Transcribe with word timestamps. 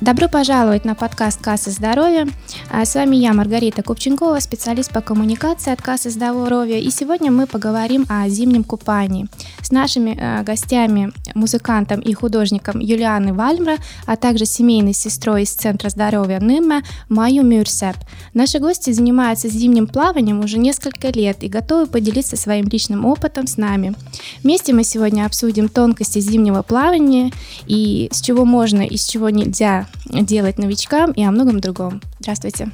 Добро 0.00 0.28
пожаловать 0.30 0.86
на 0.86 0.94
подкаст 0.94 1.42
«Касса 1.42 1.70
здоровья». 1.70 2.26
А, 2.70 2.86
с 2.86 2.94
вами 2.94 3.16
я, 3.16 3.34
Маргарита 3.34 3.82
Купченкова, 3.82 4.38
специалист 4.40 4.90
по 4.90 5.02
коммуникации 5.02 5.70
от 5.70 5.82
«Кассы 5.82 6.08
здоровья». 6.08 6.78
И 6.78 6.88
сегодня 6.90 7.30
мы 7.30 7.46
поговорим 7.46 8.06
о 8.08 8.26
зимнем 8.30 8.64
купании 8.64 9.26
с 9.62 9.70
нашими 9.70 10.16
э, 10.18 10.42
гостями, 10.42 11.12
музыкантом 11.34 12.00
и 12.00 12.12
художником 12.12 12.80
Юлианой 12.80 13.32
Вальмра, 13.32 13.76
а 14.06 14.16
также 14.16 14.46
семейной 14.46 14.92
сестрой 14.92 15.42
из 15.42 15.50
Центра 15.52 15.88
здоровья 15.88 16.40
Ныме 16.40 16.82
Маю 17.08 17.44
Мюрсеп. 17.44 17.96
Наши 18.34 18.58
гости 18.58 18.92
занимаются 18.92 19.48
зимним 19.48 19.86
плаванием 19.86 20.40
уже 20.40 20.58
несколько 20.58 21.08
лет 21.08 21.42
и 21.42 21.48
готовы 21.48 21.86
поделиться 21.86 22.36
своим 22.36 22.68
личным 22.68 23.04
опытом 23.04 23.46
с 23.46 23.56
нами. 23.56 23.94
Вместе 24.42 24.72
мы 24.72 24.84
сегодня 24.84 25.26
обсудим 25.26 25.68
тонкости 25.68 26.18
зимнего 26.20 26.62
плавания 26.62 27.32
и 27.66 28.08
с 28.12 28.20
чего 28.20 28.44
можно 28.44 28.82
и 28.82 28.96
с 28.96 29.06
чего 29.06 29.30
нельзя 29.30 29.86
делать 30.06 30.58
новичкам 30.58 31.12
и 31.12 31.22
о 31.22 31.30
многом 31.30 31.60
другом. 31.60 32.00
Здравствуйте. 32.20 32.70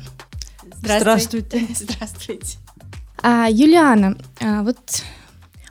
Здравствуйте. 0.76 1.66
Здравствуйте. 1.74 2.58
А, 3.26 3.48
Юлиана, 3.48 4.18
а, 4.38 4.62
вот 4.62 4.76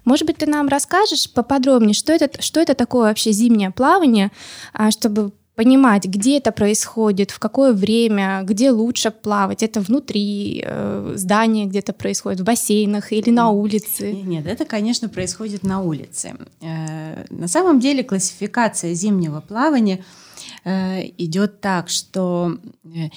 может 0.05 0.27
быть, 0.27 0.37
ты 0.37 0.45
нам 0.45 0.67
расскажешь 0.67 1.31
поподробнее, 1.31 1.93
что 1.93 2.13
это, 2.13 2.41
что 2.41 2.59
это 2.59 2.73
такое 2.73 3.09
вообще 3.09 3.31
зимнее 3.31 3.71
плавание, 3.71 4.31
а, 4.73 4.91
чтобы 4.91 5.31
понимать, 5.55 6.05
где 6.05 6.37
это 6.37 6.51
происходит, 6.51 7.29
в 7.29 7.37
какое 7.37 7.73
время, 7.73 8.41
где 8.43 8.71
лучше 8.71 9.11
плавать. 9.11 9.61
Это 9.61 9.81
внутри 9.81 10.63
э, 10.65 11.13
здания 11.15 11.65
где-то 11.65 11.93
происходит, 11.93 12.39
в 12.39 12.43
бассейнах 12.43 13.11
или 13.11 13.29
на 13.29 13.51
улице? 13.51 14.13
Нет, 14.13 14.47
это, 14.47 14.65
конечно, 14.65 15.09
происходит 15.09 15.61
на 15.61 15.81
улице. 15.81 16.33
Э, 16.59 17.25
на 17.29 17.47
самом 17.47 17.79
деле 17.79 18.03
классификация 18.03 18.95
зимнего 18.95 19.41
плавания– 19.41 20.03
Э, 20.63 21.01
идет 21.17 21.61
так, 21.61 21.89
что 21.89 22.57
э, 22.85 23.09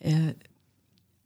э, 0.00 0.34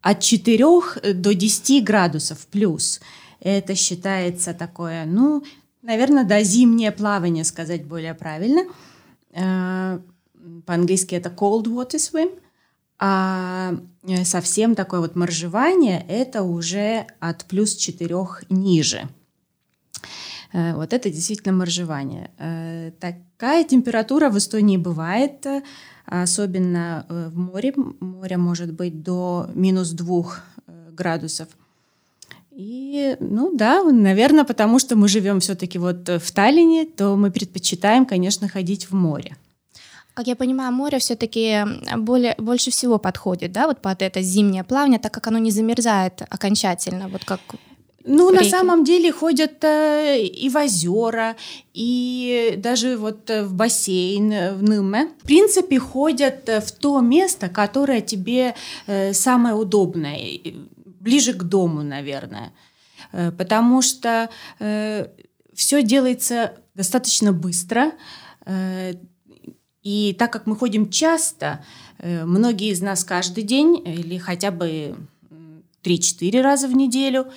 от 0.01 0.21
4 0.21 1.15
до 1.15 1.35
10 1.35 1.85
градусов 1.85 2.47
плюс. 2.47 3.01
Это 3.43 3.75
считается 3.75 4.55
такое, 4.55 5.05
ну, 5.05 5.43
наверное, 5.83 6.25
да, 6.25 6.43
зимнее 6.43 6.93
плавание 6.93 7.45
сказать 7.45 7.85
более 7.85 8.15
правильно. 8.15 8.65
По-английски 10.65 11.15
это 11.17 11.29
cold 11.29 11.65
water 11.65 11.97
swim. 11.97 12.39
А 13.05 13.75
совсем 14.25 14.77
такое 14.77 15.01
вот 15.01 15.17
моржевание– 15.17 16.05
это 16.09 16.45
уже 16.45 17.07
от 17.19 17.45
плюс 17.47 17.75
4 17.75 18.17
ниже. 18.49 19.09
Вот 20.53 20.93
это 20.93 21.11
действительно 21.11 21.53
моржевание. 21.53 22.31
Так, 23.01 23.17
Такая 23.43 23.65
температура 23.65 24.31
в 24.31 24.39
Эстонии 24.39 24.77
бывает, 24.77 25.45
особенно 26.07 27.05
э, 27.09 27.29
в 27.29 27.37
море. 27.37 27.75
Море 27.99 28.37
может 28.37 28.73
быть 28.73 29.03
до 29.03 29.51
минус 29.53 29.91
двух 29.91 30.43
э, 30.69 30.91
градусов. 30.93 31.49
И, 32.55 33.17
ну 33.21 33.51
да, 33.55 33.83
наверное, 33.83 34.45
потому 34.45 34.79
что 34.79 34.95
мы 34.95 35.09
живем 35.09 35.41
все-таки 35.41 35.79
вот 35.79 36.09
в 36.09 36.33
Таллине, 36.33 36.85
то 36.85 37.17
мы 37.17 37.31
предпочитаем, 37.31 38.05
конечно, 38.05 38.49
ходить 38.49 38.91
в 38.91 38.95
море. 38.95 39.37
Как 40.15 40.27
я 40.27 40.37
понимаю, 40.37 40.73
море 40.73 40.99
все-таки 40.99 41.65
более, 41.97 42.35
больше 42.37 42.71
всего 42.71 42.99
подходит, 42.99 43.53
да, 43.53 43.67
вот 43.67 43.81
под 43.81 44.03
это 44.03 44.21
зимнее 44.21 44.65
плавание, 44.65 44.99
так 44.99 45.13
как 45.13 45.27
оно 45.29 45.39
не 45.39 45.51
замерзает 45.51 46.23
окончательно, 46.29 47.09
вот 47.09 47.25
как 47.25 47.41
ну, 48.05 48.31
реки. 48.31 48.45
на 48.45 48.51
самом 48.51 48.85
деле 48.85 49.13
ходят 49.13 49.65
э, 49.65 50.21
и 50.23 50.51
в 50.51 50.57
озера, 50.57 51.37
и 51.73 52.55
даже 52.59 52.97
вот 52.97 53.31
э, 53.31 53.45
в 53.45 53.55
бассейн 53.55 54.33
э, 54.33 54.55
в 54.55 54.63
Ныме. 54.63 55.09
В 55.23 55.27
принципе, 55.27 55.79
ходят 55.79 56.49
э, 56.49 56.61
в 56.61 56.73
то 56.73 57.01
место, 57.01 57.49
которое 57.49 58.01
тебе 58.01 58.55
э, 58.87 59.13
самое 59.13 59.55
удобное, 59.55 60.19
ближе 61.03 61.33
к 61.33 61.43
дому, 61.43 61.83
наверное. 61.83 62.53
Э, 63.13 63.33
потому 63.33 63.83
что 63.83 64.31
э, 64.59 65.09
все 65.55 65.83
делается 65.83 66.55
достаточно 66.75 67.33
быстро. 67.33 67.93
Э, 68.47 68.95
и 69.83 70.15
так 70.19 70.33
как 70.33 70.47
мы 70.47 70.57
ходим 70.57 70.91
часто, 70.91 71.65
многие 71.99 72.71
из 72.71 72.81
нас 72.81 73.03
каждый 73.03 73.43
день 73.43 73.83
или 73.85 74.17
хотя 74.17 74.53
бы 74.53 74.97
3-4 75.83 76.41
раза 76.41 76.69
в 76.69 76.73
неделю 76.73 77.27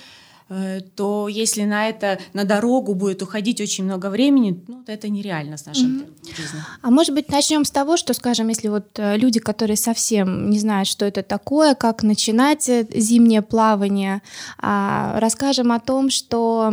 то 0.94 1.28
если 1.28 1.64
на 1.64 1.88
это, 1.88 2.20
на 2.32 2.44
дорогу 2.44 2.94
будет 2.94 3.20
уходить 3.22 3.60
очень 3.60 3.84
много 3.84 4.10
времени, 4.10 4.62
ну, 4.68 4.84
то 4.84 4.92
это 4.92 5.08
нереально 5.08 5.56
с 5.56 5.66
нашим 5.66 6.00
mm-hmm. 6.00 6.36
жизнью. 6.36 6.64
А 6.82 6.90
может 6.90 7.14
быть, 7.14 7.28
начнем 7.30 7.64
с 7.64 7.70
того, 7.70 7.96
что, 7.96 8.14
скажем, 8.14 8.46
если 8.48 8.68
вот 8.68 8.86
э, 8.96 9.16
люди, 9.16 9.40
которые 9.40 9.76
совсем 9.76 10.48
не 10.48 10.58
знают, 10.60 10.88
что 10.88 11.04
это 11.04 11.24
такое, 11.24 11.74
как 11.74 12.04
начинать 12.04 12.68
э, 12.68 12.86
зимнее 12.94 13.42
плавание, 13.42 14.22
а, 14.58 15.18
расскажем 15.18 15.72
о 15.72 15.80
том, 15.80 16.10
что 16.10 16.72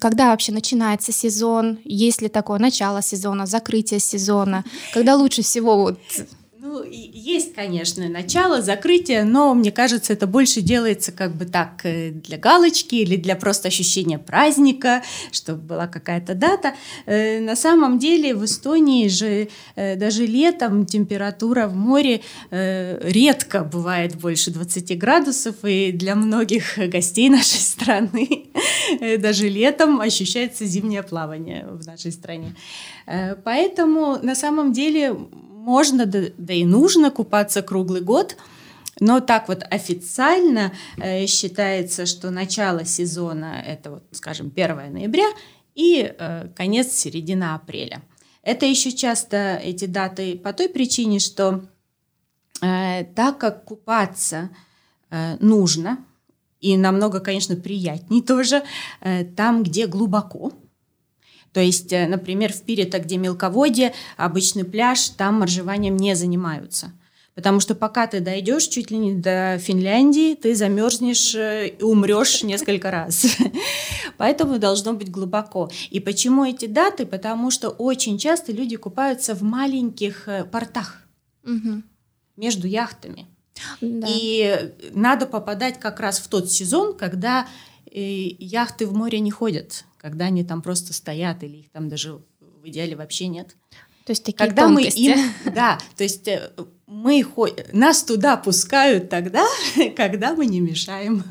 когда 0.00 0.30
вообще 0.30 0.52
начинается 0.52 1.12
сезон, 1.12 1.78
есть 1.84 2.22
ли 2.22 2.28
такое 2.28 2.58
начало 2.58 3.02
сезона, 3.02 3.44
закрытие 3.44 4.00
сезона, 4.00 4.64
когда 4.94 5.16
лучше 5.16 5.42
всего 5.42 5.76
вот 5.76 5.98
ну, 6.64 6.82
есть, 6.82 7.52
конечно, 7.54 8.08
начало, 8.08 8.62
закрытие, 8.62 9.24
но 9.24 9.52
мне 9.52 9.70
кажется, 9.70 10.14
это 10.14 10.26
больше 10.26 10.62
делается 10.62 11.12
как 11.12 11.36
бы 11.36 11.44
так 11.44 11.84
э, 11.84 12.10
для 12.10 12.38
галочки 12.38 12.94
или 12.94 13.16
для 13.16 13.36
просто 13.36 13.68
ощущения 13.68 14.18
праздника, 14.18 15.02
чтобы 15.30 15.60
была 15.60 15.86
какая-то 15.88 16.34
дата. 16.34 16.72
Э, 17.04 17.40
на 17.40 17.54
самом 17.54 17.98
деле 17.98 18.34
в 18.34 18.46
Эстонии 18.46 19.08
же 19.08 19.50
э, 19.76 19.96
даже 19.96 20.24
летом 20.24 20.86
температура 20.86 21.66
в 21.66 21.76
море 21.76 22.22
редко 22.50 23.62
бывает 23.62 24.16
больше 24.16 24.50
20 24.50 24.98
градусов, 24.98 25.56
и 25.64 25.92
для 25.92 26.14
многих 26.14 26.78
гостей 26.78 27.28
нашей 27.28 27.60
страны 27.60 28.46
даже 29.18 29.50
летом 29.50 30.00
ощущается 30.00 30.64
зимнее 30.64 31.02
плавание 31.02 31.66
в 31.66 31.86
нашей 31.86 32.10
стране. 32.10 32.56
Поэтому 33.44 34.18
на 34.22 34.34
самом 34.34 34.72
деле 34.72 35.14
можно, 35.64 36.04
да, 36.04 36.24
да 36.36 36.52
и 36.52 36.64
нужно 36.64 37.10
купаться 37.10 37.62
круглый 37.62 38.02
год. 38.02 38.36
Но 39.00 39.20
так 39.20 39.48
вот 39.48 39.64
официально 39.70 40.72
э, 40.98 41.26
считается, 41.26 42.06
что 42.06 42.30
начало 42.30 42.84
сезона 42.84 43.60
это 43.66 43.90
вот, 43.92 44.04
скажем, 44.12 44.52
1 44.54 44.92
ноября 44.92 45.26
и 45.74 46.14
э, 46.16 46.48
конец 46.54 46.92
середина 46.92 47.54
апреля. 47.54 48.02
Это 48.42 48.66
еще 48.66 48.92
часто 48.92 49.56
эти 49.56 49.86
даты 49.86 50.36
по 50.36 50.52
той 50.52 50.68
причине, 50.68 51.18
что 51.18 51.64
э, 52.60 53.04
так 53.16 53.38
как 53.38 53.64
купаться 53.64 54.50
э, 55.10 55.36
нужно 55.40 55.98
и 56.60 56.76
намного, 56.76 57.20
конечно, 57.20 57.56
приятней 57.56 58.22
тоже 58.22 58.62
э, 59.00 59.24
там, 59.24 59.62
где 59.62 59.86
глубоко, 59.86 60.52
то 61.54 61.60
есть, 61.60 61.92
э, 61.92 62.06
например, 62.08 62.52
в 62.52 62.62
Пирита, 62.62 62.98
где 62.98 63.16
мелководье, 63.16 63.94
обычный 64.16 64.64
пляж, 64.64 65.08
там 65.10 65.38
моржеванием 65.40 65.96
не 65.96 66.16
занимаются. 66.16 66.92
Потому 67.36 67.60
что 67.60 67.76
пока 67.76 68.06
ты 68.08 68.20
дойдешь 68.20 68.66
чуть 68.66 68.90
ли 68.90 68.98
не 68.98 69.14
до 69.14 69.58
Финляндии, 69.58 70.34
ты 70.34 70.56
замерзнешь 70.56 71.34
э, 71.36 71.68
и 71.68 71.82
умрешь 71.82 72.42
несколько 72.42 72.90
раз. 72.90 73.26
Поэтому 74.18 74.58
должно 74.58 74.94
быть 74.94 75.12
глубоко. 75.12 75.70
И 75.90 76.00
почему 76.00 76.44
эти 76.44 76.66
даты? 76.66 77.06
Потому 77.06 77.52
что 77.52 77.70
очень 77.70 78.18
часто 78.18 78.50
люди 78.50 78.76
купаются 78.76 79.34
в 79.34 79.42
маленьких 79.42 80.26
э, 80.26 80.44
портах 80.44 81.02
угу. 81.44 81.82
между 82.36 82.66
яхтами. 82.66 83.28
Да. 83.80 84.06
И 84.10 84.72
надо 84.92 85.26
попадать 85.26 85.78
как 85.78 86.00
раз 86.00 86.18
в 86.18 86.26
тот 86.26 86.50
сезон, 86.50 86.96
когда 86.96 87.46
яхты 88.00 88.86
в 88.86 88.94
море 88.94 89.20
не 89.20 89.30
ходят 89.30 89.84
когда 90.04 90.26
они 90.26 90.44
там 90.44 90.60
просто 90.60 90.92
стоят 90.92 91.42
или 91.44 91.56
их 91.56 91.70
там 91.70 91.88
даже 91.88 92.20
в 92.62 92.68
идеале 92.68 92.94
вообще 92.94 93.26
нет. 93.26 93.56
То 94.04 94.10
есть 94.10 94.22
такие 94.22 94.36
когда 94.36 94.66
тонкости. 94.66 95.00
мы 95.00 95.18
им, 95.18 95.54
да, 95.54 95.78
то 95.96 96.02
есть 96.02 96.28
э, 96.28 96.50
мы 96.86 97.24
нас 97.72 98.04
туда 98.04 98.36
пускают 98.36 99.08
тогда, 99.08 99.46
когда 99.96 100.34
мы 100.34 100.44
не 100.44 100.60
мешаем 100.60 101.24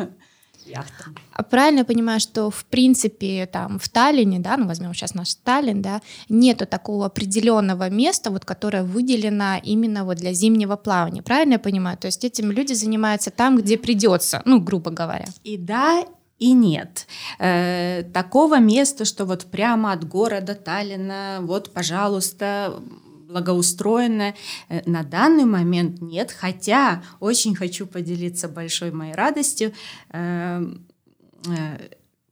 яхтам. 0.66 1.16
А 1.34 1.44
правильно 1.44 1.80
я 1.80 1.86
понимаю, 1.86 2.20
что 2.20 2.50
в 2.50 2.66
принципе 2.66 3.46
там 3.46 3.78
в 3.78 3.88
Таллине, 3.90 4.40
да, 4.40 4.58
ну 4.58 4.66
возьмем 4.66 4.96
сейчас 4.96 5.14
наш 5.14 5.36
Таллин, 5.36 5.84
да, 5.84 6.02
нету 6.30 6.66
такого 6.66 7.06
определенного 7.06 7.92
места, 7.92 8.32
вот 8.32 8.44
которое 8.44 8.82
выделено 8.82 9.60
именно 9.62 10.04
вот 10.04 10.18
для 10.18 10.34
зимнего 10.34 10.78
плавания. 10.78 11.22
Правильно 11.22 11.54
я 11.54 11.60
понимаю? 11.60 12.00
То 12.00 12.08
есть 12.08 12.26
этим 12.26 12.50
люди 12.50 12.74
занимаются 12.74 13.30
там, 13.30 13.58
где 13.58 13.78
придется, 13.78 14.42
ну 14.46 14.60
грубо 14.60 14.90
говоря. 14.90 15.28
И 15.44 15.58
да, 15.58 16.04
и 16.40 16.54
нет. 16.54 17.08
Э, 17.40 18.04
такого 18.14 18.60
места, 18.60 19.06
что 19.06 19.26
вот 19.26 19.46
прямо 19.46 19.94
от 19.94 20.08
города 20.08 20.56
Таллина, 20.56 21.40
вот, 21.42 21.72
пожалуйста, 21.74 22.82
благоустроенное, 23.28 24.36
э, 24.70 24.82
на 24.86 25.04
данный 25.04 25.46
момент 25.46 26.02
нет, 26.02 26.32
хотя 26.32 27.04
очень 27.20 27.56
хочу 27.56 27.88
поделиться 27.88 28.48
большой 28.48 28.92
моей 28.92 29.14
радостью. 29.14 29.74
Э, 30.12 30.66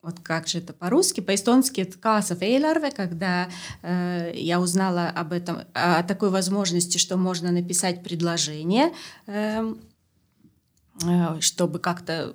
вот 0.01 0.19
как 0.19 0.48
же 0.48 0.57
это 0.57 0.74
по-русски, 0.74 1.21
по-эстонски 1.21 1.83
каасов 1.83 2.42
эйларве, 2.42 2.92
когда 2.92 3.50
э, 3.83 4.31
я 4.36 4.59
узнала 4.59 5.09
об 5.09 5.31
этом, 5.31 5.59
о 5.74 6.01
такой 6.01 6.31
возможности, 6.31 6.98
что 6.98 7.18
можно 7.18 7.51
написать 7.51 8.03
предложение, 8.03 8.92
эм, 9.27 9.80
э, 11.03 11.39
чтобы 11.39 11.77
как-то 11.77 12.33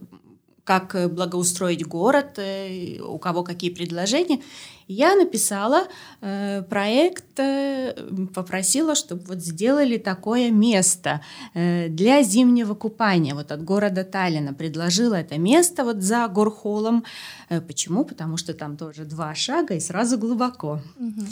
как 0.67 0.97
благоустроить 1.15 1.87
город, 1.87 2.39
э, 2.39 2.99
у 3.01 3.19
кого 3.19 3.45
какие 3.45 3.71
предложения. 3.71 4.41
Я 4.89 5.17
написала 5.17 5.89
э, 6.21 6.63
проект, 6.63 7.39
э, 7.39 7.93
попросила, 8.35 8.95
чтобы 8.95 9.23
вот 9.27 9.39
сделали 9.39 9.97
такое 9.97 10.51
место 10.51 11.23
э, 11.55 11.89
для 11.89 12.23
зимнего 12.23 12.75
купания. 12.75 13.35
Вот 13.35 13.53
от 13.53 13.65
города 13.65 14.05
Таллина 14.05 14.55
предложила 14.55 15.15
это 15.15 15.39
место 15.39 15.85
вот 15.85 16.03
за 16.03 16.29
Горхолом. 16.29 17.05
Э, 17.49 17.61
почему? 17.61 18.05
Потому 18.05 18.37
что 18.37 18.55
там 18.55 18.77
тоже 18.77 19.05
два 19.05 19.35
шага 19.35 19.75
и 19.75 19.81
сразу 19.81 20.19
глубоко. 20.19 20.81
Угу. 20.99 21.27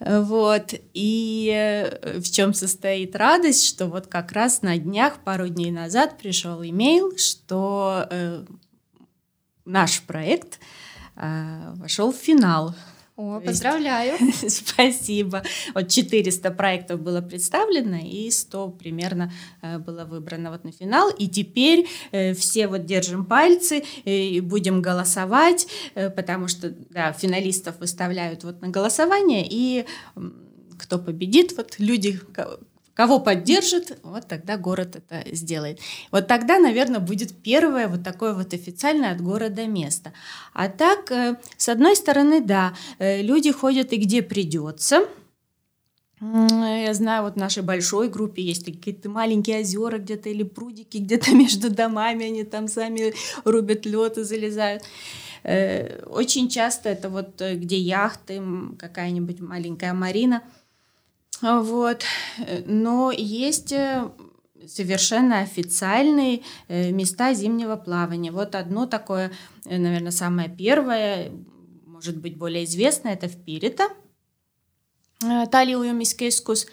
Вот. 0.00 0.74
И 0.92 1.50
э, 1.54 2.18
в 2.18 2.30
чем 2.30 2.54
состоит 2.54 3.16
радость, 3.16 3.66
что 3.66 3.86
вот 3.86 4.06
как 4.06 4.32
раз 4.32 4.62
на 4.62 4.76
днях, 4.76 5.18
пару 5.24 5.48
дней 5.48 5.70
назад 5.70 6.18
пришел 6.18 6.62
имейл, 6.62 7.16
что 7.16 8.06
э, 8.10 8.44
наш 9.64 10.02
проект 10.02 10.58
э, 11.16 11.72
вошел 11.76 12.12
в 12.12 12.16
финал. 12.16 12.74
О, 13.16 13.40
поздравляю. 13.40 14.18
Спасибо. 14.48 15.44
Вот 15.72 15.88
400 15.88 16.50
проектов 16.50 17.00
было 17.00 17.20
представлено, 17.20 17.98
и 18.02 18.28
100 18.28 18.70
примерно 18.70 19.32
э, 19.62 19.78
было 19.78 20.04
выбрано 20.04 20.50
вот 20.50 20.64
на 20.64 20.72
финал. 20.72 21.10
И 21.10 21.28
теперь 21.28 21.86
э, 22.10 22.34
все 22.34 22.66
вот 22.66 22.86
держим 22.86 23.24
пальцы 23.24 23.84
и 24.04 24.40
будем 24.40 24.82
голосовать, 24.82 25.68
потому 25.94 26.48
что, 26.48 26.70
да, 26.90 27.12
финалистов 27.12 27.78
выставляют 27.78 28.42
вот 28.42 28.60
на 28.60 28.68
голосование, 28.68 29.46
и 29.48 29.86
кто 30.76 30.98
победит, 30.98 31.56
вот 31.56 31.76
люди, 31.78 32.20
Кого 32.94 33.18
поддержит, 33.18 33.98
вот 34.04 34.28
тогда 34.28 34.56
город 34.56 34.96
это 34.96 35.24
сделает. 35.34 35.80
Вот 36.12 36.28
тогда, 36.28 36.60
наверное, 36.60 37.00
будет 37.00 37.34
первое 37.42 37.88
вот 37.88 38.04
такое 38.04 38.34
вот 38.34 38.54
официальное 38.54 39.12
от 39.12 39.20
города 39.20 39.66
место. 39.66 40.12
А 40.52 40.68
так, 40.68 41.10
э, 41.10 41.36
с 41.56 41.68
одной 41.68 41.96
стороны, 41.96 42.40
да, 42.40 42.72
э, 43.00 43.20
люди 43.20 43.50
ходят 43.50 43.92
и 43.92 43.96
где 43.96 44.22
придется. 44.22 45.08
Я 46.20 46.94
знаю, 46.94 47.24
вот 47.24 47.34
в 47.34 47.36
нашей 47.36 47.64
большой 47.64 48.08
группе 48.08 48.42
есть 48.42 48.64
какие-то 48.64 49.10
маленькие 49.10 49.60
озера 49.60 49.98
где-то 49.98 50.28
или 50.28 50.44
прудики 50.44 50.98
где-то 50.98 51.34
между 51.34 51.70
домами, 51.70 52.26
они 52.26 52.44
там 52.44 52.68
сами 52.68 53.12
рубят 53.44 53.84
лед 53.86 54.18
и 54.18 54.22
залезают. 54.22 54.84
Э, 55.42 56.04
очень 56.06 56.48
часто 56.48 56.90
это 56.90 57.08
вот 57.08 57.42
где 57.42 57.76
яхты, 57.76 58.40
какая-нибудь 58.78 59.40
маленькая 59.40 59.92
марина– 59.94 60.44
вот. 61.44 62.04
Но 62.64 63.12
есть 63.12 63.72
э, 63.72 64.10
совершенно 64.66 65.40
официальные 65.40 66.42
э, 66.68 66.90
места 66.90 67.34
зимнего 67.34 67.76
плавания. 67.76 68.32
Вот 68.32 68.54
одно 68.54 68.86
такое, 68.86 69.30
э, 69.66 69.76
наверное, 69.76 70.10
самое 70.10 70.48
первое, 70.48 71.30
может 71.86 72.16
быть, 72.16 72.38
более 72.38 72.64
известное, 72.64 73.12
это 73.12 73.28
в 73.28 73.36
Пирита, 73.44 73.88
Талиуюмискескус. 75.20 76.66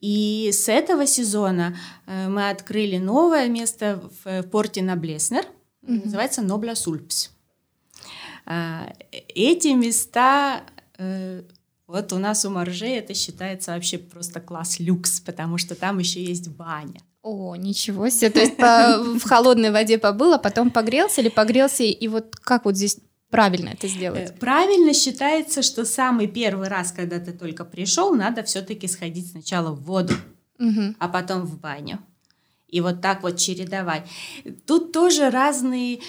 И 0.00 0.50
с 0.52 0.68
этого 0.68 1.06
сезона 1.06 1.76
мы 2.06 2.50
открыли 2.50 2.98
новое 2.98 3.48
место 3.48 4.02
в 4.24 4.42
порте 4.42 4.82
Наблеснер, 4.82 5.44
mm-hmm. 5.82 6.04
называется 6.04 6.42
Нобля 6.42 6.74
Сульпс. 6.74 7.30
Эти 8.44 9.68
места 9.68 10.64
вот 11.92 12.12
у 12.14 12.18
нас 12.18 12.44
у 12.46 12.50
моржей 12.50 12.96
это 12.96 13.12
считается 13.12 13.72
вообще 13.72 13.98
просто 13.98 14.40
класс 14.40 14.80
люкс, 14.80 15.20
потому 15.20 15.58
что 15.58 15.74
там 15.74 15.98
еще 15.98 16.24
есть 16.24 16.48
баня. 16.48 17.02
О, 17.22 17.54
ничего 17.54 18.08
себе. 18.08 18.30
То 18.30 18.40
есть 18.40 18.56
по, 18.56 18.98
в 19.18 19.22
холодной 19.22 19.70
воде 19.70 19.98
побыл, 19.98 20.32
а 20.32 20.38
потом 20.38 20.70
погрелся 20.70 21.20
или 21.20 21.28
погрелся, 21.28 21.84
и 21.84 22.08
вот 22.08 22.34
как 22.36 22.64
вот 22.64 22.76
здесь 22.76 22.98
правильно 23.30 23.68
это 23.70 23.88
сделать? 23.88 24.30
Э, 24.30 24.32
правильно 24.32 24.94
считается, 24.94 25.60
что 25.60 25.84
самый 25.84 26.28
первый 26.28 26.68
раз, 26.68 26.92
когда 26.92 27.20
ты 27.20 27.32
только 27.32 27.66
пришел, 27.66 28.14
надо 28.14 28.42
все-таки 28.42 28.88
сходить 28.88 29.30
сначала 29.30 29.72
в 29.72 29.82
воду, 29.82 30.14
угу. 30.58 30.94
а 30.98 31.08
потом 31.08 31.42
в 31.42 31.60
баню. 31.60 31.98
И 32.72 32.80
вот 32.80 33.02
так 33.02 33.22
вот 33.22 33.36
чередовать. 33.36 34.04
Тут 34.66 34.92
тоже 34.92 35.28
разные 35.28 36.00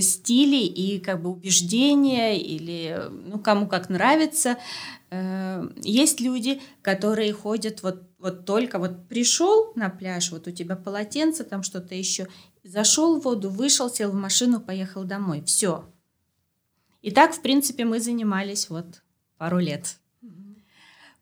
стили 0.00 0.64
и 0.64 1.00
как 1.00 1.20
бы 1.20 1.30
убеждения 1.30 2.40
или 2.40 3.10
ну 3.10 3.40
кому 3.40 3.66
как 3.66 3.88
нравится. 3.88 4.56
Э, 5.14 5.68
есть 5.82 6.20
люди, 6.20 6.60
которые 6.82 7.32
ходят 7.32 7.82
вот, 7.82 8.02
вот 8.18 8.44
только 8.44 8.78
вот 8.78 9.08
пришел 9.08 9.72
на 9.76 9.88
пляж, 9.88 10.32
вот 10.32 10.48
у 10.48 10.50
тебя 10.50 10.76
полотенце, 10.76 11.44
там 11.44 11.62
что-то 11.62 11.94
еще, 11.94 12.26
зашел 12.64 13.20
в 13.20 13.24
воду, 13.24 13.48
вышел, 13.48 13.88
сел 13.90 14.10
в 14.10 14.14
машину, 14.14 14.60
поехал 14.60 15.04
домой. 15.04 15.42
Все. 15.44 15.84
И 17.00 17.10
так, 17.10 17.34
в 17.34 17.42
принципе, 17.42 17.84
мы 17.84 18.00
занимались 18.00 18.68
вот 18.70 19.02
пару 19.38 19.58
лет. 19.58 19.98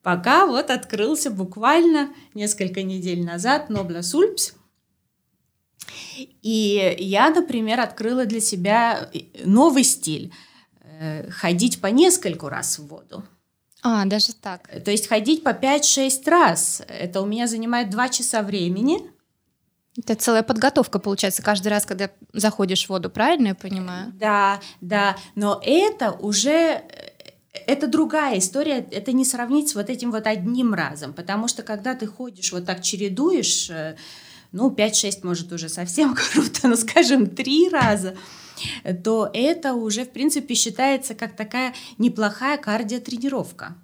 Пока 0.02 0.46
вот 0.46 0.70
открылся 0.70 1.30
буквально 1.30 2.12
несколько 2.34 2.82
недель 2.82 3.24
назад 3.24 3.68
Нобла 3.68 4.02
Сульпс. 4.02 4.54
И 6.16 6.96
я, 6.98 7.30
например, 7.30 7.80
открыла 7.80 8.24
для 8.24 8.40
себя 8.40 9.10
новый 9.44 9.84
стиль. 9.84 10.32
Э, 10.80 11.30
ходить 11.30 11.80
по 11.80 11.88
нескольку 11.88 12.48
раз 12.48 12.78
в 12.78 12.86
воду. 12.86 13.24
А, 13.82 14.04
даже 14.04 14.32
так. 14.34 14.68
То 14.84 14.90
есть 14.90 15.08
ходить 15.08 15.42
по 15.42 15.50
5-6 15.50 16.30
раз. 16.30 16.82
Это 16.88 17.20
у 17.20 17.26
меня 17.26 17.46
занимает 17.46 17.90
2 17.90 18.08
часа 18.10 18.42
времени. 18.42 19.02
Это 19.98 20.14
целая 20.14 20.42
подготовка, 20.42 20.98
получается, 20.98 21.42
каждый 21.42 21.68
раз, 21.68 21.84
когда 21.84 22.10
заходишь 22.32 22.86
в 22.86 22.88
воду, 22.88 23.10
правильно 23.10 23.48
я 23.48 23.54
понимаю? 23.54 24.12
Да, 24.14 24.60
да. 24.80 25.16
Но 25.34 25.60
это 25.62 26.12
уже 26.12 26.82
это 27.66 27.86
другая 27.86 28.38
история, 28.38 28.78
это 28.90 29.12
не 29.12 29.24
сравнить 29.24 29.68
с 29.68 29.74
вот 29.74 29.90
этим 29.90 30.10
вот 30.10 30.26
одним 30.26 30.72
разом, 30.74 31.12
потому 31.12 31.48
что 31.48 31.62
когда 31.62 31.94
ты 31.94 32.06
ходишь 32.06 32.52
вот 32.52 32.64
так 32.64 32.82
чередуешь, 32.82 33.68
э, 33.70 33.96
ну, 34.52 34.70
5-6 34.70 35.20
может 35.22 35.52
уже 35.52 35.68
совсем 35.68 36.14
круто, 36.32 36.68
но, 36.68 36.76
скажем, 36.76 37.26
три 37.26 37.68
раза, 37.68 38.16
то 39.04 39.30
это 39.32 39.74
уже, 39.74 40.04
в 40.04 40.10
принципе, 40.10 40.54
считается 40.54 41.14
как 41.14 41.36
такая 41.36 41.74
неплохая 41.98 42.58
кардиотренировка. 42.58 43.76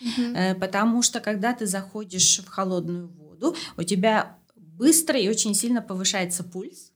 Угу. 0.00 0.60
Потому 0.60 1.02
что 1.02 1.20
когда 1.20 1.52
ты 1.52 1.66
заходишь 1.66 2.38
в 2.38 2.48
холодную 2.48 3.08
воду, 3.08 3.56
у 3.76 3.82
тебя 3.82 4.36
быстро 4.54 5.18
и 5.18 5.28
очень 5.28 5.54
сильно 5.54 5.82
повышается 5.82 6.44
пульс. 6.44 6.92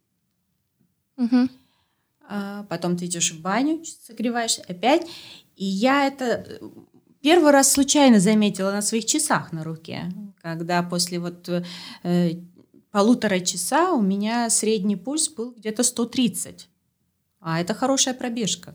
Угу. 1.17 1.49
Потом 2.69 2.97
ты 2.97 3.07
идешь 3.07 3.33
в 3.33 3.41
баню, 3.41 3.85
согреваешься 3.85 4.63
опять. 4.69 5.07
И 5.57 5.65
я 5.65 6.07
это 6.07 6.47
э, 6.49 6.59
первый 7.21 7.51
раз 7.51 7.71
случайно 7.71 8.21
заметила 8.21 8.73
на 8.73 8.81
своих 8.81 9.05
часах 9.05 9.53
на 9.53 9.65
руке, 9.65 10.11
когда 10.41 10.83
после 10.83 11.19
вот 11.19 11.49
э, 11.49 12.33
полутора 12.91 13.41
часа 13.41 13.93
у 13.93 14.01
меня 14.01 14.49
средний 14.49 14.97
пульс 14.97 15.29
был 15.29 15.53
где-то 15.53 15.83
130. 15.83 16.69
А 17.43 17.61
это 17.61 17.75
хорошая 17.75 18.15
пробежка. 18.15 18.75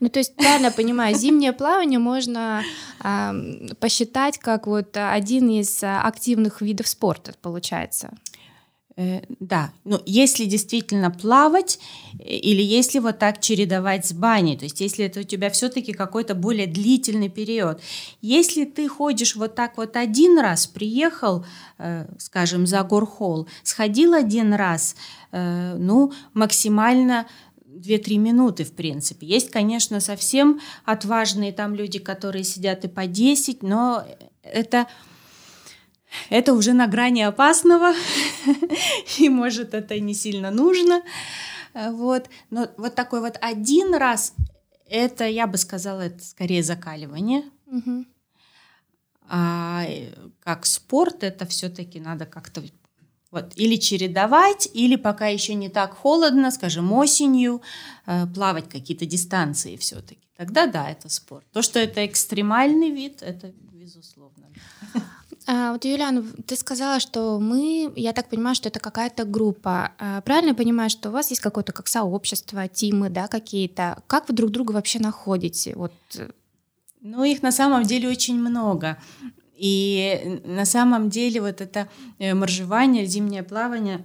Ну, 0.00 0.08
то 0.08 0.18
есть, 0.18 0.34
правильно 0.36 0.70
понимаю, 0.70 1.14
зимнее 1.14 1.52
плавание 1.52 1.98
можно 1.98 2.62
э, 3.04 3.32
посчитать 3.78 4.38
как 4.38 4.66
вот 4.66 4.96
один 4.96 5.50
из 5.50 5.80
активных 5.82 6.62
видов 6.62 6.88
спорта, 6.88 7.34
получается. 7.42 8.10
Э, 8.98 9.20
да, 9.40 9.72
ну 9.84 10.00
если 10.06 10.46
действительно 10.46 11.10
плавать 11.10 11.78
э, 12.18 12.34
или 12.34 12.62
если 12.62 12.98
вот 12.98 13.18
так 13.18 13.42
чередовать 13.42 14.06
с 14.06 14.14
баней, 14.14 14.56
то 14.56 14.64
есть 14.64 14.80
если 14.80 15.04
это 15.04 15.20
у 15.20 15.22
тебя 15.22 15.50
все-таки 15.50 15.92
какой-то 15.92 16.34
более 16.34 16.66
длительный 16.66 17.28
период. 17.28 17.82
Если 18.22 18.64
ты 18.64 18.88
ходишь 18.88 19.36
вот 19.36 19.54
так 19.54 19.76
вот 19.76 19.96
один 19.96 20.38
раз, 20.38 20.66
приехал, 20.66 21.44
э, 21.76 22.06
скажем, 22.18 22.66
за 22.66 22.82
горхол, 22.84 23.48
сходил 23.62 24.14
один 24.14 24.54
раз, 24.54 24.96
ну 25.32 26.12
максимально 26.32 27.26
2-3 27.76 28.18
минуты, 28.18 28.64
в 28.64 28.72
принципе. 28.72 29.26
Есть, 29.26 29.50
конечно, 29.50 30.00
совсем 30.00 30.60
отважные 30.84 31.52
там 31.52 31.74
люди, 31.74 31.98
которые 31.98 32.44
сидят 32.44 32.84
и 32.84 32.88
по 32.88 33.06
10, 33.06 33.62
но 33.62 34.06
это, 34.42 34.86
это 36.30 36.54
уже 36.54 36.72
на 36.72 36.86
грани 36.86 37.22
опасного, 37.22 37.94
и, 39.18 39.28
может, 39.28 39.74
это 39.74 39.98
не 40.00 40.14
сильно 40.14 40.50
нужно. 40.50 41.02
Вот. 41.74 42.28
Но 42.50 42.68
вот 42.76 42.94
такой 42.94 43.20
вот 43.20 43.38
один 43.40 43.94
раз, 43.94 44.34
это, 44.88 45.26
я 45.26 45.46
бы 45.46 45.58
сказала, 45.58 46.02
это 46.02 46.24
скорее 46.24 46.62
закаливание. 46.62 47.44
А 49.28 49.84
как 50.40 50.66
спорт, 50.66 51.24
это 51.24 51.46
все-таки 51.46 51.98
надо 51.98 52.26
как-то 52.26 52.62
Вот, 53.36 53.52
или 53.56 53.76
чередовать, 53.76 54.68
или 54.72 54.96
пока 54.96 55.26
еще 55.26 55.54
не 55.54 55.68
так 55.68 55.94
холодно, 55.94 56.50
скажем, 56.50 56.92
осенью, 56.92 57.60
э, 58.06 58.26
плавать 58.34 58.68
какие-то 58.68 59.04
дистанции 59.04 59.76
все-таки. 59.76 60.20
Тогда 60.38 60.66
да, 60.66 60.88
это 60.90 61.08
спорт. 61.08 61.44
То, 61.52 61.60
что 61.62 61.78
это 61.78 62.06
экстремальный 62.06 62.90
вид, 62.90 63.22
это 63.22 63.52
безусловно. 63.72 64.46
А, 65.48 65.72
вот, 65.72 65.84
Юлиан, 65.84 66.32
ты 66.46 66.56
сказала, 66.56 66.98
что 66.98 67.38
мы, 67.38 67.92
я 67.94 68.12
так 68.12 68.28
понимаю, 68.28 68.56
что 68.56 68.68
это 68.68 68.80
какая-то 68.80 69.24
группа. 69.24 69.92
А, 69.98 70.20
правильно 70.22 70.48
я 70.48 70.54
понимаю, 70.54 70.90
что 70.90 71.08
у 71.08 71.12
вас 71.12 71.30
есть 71.30 71.40
какое-то 71.40 71.72
как 71.72 71.86
сообщество, 71.86 72.66
тимы, 72.66 73.10
да, 73.10 73.28
какие-то? 73.28 74.02
Как 74.08 74.28
вы 74.28 74.34
друг 74.34 74.50
друга 74.50 74.72
вообще 74.72 74.98
находите? 74.98 75.74
Вот. 75.76 75.92
Э, 76.16 76.30
ну, 77.00 77.22
их 77.22 77.42
на 77.42 77.52
самом 77.52 77.84
деле 77.84 78.08
очень 78.08 78.40
много. 78.40 78.98
И 79.56 80.40
на 80.44 80.66
самом 80.66 81.08
деле 81.08 81.40
вот 81.40 81.60
это 81.60 81.88
э, 82.18 82.34
моржевание, 82.34 83.06
зимнее 83.06 83.42
плавание, 83.42 84.04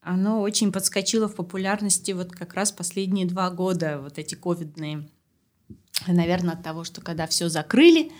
оно 0.00 0.40
очень 0.40 0.72
подскочило 0.72 1.28
в 1.28 1.34
популярности 1.34 2.12
вот 2.12 2.32
как 2.32 2.54
раз 2.54 2.72
последние 2.72 3.26
два 3.26 3.50
года, 3.50 4.00
вот 4.00 4.18
эти 4.18 4.34
ковидные. 4.34 5.08
Наверное, 6.06 6.54
от 6.54 6.62
того, 6.62 6.84
что 6.84 7.00
когда 7.00 7.26
все 7.26 7.48
закрыли, 7.48 8.12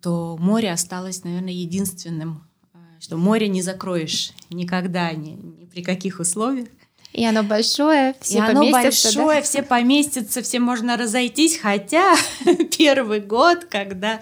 то 0.00 0.36
море 0.38 0.72
осталось, 0.72 1.24
наверное, 1.24 1.52
единственным, 1.52 2.48
э, 2.72 2.78
что 3.00 3.18
море 3.18 3.48
не 3.48 3.60
закроешь 3.60 4.32
никогда, 4.50 5.12
ни, 5.12 5.30
ни 5.30 5.66
при 5.66 5.82
каких 5.82 6.20
условиях. 6.20 6.68
И 7.12 7.24
оно 7.26 7.42
большое, 7.42 8.14
все 8.20 8.38
и 8.38 8.40
оно 8.40 8.70
большое, 8.70 9.40
да? 9.40 9.42
все 9.42 9.62
поместятся, 9.62 10.40
все 10.40 10.60
можно 10.60 10.96
разойтись, 10.96 11.58
хотя 11.58 12.16
первый 12.78 13.20
год, 13.20 13.66
когда, 13.66 14.20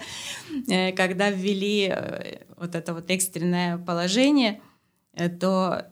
э, 0.67 0.91
когда 0.91 1.29
ввели 1.29 1.89
э, 1.89 2.39
вот 2.57 2.75
это 2.75 2.93
вот 2.93 3.09
экстренное 3.09 3.77
положение, 3.77 4.61
э, 5.13 5.29
то 5.29 5.87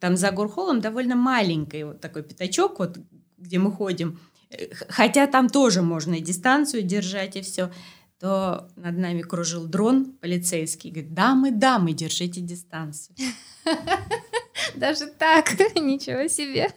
там 0.00 0.16
за 0.16 0.30
Гурхолом 0.30 0.80
довольно 0.80 1.16
маленький 1.16 1.84
вот 1.84 2.00
такой 2.00 2.22
пятачок, 2.22 2.78
вот 2.78 2.98
где 3.36 3.58
мы 3.58 3.70
ходим, 3.70 4.18
хотя 4.88 5.26
там 5.26 5.50
тоже 5.50 5.82
можно 5.82 6.14
и 6.14 6.20
дистанцию 6.20 6.82
держать 6.82 7.36
и 7.36 7.42
все, 7.42 7.70
то 8.18 8.70
над 8.76 8.96
нами 8.96 9.20
кружил 9.20 9.66
дрон 9.66 10.12
полицейский, 10.20 10.90
говорит, 10.90 11.12
дамы, 11.12 11.50
дамы, 11.50 11.92
держите 11.92 12.40
дистанцию. 12.40 13.14
Даже 14.74 15.06
так, 15.06 15.58
ничего 15.76 16.28
себе. 16.28 16.70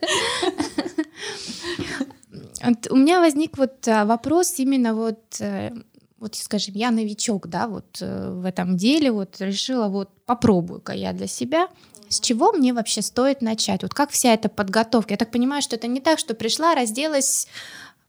У 2.90 2.96
меня 2.96 3.20
возник 3.20 3.58
вот 3.58 3.88
а, 3.88 4.06
вопрос 4.06 4.60
именно 4.60 4.94
вот, 4.94 5.38
э, 5.40 5.72
вот, 6.18 6.36
скажем, 6.36 6.76
я 6.76 6.92
новичок, 6.92 7.48
да, 7.48 7.68
вот 7.68 8.00
э, 8.02 8.32
в 8.32 8.46
этом 8.46 8.76
деле, 8.76 9.12
вот 9.12 9.38
решила 9.40 9.88
вот 9.88 10.10
попробую-ка 10.26 10.94
я 10.94 11.14
для 11.14 11.28
себя. 11.28 11.70
С 12.10 12.20
чего 12.20 12.52
мне 12.52 12.74
вообще 12.74 13.02
стоит 13.02 13.42
начать? 13.42 13.84
Вот 13.84 13.94
как 13.94 14.10
вся 14.10 14.34
эта 14.34 14.50
подготовка? 14.50 15.14
Я 15.14 15.18
так 15.18 15.32
понимаю, 15.32 15.62
что 15.62 15.76
это 15.76 15.88
не 15.88 16.02
так, 16.02 16.20
что 16.20 16.34
пришла, 16.34 16.76
разделась, 16.76 17.48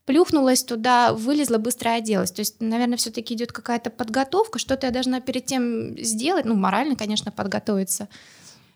плюхнулась 0.07 0.65
туда, 0.65 1.13
вылезла, 1.13 1.59
быстро 1.59 1.91
оделась. 1.91 2.33
То 2.33 2.41
есть, 2.41 2.57
наверное, 2.61 2.97
все-таки 2.97 3.35
идет 3.35 3.53
какая-то 3.53 3.91
подготовка, 3.91 4.59
что-то 4.59 4.87
я 4.87 4.93
должна 4.93 5.21
перед 5.21 5.47
тем 5.47 5.97
сделать, 5.99 6.47
ну, 6.47 6.55
морально, 6.55 6.97
конечно, 6.97 7.31
подготовиться. 7.31 8.09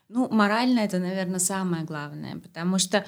Ну, 0.08 0.28
морально 0.28 0.80
это, 0.80 0.98
наверное, 0.98 1.38
самое 1.38 1.84
главное, 1.84 2.36
потому 2.36 2.78
что 2.78 3.04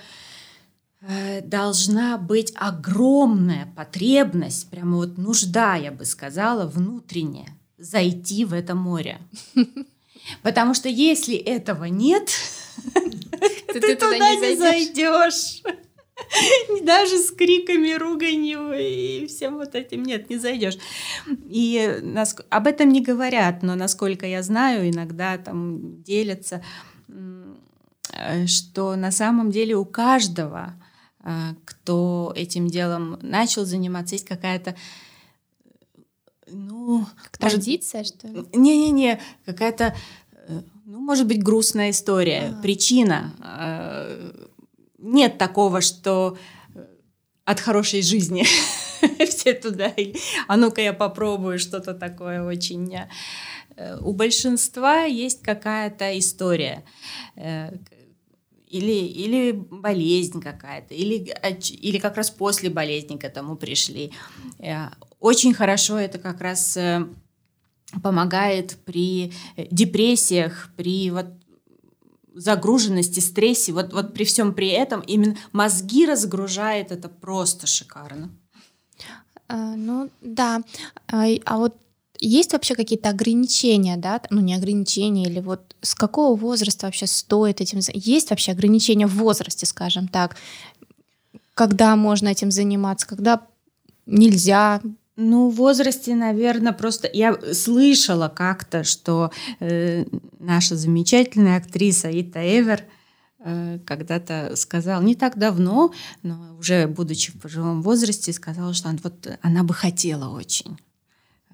э, 1.01 1.41
должна 1.43 2.17
быть 2.19 2.53
огромная 2.57 3.67
потребность, 3.77 4.71
прямо 4.71 4.97
вот 4.97 5.19
нужда, 5.19 5.77
я 5.77 5.93
бы 5.93 6.05
сказала, 6.05 6.67
внутренняя, 6.67 7.49
зайти 7.79 8.45
в 8.45 8.53
это 8.53 8.75
море. 8.75 9.19
Потому 10.43 10.75
что 10.75 10.89
если 10.89 11.37
этого 11.37 11.85
нет, 11.85 12.31
ты 13.73 13.97
туда 13.97 14.19
не 14.19 14.57
зайдешь. 14.57 15.63
Даже 16.83 17.19
с 17.19 17.31
криками, 17.31 17.95
руганью 17.95 18.73
и 18.73 19.27
всем 19.27 19.57
вот 19.57 19.75
этим 19.75 20.03
нет, 20.03 20.31
не 20.31 20.39
зайдешь. 20.39 20.79
И 21.49 21.99
нас, 22.03 22.37
об 22.49 22.67
этом 22.67 22.89
не 22.89 23.01
говорят, 23.01 23.63
но 23.63 23.75
насколько 23.75 24.27
я 24.27 24.43
знаю, 24.43 24.89
иногда 24.89 25.39
там 25.39 26.03
делятся, 26.03 26.63
э, 27.09 28.47
что 28.47 28.97
на 28.97 29.11
самом 29.11 29.51
деле 29.51 29.77
у 29.77 29.85
каждого, 29.85 30.75
э, 31.23 31.31
кто 31.65 32.33
этим 32.35 32.69
делом 32.69 33.19
начал 33.23 33.65
заниматься, 33.65 34.15
есть 34.15 34.27
какая-то 34.27 34.75
ну, 36.49 37.05
традиция, 37.39 38.01
может, 38.01 38.15
что 38.15 38.29
ли? 38.29 38.47
Не-не-не, 38.55 39.21
какая-то, 39.45 39.95
э, 40.49 40.61
ну, 40.85 41.01
может 41.01 41.27
быть, 41.27 41.43
грустная 41.43 41.91
история, 41.91 42.55
а. 42.57 42.63
причина 42.63 43.35
нет 45.07 45.39
такого, 45.39 45.81
что 45.81 46.37
э, 46.75 46.85
от 47.45 47.61
хорошей 47.61 48.03
жизни 48.03 48.45
все 49.27 49.55
туда. 49.55 49.93
А 50.49 50.57
ну-ка 50.57 50.81
я 50.81 50.93
попробую 50.93 51.59
что-то 51.59 51.95
такое 51.95 52.43
очень. 52.43 52.95
Э, 53.77 53.99
у 54.01 54.13
большинства 54.13 55.03
есть 55.03 55.43
какая-то 55.43 56.19
история. 56.19 56.85
Э, 57.37 57.73
или, 58.69 59.07
или 59.07 59.53
болезнь 59.53 60.43
какая-то, 60.43 60.93
или, 60.93 61.33
или 61.81 61.99
как 61.99 62.17
раз 62.17 62.31
после 62.31 62.69
болезни 62.69 63.17
к 63.17 63.23
этому 63.23 63.57
пришли. 63.57 64.11
Очень 65.21 65.55
хорошо 65.55 65.97
это 65.97 66.19
как 66.19 66.41
раз 66.41 66.77
помогает 68.03 68.77
при 68.85 69.33
депрессиях, 69.71 70.71
при 70.77 71.13
вот 71.13 71.27
загруженности, 72.37 73.21
стрессе, 73.21 73.73
вот, 73.73 73.93
вот 73.93 74.15
при 74.15 74.25
всем 74.25 74.55
при 74.55 74.69
этом 74.69 75.01
именно 75.01 75.37
мозги 75.53 76.07
разгружает 76.07 76.93
это 76.93 77.09
просто 77.09 77.67
шикарно. 77.67 78.31
А, 79.49 79.75
ну 79.77 80.11
да, 80.21 80.63
а, 81.09 81.27
а 81.45 81.59
вот 81.59 81.77
есть 82.19 82.53
вообще 82.53 82.75
какие-то 82.75 83.11
ограничения, 83.11 83.97
да, 83.97 84.21
ну 84.31 84.41
не 84.41 84.55
ограничения, 84.55 85.25
или 85.25 85.41
вот 85.41 85.77
с 85.81 85.95
какого 85.95 86.37
возраста 86.37 86.87
вообще 86.87 87.07
стоит 87.07 87.61
этим, 87.61 87.81
есть 87.93 88.31
вообще 88.31 88.53
ограничения 88.53 89.07
в 89.07 89.15
возрасте, 89.15 89.67
скажем 89.67 90.09
так, 90.09 90.37
когда 91.55 91.97
можно 91.97 92.29
этим 92.29 92.51
заниматься, 92.51 93.07
когда 93.07 93.47
нельзя, 94.07 94.81
ну, 95.17 95.49
в 95.49 95.55
возрасте, 95.55 96.15
наверное, 96.15 96.73
просто 96.73 97.09
я 97.13 97.39
слышала 97.55 98.29
как-то, 98.29 98.85
что 98.85 99.31
э, 99.61 100.05
наша 100.39 100.77
замечательная 100.77 101.57
актриса 101.57 102.11
Ита 102.11 102.41
Эвер 102.41 102.85
э, 103.39 103.79
когда-то 103.87 104.55
сказала, 104.57 105.03
не 105.03 105.15
так 105.15 105.39
давно, 105.39 105.93
но 106.23 106.57
уже 106.59 106.87
будучи 106.87 107.33
в 107.33 107.41
пожилом 107.41 107.81
возрасте, 107.81 108.33
сказала, 108.35 108.75
что 108.75 108.91
она, 108.91 108.99
вот, 109.03 109.39
она 109.41 109.63
бы 109.63 109.73
хотела 109.73 110.37
очень 110.37 110.79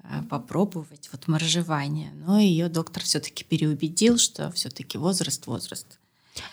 э, 0.03 0.21
попробовать 0.29 1.09
вот 1.13 1.29
моржевание, 1.29 2.11
но 2.13 2.39
ее 2.39 2.67
доктор 2.67 3.03
все-таки 3.03 3.45
переубедил, 3.45 4.17
что 4.17 4.51
все-таки 4.51 4.97
возраст 4.97 5.47
возраст. 5.47 5.99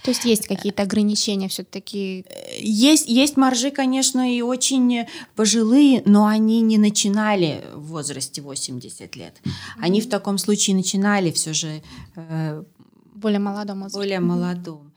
То 0.02 0.10
есть 0.10 0.24
есть 0.24 0.46
какие-то 0.46 0.82
ограничения 0.82 1.48
все-таки? 1.48 2.24
Есть, 2.58 3.08
есть 3.08 3.36
маржи, 3.36 3.70
конечно, 3.70 4.34
и 4.34 4.42
очень 4.42 5.06
пожилые, 5.36 6.02
но 6.04 6.26
они 6.26 6.60
не 6.60 6.78
начинали 6.78 7.64
в 7.74 7.88
возрасте 7.88 8.42
80 8.42 9.16
лет. 9.16 9.40
Они 9.78 10.00
в 10.00 10.08
таком 10.08 10.38
случае 10.38 10.76
начинали 10.76 11.30
все 11.30 11.52
же... 11.52 11.82
Э, 12.16 12.62
более 13.14 13.40
молодом 13.40 13.78
возрасте. 13.78 13.98
Более 13.98 14.20
молодом. 14.20 14.90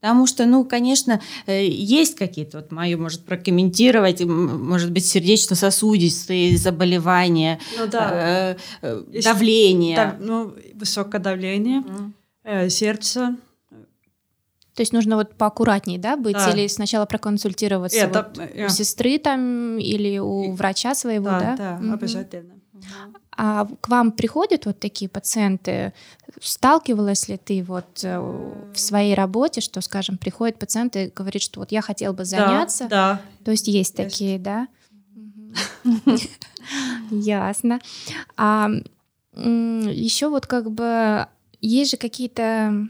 Потому 0.00 0.26
что, 0.26 0.46
ну, 0.46 0.64
конечно, 0.64 1.20
э, 1.46 1.66
есть 1.66 2.14
какие-то, 2.14 2.58
вот 2.58 2.72
мою 2.72 2.98
может 2.98 3.24
прокомментировать, 3.24 4.24
может 4.24 4.92
быть, 4.92 5.04
сердечно-сосудистые 5.04 6.56
заболевания, 6.56 7.60
ну, 7.76 7.86
да. 7.86 8.10
э, 8.12 8.56
э, 8.80 9.22
давление. 9.22 9.96
Да, 9.96 10.16
ну, 10.18 10.54
высокое 10.74 11.20
давление, 11.20 11.80
mm. 11.80 12.12
э, 12.44 12.70
сердце, 12.70 13.36
то 14.80 14.82
есть 14.82 14.94
нужно 14.94 15.16
вот 15.16 15.34
поаккуратнее, 15.34 15.98
да, 15.98 16.16
быть, 16.16 16.36
да. 16.36 16.52
или 16.52 16.66
сначала 16.66 17.04
проконсультироваться 17.04 17.98
Это, 17.98 18.32
вот 18.34 18.54
я... 18.54 18.64
у 18.64 18.68
сестры 18.70 19.18
там 19.18 19.76
или 19.76 20.16
у 20.16 20.52
врача 20.52 20.94
своего, 20.94 21.26
да? 21.26 21.54
Да, 21.54 21.56
да, 21.56 21.78
угу. 21.84 21.92
обязательно. 21.92 22.54
А 23.36 23.66
к 23.82 23.90
вам 23.90 24.10
приходят 24.10 24.64
вот 24.64 24.80
такие 24.80 25.10
пациенты? 25.10 25.92
Сталкивалась 26.40 27.28
ли 27.28 27.36
ты 27.36 27.62
вот 27.62 28.02
э, 28.04 28.18
в 28.18 28.80
своей 28.80 29.14
работе, 29.14 29.60
что, 29.60 29.82
скажем, 29.82 30.16
приходит 30.16 30.58
пациент 30.58 30.96
и 30.96 31.12
говорит, 31.14 31.42
что 31.42 31.60
вот 31.60 31.72
я 31.72 31.82
хотел 31.82 32.14
бы 32.14 32.24
заняться? 32.24 32.84
Да. 32.84 33.20
да. 33.38 33.44
То 33.44 33.50
есть 33.50 33.68
есть, 33.68 33.98
есть. 33.98 34.12
такие, 34.12 34.38
да? 34.38 34.66
Ясно. 37.10 37.80
А 38.38 38.70
еще 39.36 40.30
вот 40.30 40.46
как 40.46 40.70
бы 40.70 41.26
есть 41.60 41.90
же 41.90 41.96
какие-то 41.98 42.88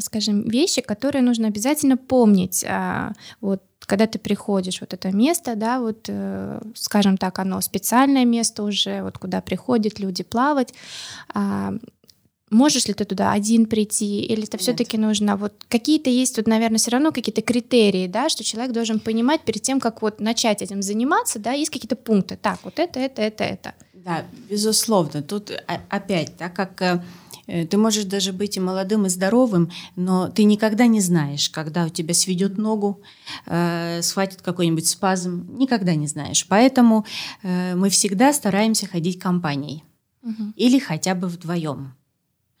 скажем, 0.00 0.48
вещи, 0.48 0.80
которые 0.80 1.22
нужно 1.22 1.48
обязательно 1.48 1.96
помнить. 1.96 2.64
А, 2.68 3.12
вот 3.40 3.62
когда 3.80 4.06
ты 4.06 4.18
приходишь 4.18 4.80
вот 4.80 4.94
это 4.94 5.10
место, 5.12 5.54
да, 5.54 5.80
вот, 5.80 6.06
э, 6.08 6.60
скажем 6.74 7.16
так, 7.16 7.38
оно 7.38 7.60
специальное 7.60 8.24
место 8.24 8.62
уже, 8.64 9.02
вот 9.02 9.18
куда 9.18 9.40
приходят 9.40 10.00
люди 10.00 10.24
плавать, 10.24 10.74
а, 11.34 11.74
можешь 12.50 12.86
ли 12.86 12.94
ты 12.94 13.04
туда 13.04 13.32
один 13.32 13.66
прийти, 13.66 14.22
или 14.22 14.44
это 14.44 14.58
все-таки 14.58 14.98
нужно 14.98 15.36
вот 15.36 15.52
какие-то 15.68 16.10
есть 16.10 16.36
тут, 16.36 16.46
наверное, 16.46 16.78
все 16.78 16.90
равно 16.90 17.12
какие-то 17.12 17.42
критерии, 17.42 18.06
да, 18.06 18.28
что 18.28 18.44
человек 18.44 18.72
должен 18.72 19.00
понимать 19.00 19.42
перед 19.42 19.62
тем, 19.62 19.80
как 19.80 20.02
вот 20.02 20.20
начать 20.20 20.62
этим 20.62 20.82
заниматься, 20.82 21.38
да, 21.38 21.52
есть 21.52 21.70
какие-то 21.70 21.96
пункты. 21.96 22.36
Так, 22.36 22.58
вот 22.62 22.78
это, 22.78 23.00
это, 23.00 23.22
это, 23.22 23.44
это. 23.44 23.74
Да, 23.92 24.24
безусловно. 24.48 25.20
Тут 25.22 25.50
опять, 25.88 26.36
так 26.36 26.54
как 26.54 26.80
э, 26.80 27.02
ты 27.46 27.76
можешь 27.76 28.04
даже 28.04 28.32
быть 28.32 28.56
и 28.56 28.60
молодым, 28.60 29.06
и 29.06 29.08
здоровым, 29.08 29.70
но 29.94 30.28
ты 30.28 30.44
никогда 30.44 30.86
не 30.86 31.00
знаешь, 31.00 31.48
когда 31.48 31.84
у 31.84 31.88
тебя 31.88 32.14
сведет 32.14 32.58
ногу, 32.58 33.00
э, 33.46 34.00
схватит 34.02 34.42
какой-нибудь 34.42 34.86
спазм, 34.86 35.46
никогда 35.56 35.94
не 35.94 36.06
знаешь. 36.06 36.46
Поэтому 36.48 37.06
э, 37.42 37.74
мы 37.74 37.88
всегда 37.90 38.32
стараемся 38.32 38.86
ходить 38.86 39.18
компанией 39.18 39.84
угу. 40.22 40.52
или 40.56 40.78
хотя 40.78 41.14
бы 41.14 41.28
вдвоем. 41.28 41.94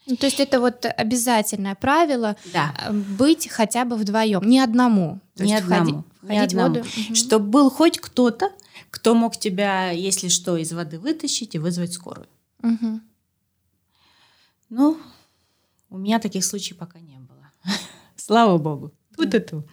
Ну, 0.08 0.14
то 0.14 0.26
есть 0.26 0.38
это 0.38 0.60
вот 0.60 0.86
обязательное 0.86 1.74
правило 1.74 2.36
да. 2.52 2.72
Э, 2.86 2.92
быть 2.92 3.48
хотя 3.48 3.84
бы 3.84 3.96
вдвоем, 3.96 4.42
не 4.48 4.60
одному. 4.60 5.20
То 5.34 5.44
не 5.44 5.54
одному. 5.54 6.04
Входи, 6.18 6.32
не 6.32 6.38
одному. 6.38 6.74
воду. 6.76 6.80
Угу. 6.80 7.14
Чтобы 7.14 7.46
был 7.46 7.70
хоть 7.70 7.98
кто-то, 7.98 8.50
кто 8.90 9.14
мог 9.14 9.36
тебя, 9.36 9.90
если 9.90 10.28
что, 10.28 10.56
из 10.56 10.72
воды 10.72 10.98
вытащить 10.98 11.56
и 11.56 11.58
вызвать 11.58 11.92
скорую. 11.92 12.28
Угу. 12.62 13.00
Ну, 14.68 14.98
у 15.90 15.98
меня 15.98 16.18
таких 16.18 16.44
случаев 16.44 16.78
пока 16.78 16.98
не 16.98 17.18
было. 17.18 17.50
Слава 18.16 18.58
богу. 18.58 18.92
Тут 19.16 19.34
и 19.34 19.38
тут. 19.38 19.66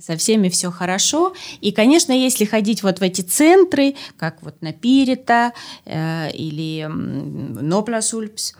Со 0.00 0.16
всеми 0.16 0.48
все 0.48 0.70
хорошо. 0.70 1.34
И, 1.60 1.72
конечно, 1.72 2.12
если 2.12 2.44
ходить 2.44 2.82
вот 2.82 3.00
в 3.00 3.02
эти 3.02 3.22
центры, 3.22 3.96
как 4.16 4.42
вот 4.42 4.62
на 4.62 4.72
Пирита 4.72 5.52
э, 5.84 6.30
или 6.30 6.86
Нопласульпс, 6.86 8.54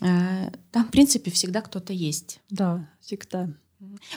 э, 0.00 0.50
там, 0.70 0.84
в 0.84 0.90
принципе, 0.90 1.30
всегда 1.30 1.60
кто-то 1.60 1.92
есть. 1.92 2.40
Да, 2.50 2.88
всегда. 3.00 3.48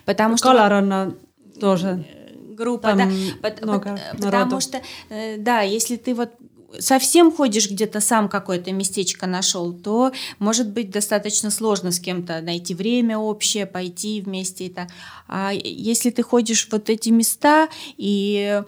Потому 0.05 0.37
что... 0.37 0.49
Каларана 0.49 1.15
тоже 1.59 2.05
группа, 2.53 2.89
Там 2.89 2.97
да, 2.97 3.05
много 3.61 3.99
потому 4.11 4.31
народу. 4.31 4.61
что, 4.61 4.81
э, 5.09 5.37
да, 5.37 5.61
если 5.61 5.95
ты 5.97 6.13
вот 6.13 6.31
совсем 6.79 7.31
ходишь 7.31 7.69
где-то 7.69 7.99
сам 7.99 8.29
какое-то 8.29 8.71
местечко 8.71 9.27
нашел, 9.27 9.73
то 9.73 10.11
может 10.39 10.69
быть 10.69 10.91
достаточно 10.91 11.51
сложно 11.51 11.91
с 11.91 11.99
кем-то 11.99 12.41
найти 12.41 12.73
время 12.73 13.17
общее, 13.17 13.65
пойти 13.65 14.21
вместе 14.21 14.65
и 14.65 14.69
так. 14.69 14.89
А 15.27 15.51
если 15.53 16.09
ты 16.09 16.23
ходишь 16.23 16.67
в 16.67 16.71
вот 16.71 16.89
эти 16.89 17.09
места 17.09 17.69
и 17.97 18.61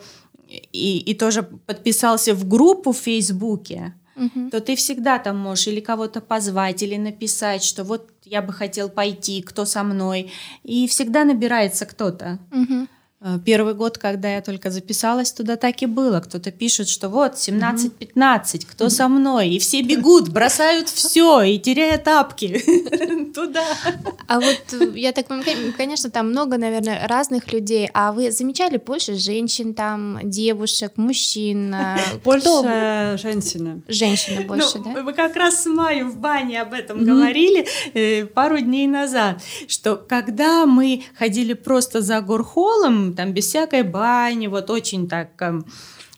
и, 0.71 0.99
и 0.99 1.13
тоже 1.15 1.43
подписался 1.43 2.33
в 2.33 2.47
группу 2.47 2.91
в 2.91 2.97
Фейсбуке, 2.97 3.93
угу. 4.15 4.49
то 4.49 4.61
ты 4.61 4.75
всегда 4.75 5.19
там 5.19 5.37
можешь 5.37 5.67
или 5.67 5.79
кого-то 5.79 6.21
позвать, 6.21 6.83
или 6.83 6.97
написать, 6.97 7.63
что 7.63 7.83
вот 7.83 8.09
я 8.23 8.41
бы 8.41 8.53
хотел 8.53 8.89
пойти, 8.89 9.41
кто 9.41 9.65
со 9.65 9.83
мной. 9.83 10.31
И 10.63 10.87
всегда 10.87 11.23
набирается 11.23 11.85
кто-то. 11.85 12.39
Угу. 12.51 12.87
Э, 13.21 13.39
первый 13.43 13.73
год, 13.73 13.97
когда 13.97 14.35
я 14.35 14.41
только 14.41 14.69
записалась 14.69 15.31
туда, 15.31 15.55
так 15.55 15.81
и 15.81 15.85
было. 15.85 16.19
Кто-то 16.19 16.51
пишет, 16.51 16.89
что 16.89 17.09
вот 17.09 17.33
17-15, 17.35 18.65
кто 18.69 18.89
со 18.89 19.07
мной? 19.07 19.51
И 19.51 19.59
все 19.59 19.81
бегут, 19.81 20.29
бросают 20.29 20.89
все 20.89 21.41
и 21.41 21.57
теряя 21.57 21.97
тапки 21.97 22.61
туда. 23.35 23.63
А 24.27 24.39
вот 24.39 24.61
э, 24.73 24.91
я 24.95 25.13
так 25.13 25.27
понимаю, 25.27 25.73
конечно, 25.77 26.09
там 26.09 26.29
много, 26.29 26.57
наверное, 26.57 27.07
разных 27.07 27.53
людей. 27.53 27.89
А 27.93 28.11
вы 28.11 28.31
замечали 28.31 28.77
больше 28.77 29.15
женщин 29.15 29.73
там, 29.73 30.19
девушек, 30.23 30.93
мужчин? 30.97 31.73
Э, 31.73 31.97
больше 32.23 33.17
женщины. 33.17 33.81
Женщины 33.87 34.41
ну, 34.41 34.47
больше, 34.47 34.79
да? 34.79 34.89
Мы 34.89 35.13
как 35.13 35.37
раз 35.37 35.63
с 35.63 35.65
Майей 35.67 36.03
в 36.03 36.17
бане 36.17 36.61
об 36.61 36.73
этом 36.73 37.03
говорили 37.03 38.25
пару 38.33 38.59
дней 38.59 38.87
назад, 38.87 39.41
что 39.69 39.95
когда 39.95 40.65
мы 40.65 41.03
ходили 41.17 41.53
просто 41.53 42.01
за 42.01 42.19
горхолом, 42.19 43.04
там 43.13 43.33
без 43.33 43.47
всякой 43.47 43.83
бани, 43.83 44.47
вот 44.47 44.69
очень 44.69 45.07
так... 45.07 45.29
Эм, 45.41 45.65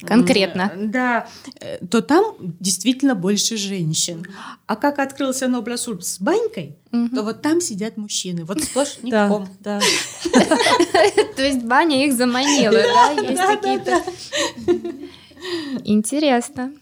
Конкретно. 0.02 0.72
Да, 0.76 1.28
э, 1.60 1.80
то 1.88 2.02
там 2.02 2.36
действительно 2.40 3.16
больше 3.16 3.58
женщин. 3.58 4.26
А 4.68 4.76
как 4.76 5.00
открылся 5.00 5.48
Нобласульп 5.48 6.04
с 6.04 6.20
банькой, 6.20 6.76
угу. 6.92 7.16
то 7.16 7.24
вот 7.24 7.42
там 7.42 7.62
сидят 7.62 7.98
мужчины. 7.98 8.46
Вот 8.46 8.62
сплошь 8.62 9.00
ником. 9.02 9.50
Да, 9.60 9.80
То 11.36 11.44
есть 11.44 11.64
баня 11.64 12.06
их 12.06 12.14
заманила, 12.14 12.72
да? 12.74 13.12
Есть 13.22 13.42
какие-то... 13.42 14.04
Интересно. 15.84 16.74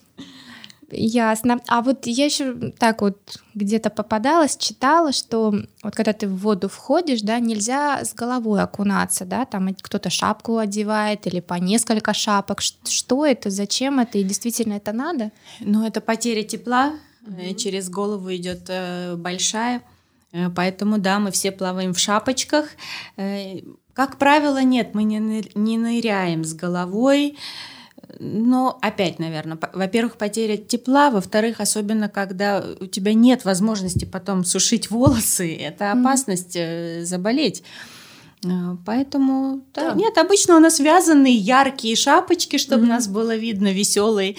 Ясно. 0.91 1.60
А 1.67 1.82
вот 1.82 2.06
я 2.06 2.26
еще 2.26 2.71
так 2.78 3.02
вот 3.02 3.17
где-то 3.56 3.89
попадалась, 3.89 4.56
читала, 4.56 5.12
что 5.12 5.54
вот 5.82 5.95
когда 5.95 6.13
ты 6.13 6.28
в 6.28 6.38
воду 6.38 6.69
входишь, 6.69 7.21
да, 7.21 7.39
нельзя 7.39 8.04
с 8.04 8.13
головой 8.13 8.62
окунаться, 8.62 9.26
да, 9.26 9.45
там 9.45 9.74
кто-то 9.82 10.10
шапку 10.10 10.58
одевает 10.58 11.26
или 11.26 11.39
по 11.39 11.56
несколько 11.56 12.13
шапок. 12.13 12.62
Что 12.62 13.26
это, 13.26 13.50
зачем 13.50 14.00
это 14.00 14.19
и 14.19 14.24
действительно 14.24 14.74
это 14.74 14.91
надо? 14.91 15.32
Ну, 15.60 15.86
это 15.86 16.02
потеря 16.02 16.43
тепла, 16.43 16.93
mm-hmm. 17.26 17.56
через 17.56 17.89
голову 17.89 18.34
идет 18.36 18.65
э, 18.67 19.15
большая, 19.15 19.82
э, 20.32 20.50
поэтому 20.50 21.00
да, 21.00 21.19
мы 21.19 21.32
все 21.32 21.52
плаваем 21.52 21.93
в 21.93 22.00
шапочках. 22.00 22.67
Как 23.95 24.17
правило, 24.17 24.62
нет, 24.62 24.93
мы 24.93 25.04
не, 25.04 25.50
не 25.56 25.78
ныряем 25.78 26.43
с 26.43 26.54
головой. 26.54 27.38
Но 28.19 28.78
опять, 28.82 29.19
наверное, 29.19 29.58
во-первых, 29.73 30.17
потеря 30.17 30.58
тепла, 30.58 31.10
во-вторых, 31.10 31.60
особенно 31.60 32.10
когда 32.10 32.63
у 32.80 32.86
тебя 32.86 33.13
нет 33.13 33.45
возможности 33.45 34.06
потом 34.06 34.45
сушить 34.45 34.89
волосы, 34.89 35.56
это 35.56 35.91
опасность 35.91 36.56
mm-hmm. 36.56 37.04
заболеть. 37.04 37.63
Э, 38.45 38.78
поэтому 38.86 39.62
да. 39.73 39.91
Да. 39.91 39.95
нет, 39.95 40.17
обычно 40.17 40.56
у 40.56 40.60
нас 40.60 40.80
вязаные 40.80 41.36
яркие 41.36 41.95
шапочки, 41.95 42.58
чтобы 42.58 42.86
mm-hmm. 42.86 42.89
нас 42.89 43.08
было 43.08 43.36
видно, 43.36 43.71
веселые. 43.71 44.36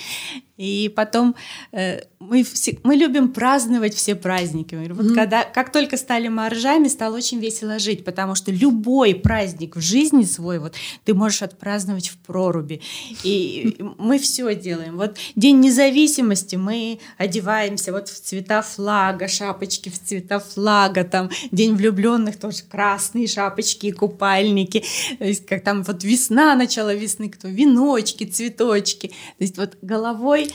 И 0.57 0.91
потом 0.95 1.35
э, 1.73 2.01
мы, 2.29 2.43
все, 2.43 2.79
мы 2.83 2.97
любим 2.97 3.29
праздновать 3.29 3.95
все 3.95 4.15
праздники. 4.15 4.75
Вот 4.75 5.07
mm-hmm. 5.07 5.15
когда, 5.15 5.45
как 5.45 5.73
только 5.73 5.97
стали 5.97 6.29
моржами, 6.29 6.89
стало 6.89 7.17
очень 7.17 7.39
весело 7.39 7.79
жить, 7.79 8.05
потому 8.05 8.35
что 8.35 8.51
любой 8.51 9.15
праздник 9.15 9.77
в 9.77 9.81
жизни 9.81 10.25
свой 10.25 10.59
вот 10.59 10.75
ты 11.05 11.15
можешь 11.15 11.43
отпраздновать 11.43 12.09
в 12.09 12.19
проруби. 12.19 12.81
И 13.23 13.77
мы 13.99 14.19
все 14.19 14.55
делаем. 14.55 14.97
Вот 14.97 15.17
День 15.37 15.61
независимости 15.61 16.57
мы 16.57 16.99
одеваемся 17.19 17.93
вот 17.93 18.09
в 18.09 18.21
цвета 18.21 18.63
флага, 18.63 19.29
шапочки 19.29 19.89
в 19.89 19.99
цвета 19.99 20.41
флага, 20.41 21.05
там 21.05 21.31
День 21.53 21.75
влюбленных 21.75 22.37
тоже 22.39 22.63
красные 22.69 23.27
шапочки 23.27 23.87
и 23.87 23.93
купальники. 23.93 24.85
То 25.19 25.25
есть 25.25 25.47
как 25.47 25.63
там 25.63 25.83
вот 25.83 26.05
весна, 26.05 26.55
начало 26.55 26.95
весны, 26.95 27.29
кто 27.29 27.49
веночки, 27.49 28.25
цветочки. 28.25 29.09
То 29.09 29.15
есть 29.45 29.59
вот 29.59 29.77
головой 29.83 30.51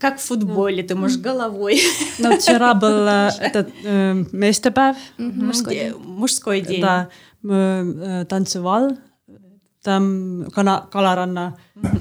как 0.00 0.18
в 0.18 0.22
футболе, 0.22 0.82
ты 0.82 0.94
можешь 0.94 1.11
головой. 1.20 1.80
Но 2.18 2.36
вчера 2.36 2.74
был 2.82 3.06
э, 3.06 3.30
этот 3.40 3.68
э, 3.84 4.24
местобав. 4.32 4.96
Мужской 5.18 5.74
день. 5.74 5.94
Мужской 5.98 6.60
день. 6.60 6.80
Да, 6.80 7.08
мы 7.42 8.26
танцевал 8.28 8.96
там 9.82 10.46
Кала, 10.54 10.88
Каларанна 10.90 11.56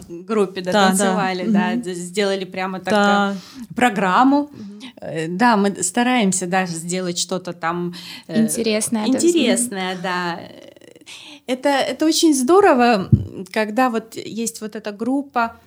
группе 0.08 0.62
да, 0.62 0.71
да 0.71 0.88
танцевали, 0.88 1.47
да, 1.47 1.74
да, 1.76 1.93
сделали 1.93 2.45
прямо 2.45 2.80
так 2.80 2.93
да. 2.93 3.36
программу. 3.76 4.52
Э, 5.02 5.28
да, 5.28 5.58
мы 5.58 5.82
стараемся 5.84 6.47
даже 6.47 6.74
сделать 6.74 7.17
что-то 7.17 7.54
там 7.54 7.93
интересное. 8.28 9.08
Интересное, 9.08 9.97
да. 10.02 10.39
Это, 11.47 11.69
это 11.69 12.06
очень 12.06 12.34
здорово, 12.34 13.10
когда 13.52 13.89
вот 13.89 14.15
есть 14.15 14.62
вот 14.62 14.76
эта 14.76 14.91
группа, 14.91 15.58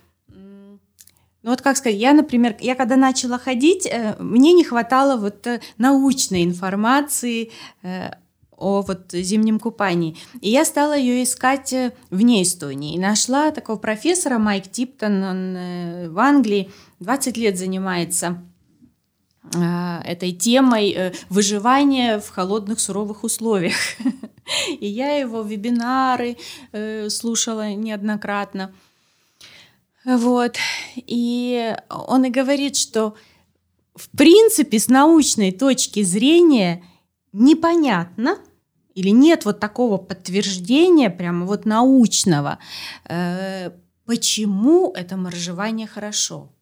ну 1.44 1.50
вот 1.50 1.60
как 1.60 1.76
сказать, 1.76 1.98
я, 1.98 2.14
например, 2.14 2.56
я 2.60 2.74
когда 2.74 2.96
начала 2.96 3.38
ходить, 3.38 3.86
э, 3.86 4.16
мне 4.18 4.54
не 4.54 4.64
хватало 4.64 5.20
вот 5.20 5.46
э, 5.46 5.60
научной 5.76 6.42
информации 6.42 7.50
э, 7.82 8.12
о 8.56 8.80
вот 8.80 9.12
зимнем 9.12 9.60
купании. 9.60 10.16
И 10.40 10.48
я 10.48 10.64
стала 10.64 10.96
ее 10.96 11.22
искать 11.22 11.74
вне 12.08 12.42
Эстонии. 12.42 12.94
И 12.94 12.98
нашла 12.98 13.50
такого 13.50 13.76
профессора 13.76 14.38
Майк 14.38 14.70
Типтон, 14.70 15.22
он 15.22 16.08
в 16.14 16.18
Англии 16.18 16.70
20 17.00 17.36
лет 17.36 17.58
занимается 17.58 18.42
этой 19.52 20.32
темой 20.32 21.12
выживания 21.28 22.20
в 22.20 22.30
холодных 22.30 22.80
суровых 22.80 23.22
условиях. 23.22 23.74
И 24.80 24.86
я 24.86 25.18
его 25.18 25.42
вебинары 25.42 26.38
слушала 27.08 27.74
неоднократно. 27.74 28.72
Вот. 30.04 30.56
И 30.96 31.74
он 31.88 32.24
и 32.24 32.30
говорит, 32.30 32.76
что 32.76 33.14
в 33.94 34.10
принципе 34.10 34.78
с 34.78 34.88
научной 34.88 35.52
точки 35.52 36.02
зрения 36.02 36.84
непонятно 37.32 38.38
или 38.94 39.08
нет 39.08 39.44
вот 39.44 39.60
такого 39.60 39.96
подтверждения 39.96 41.10
прямо 41.10 41.46
вот 41.46 41.64
научного, 41.64 42.58
э, 43.06 43.70
почему 44.04 44.92
это 44.92 45.16
моржевание 45.16 45.86
хорошо. 45.86 46.52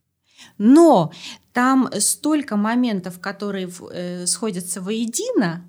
Но 0.57 1.13
там 1.53 1.91
столько 1.99 2.57
моментов, 2.57 3.21
которые 3.21 3.71
э, 3.91 4.27
сходятся 4.27 4.81
воедино, 4.81 5.69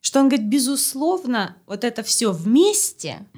что 0.00 0.20
он 0.20 0.28
говорит, 0.28 0.48
безусловно, 0.48 1.56
вот 1.66 1.84
это 1.84 2.02
все 2.02 2.32
вместе– 2.32 3.26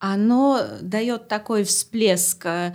оно 0.00 0.62
дает 0.80 1.28
такой 1.28 1.62
всплеск 1.64 2.46
э, 2.46 2.72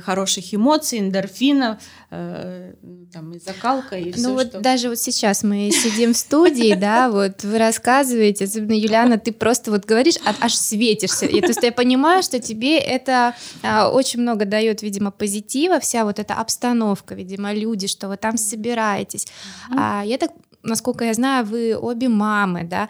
хороших 0.00 0.52
эмоций, 0.52 0.98
эндорфинов, 0.98 1.78
э, 2.10 2.74
там 3.12 3.32
и 3.32 3.38
закалка 3.38 3.96
и 3.96 4.06
Ну 4.06 4.12
все, 4.12 4.32
вот 4.32 4.46
что... 4.48 4.60
даже 4.60 4.88
вот 4.88 4.98
сейчас 4.98 5.44
мы 5.44 5.70
сидим 5.70 6.14
в 6.14 6.16
студии, 6.16 6.74
да, 6.74 7.10
вот 7.12 7.44
вы 7.44 7.58
рассказываете, 7.58 8.46
особенно 8.46 8.72
Юлиана, 8.72 9.18
ты 9.18 9.32
просто 9.32 9.70
вот 9.70 9.84
говоришь, 9.84 10.16
а, 10.26 10.34
аж 10.40 10.54
светишься. 10.54 11.26
И, 11.26 11.40
то 11.40 11.48
есть 11.48 11.62
я 11.62 11.70
понимаю, 11.70 12.24
что 12.24 12.40
тебе 12.40 12.78
это 12.78 13.36
а, 13.62 13.90
очень 13.90 14.20
много 14.20 14.44
дает, 14.44 14.82
видимо, 14.82 15.12
позитива, 15.12 15.78
вся 15.78 16.04
вот 16.04 16.18
эта 16.18 16.34
обстановка, 16.34 17.14
видимо, 17.14 17.54
люди, 17.54 17.86
что 17.86 18.08
вы 18.08 18.16
там 18.16 18.36
собираетесь. 18.36 19.28
А, 19.70 20.02
я 20.04 20.18
так 20.18 20.32
насколько 20.64 21.04
я 21.04 21.14
знаю, 21.14 21.44
вы 21.44 21.76
обе 21.76 22.08
мамы, 22.08 22.64
да? 22.64 22.88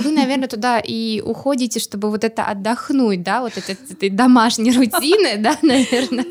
Вы, 0.00 0.10
наверное, 0.12 0.48
туда 0.48 0.80
и 0.80 1.20
уходите, 1.20 1.80
чтобы 1.80 2.10
вот 2.10 2.24
это 2.24 2.44
отдохнуть, 2.44 3.22
да, 3.22 3.40
вот 3.40 3.56
этой, 3.56 3.76
этой 3.90 4.10
домашней 4.10 4.72
рутины, 4.72 5.36
да, 5.38 5.58
наверное. 5.62 6.26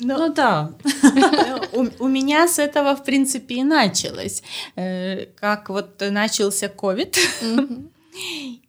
Ну, 0.00 0.18
ну 0.18 0.34
да. 0.34 0.72
у, 1.72 1.86
у 1.98 2.08
меня 2.08 2.48
с 2.48 2.58
этого, 2.58 2.96
в 2.96 3.04
принципе, 3.04 3.56
и 3.56 3.64
началось. 3.64 4.42
Э, 4.76 5.26
как 5.36 5.70
вот 5.70 6.02
начался 6.10 6.68
ковид. 6.68 7.16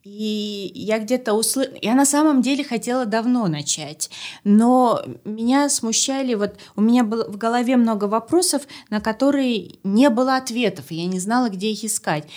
И 0.03 0.71
я 0.73 0.97
где-то 0.97 1.34
услышала, 1.34 1.77
я 1.81 1.93
на 1.93 2.05
самом 2.05 2.41
деле 2.41 2.63
хотела 2.63 3.05
давно 3.05 3.47
начать, 3.47 4.10
но 4.43 5.03
меня 5.23 5.69
смущали, 5.69 6.34
вот 6.34 6.55
у 6.75 6.81
меня 6.81 7.03
было 7.03 7.29
в 7.29 7.38
голове 7.38 7.77
много 7.77 8.05
вопросов, 8.05 8.63
на 8.89 9.01
которые 9.01 9.75
не 9.84 10.10
было 10.10 10.38
ответов, 10.38 10.86
и 10.89 10.95
я 10.95 11.05
не 11.05 11.19
знала, 11.19 11.49
где 11.49 11.71
их 11.71 11.84
искать. 11.84 12.27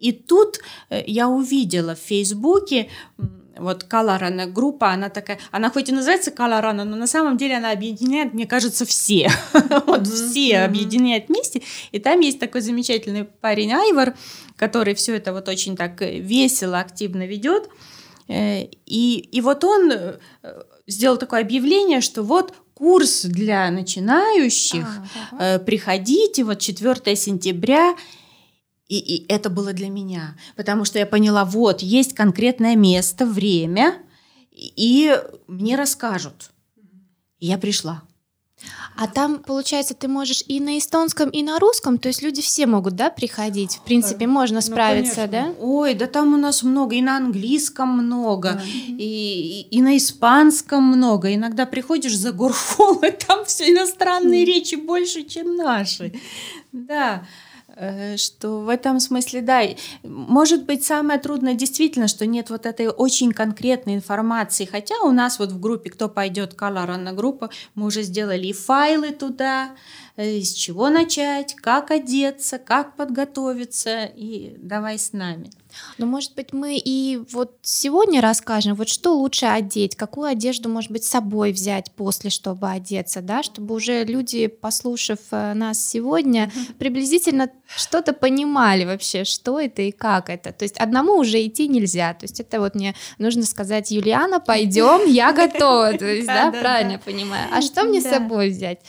И 0.00 0.12
тут 0.12 0.58
э, 0.88 1.02
я 1.06 1.28
увидела 1.28 1.94
в 1.94 1.98
Фейсбуке 1.98 2.88
вот 3.60 3.84
Каларана 3.84 4.46
группа, 4.46 4.90
она 4.90 5.10
такая, 5.10 5.38
она 5.50 5.70
хоть 5.70 5.88
и 5.88 5.92
называется 5.92 6.30
Каларана, 6.30 6.84
но 6.84 6.96
на 6.96 7.06
самом 7.06 7.36
деле 7.36 7.58
она 7.58 7.72
объединяет, 7.72 8.32
мне 8.32 8.46
кажется, 8.46 8.86
все. 8.86 9.30
вот 9.86 10.06
все 10.06 10.60
объединяет 10.60 11.28
вместе. 11.28 11.62
И 11.92 11.98
там 11.98 12.20
есть 12.20 12.40
такой 12.40 12.62
замечательный 12.62 13.24
парень 13.24 13.72
Айвар, 13.72 14.16
который 14.56 14.94
все 14.94 15.16
это 15.16 15.32
вот 15.32 15.48
очень 15.48 15.76
так 15.76 16.00
весело, 16.00 16.80
активно 16.80 17.26
ведет. 17.26 17.68
Э, 18.28 18.64
и, 18.86 19.28
и 19.30 19.40
вот 19.40 19.64
он 19.64 19.92
э, 19.92 20.18
сделал 20.86 21.18
такое 21.18 21.40
объявление, 21.40 22.00
что 22.00 22.22
вот 22.22 22.54
курс 22.74 23.24
для 23.24 23.70
начинающих, 23.70 24.86
а, 25.32 25.58
приходите, 25.58 26.44
вот 26.44 26.60
4 26.60 27.14
сентября, 27.14 27.94
и, 28.90 28.98
и 28.98 29.32
это 29.32 29.50
было 29.50 29.72
для 29.72 29.88
меня, 29.88 30.36
потому 30.56 30.84
что 30.84 30.98
я 30.98 31.06
поняла, 31.06 31.44
вот, 31.44 31.80
есть 31.80 32.12
конкретное 32.12 32.74
место, 32.74 33.24
время, 33.24 33.98
и 34.50 35.16
мне 35.46 35.76
расскажут. 35.76 36.50
И 37.38 37.46
я 37.46 37.56
пришла. 37.56 38.02
А 38.96 39.06
там, 39.06 39.38
получается, 39.38 39.94
ты 39.94 40.08
можешь 40.08 40.42
и 40.48 40.58
на 40.58 40.76
эстонском, 40.76 41.30
и 41.30 41.42
на 41.44 41.60
русском, 41.60 41.98
то 41.98 42.08
есть 42.08 42.20
люди 42.20 42.42
все 42.42 42.66
могут, 42.66 42.96
да, 42.96 43.10
приходить. 43.10 43.76
В 43.76 43.82
принципе, 43.82 44.26
да. 44.26 44.32
можно 44.32 44.56
ну, 44.56 44.60
справиться, 44.60 45.22
ну, 45.22 45.28
да? 45.28 45.54
Ой, 45.60 45.94
да 45.94 46.08
там 46.08 46.34
у 46.34 46.36
нас 46.36 46.64
много, 46.64 46.96
и 46.96 47.00
на 47.00 47.16
английском 47.16 47.88
много, 47.88 48.54
да. 48.54 48.62
и, 48.64 49.04
и, 49.04 49.60
и 49.70 49.80
на 49.80 49.96
испанском 49.96 50.82
много. 50.82 51.32
Иногда 51.32 51.64
приходишь 51.64 52.18
за 52.18 52.32
горхол, 52.32 52.96
и 52.96 53.10
там 53.26 53.44
все 53.44 53.70
иностранные 53.70 54.44
речи 54.44 54.74
больше, 54.74 55.22
чем 55.22 55.56
наши. 55.56 56.12
Да. 56.72 57.24
Э, 57.82 58.18
что 58.18 58.60
в 58.60 58.68
этом 58.68 59.00
смысле, 59.00 59.40
да, 59.40 59.62
может 60.02 60.66
быть, 60.66 60.84
самое 60.84 61.18
трудное 61.18 61.54
действительно, 61.54 62.08
что 62.08 62.26
нет 62.26 62.50
вот 62.50 62.66
этой 62.66 62.88
очень 62.88 63.32
конкретной 63.32 63.94
информации, 63.94 64.66
хотя 64.66 64.96
у 65.02 65.12
нас 65.12 65.38
вот 65.38 65.50
в 65.50 65.58
группе 65.58 65.88
«Кто 65.88 66.10
пойдет 66.10 66.52
Color 66.52 66.98
на 66.98 67.14
группу» 67.14 67.48
мы 67.74 67.86
уже 67.86 68.02
сделали 68.02 68.48
и 68.48 68.52
файлы 68.52 69.12
туда, 69.12 69.70
э, 70.16 70.40
с 70.40 70.52
чего 70.52 70.90
начать, 70.90 71.54
как 71.54 71.90
одеться, 71.90 72.58
как 72.58 72.96
подготовиться, 72.96 74.04
и 74.04 74.56
давай 74.58 74.98
с 74.98 75.14
нами. 75.14 75.50
Ну, 75.98 76.06
может 76.06 76.34
быть, 76.34 76.52
мы 76.52 76.76
и 76.76 77.20
вот 77.32 77.56
сегодня 77.62 78.20
расскажем, 78.20 78.74
вот 78.74 78.88
что 78.88 79.16
лучше 79.16 79.46
одеть, 79.46 79.96
какую 79.96 80.28
одежду, 80.28 80.68
может 80.68 80.90
быть, 80.90 81.04
с 81.04 81.08
собой 81.08 81.52
взять 81.52 81.90
после, 81.92 82.30
чтобы 82.30 82.70
одеться, 82.70 83.20
да, 83.20 83.42
чтобы 83.42 83.74
уже 83.74 84.04
люди, 84.04 84.46
послушав 84.46 85.18
э, 85.30 85.54
нас 85.54 85.86
сегодня, 85.86 86.50
приблизительно 86.78 87.50
что-то 87.66 88.12
понимали 88.12 88.84
вообще, 88.84 89.24
что 89.24 89.60
это 89.60 89.82
и 89.82 89.90
как 89.90 90.28
это. 90.28 90.52
То 90.52 90.64
есть 90.64 90.76
одному 90.78 91.14
уже 91.14 91.44
идти 91.46 91.68
нельзя. 91.68 92.14
То 92.14 92.24
есть 92.24 92.40
это 92.40 92.60
вот 92.60 92.74
мне 92.74 92.94
нужно 93.18 93.44
сказать, 93.44 93.90
Юлиана, 93.90 94.40
пойдем, 94.40 95.06
я 95.06 95.32
готова. 95.32 95.92
То 95.92 96.06
есть, 96.06 96.26
да, 96.26 96.50
правильно 96.50 96.98
понимаю. 96.98 97.48
А 97.52 97.62
что 97.62 97.84
мне 97.84 98.00
с 98.00 98.04
собой 98.04 98.50
взять? 98.50 98.80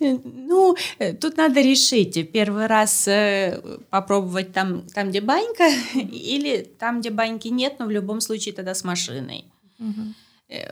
Ну, 0.00 0.76
э, 0.98 1.12
тут 1.12 1.36
надо 1.36 1.60
решить. 1.60 2.32
Первый 2.32 2.66
раз 2.66 3.08
э, 3.08 3.60
попробовать 3.90 4.52
там, 4.52 4.82
там, 4.94 5.10
где 5.10 5.20
банька, 5.20 5.68
или 5.94 6.68
там, 6.78 7.00
где 7.00 7.10
баньки 7.10 7.48
нет, 7.48 7.74
но 7.78 7.86
в 7.86 7.90
любом 7.90 8.20
случае 8.20 8.54
тогда 8.54 8.74
с 8.74 8.84
машиной. 8.84 9.44
Угу. 9.78 10.14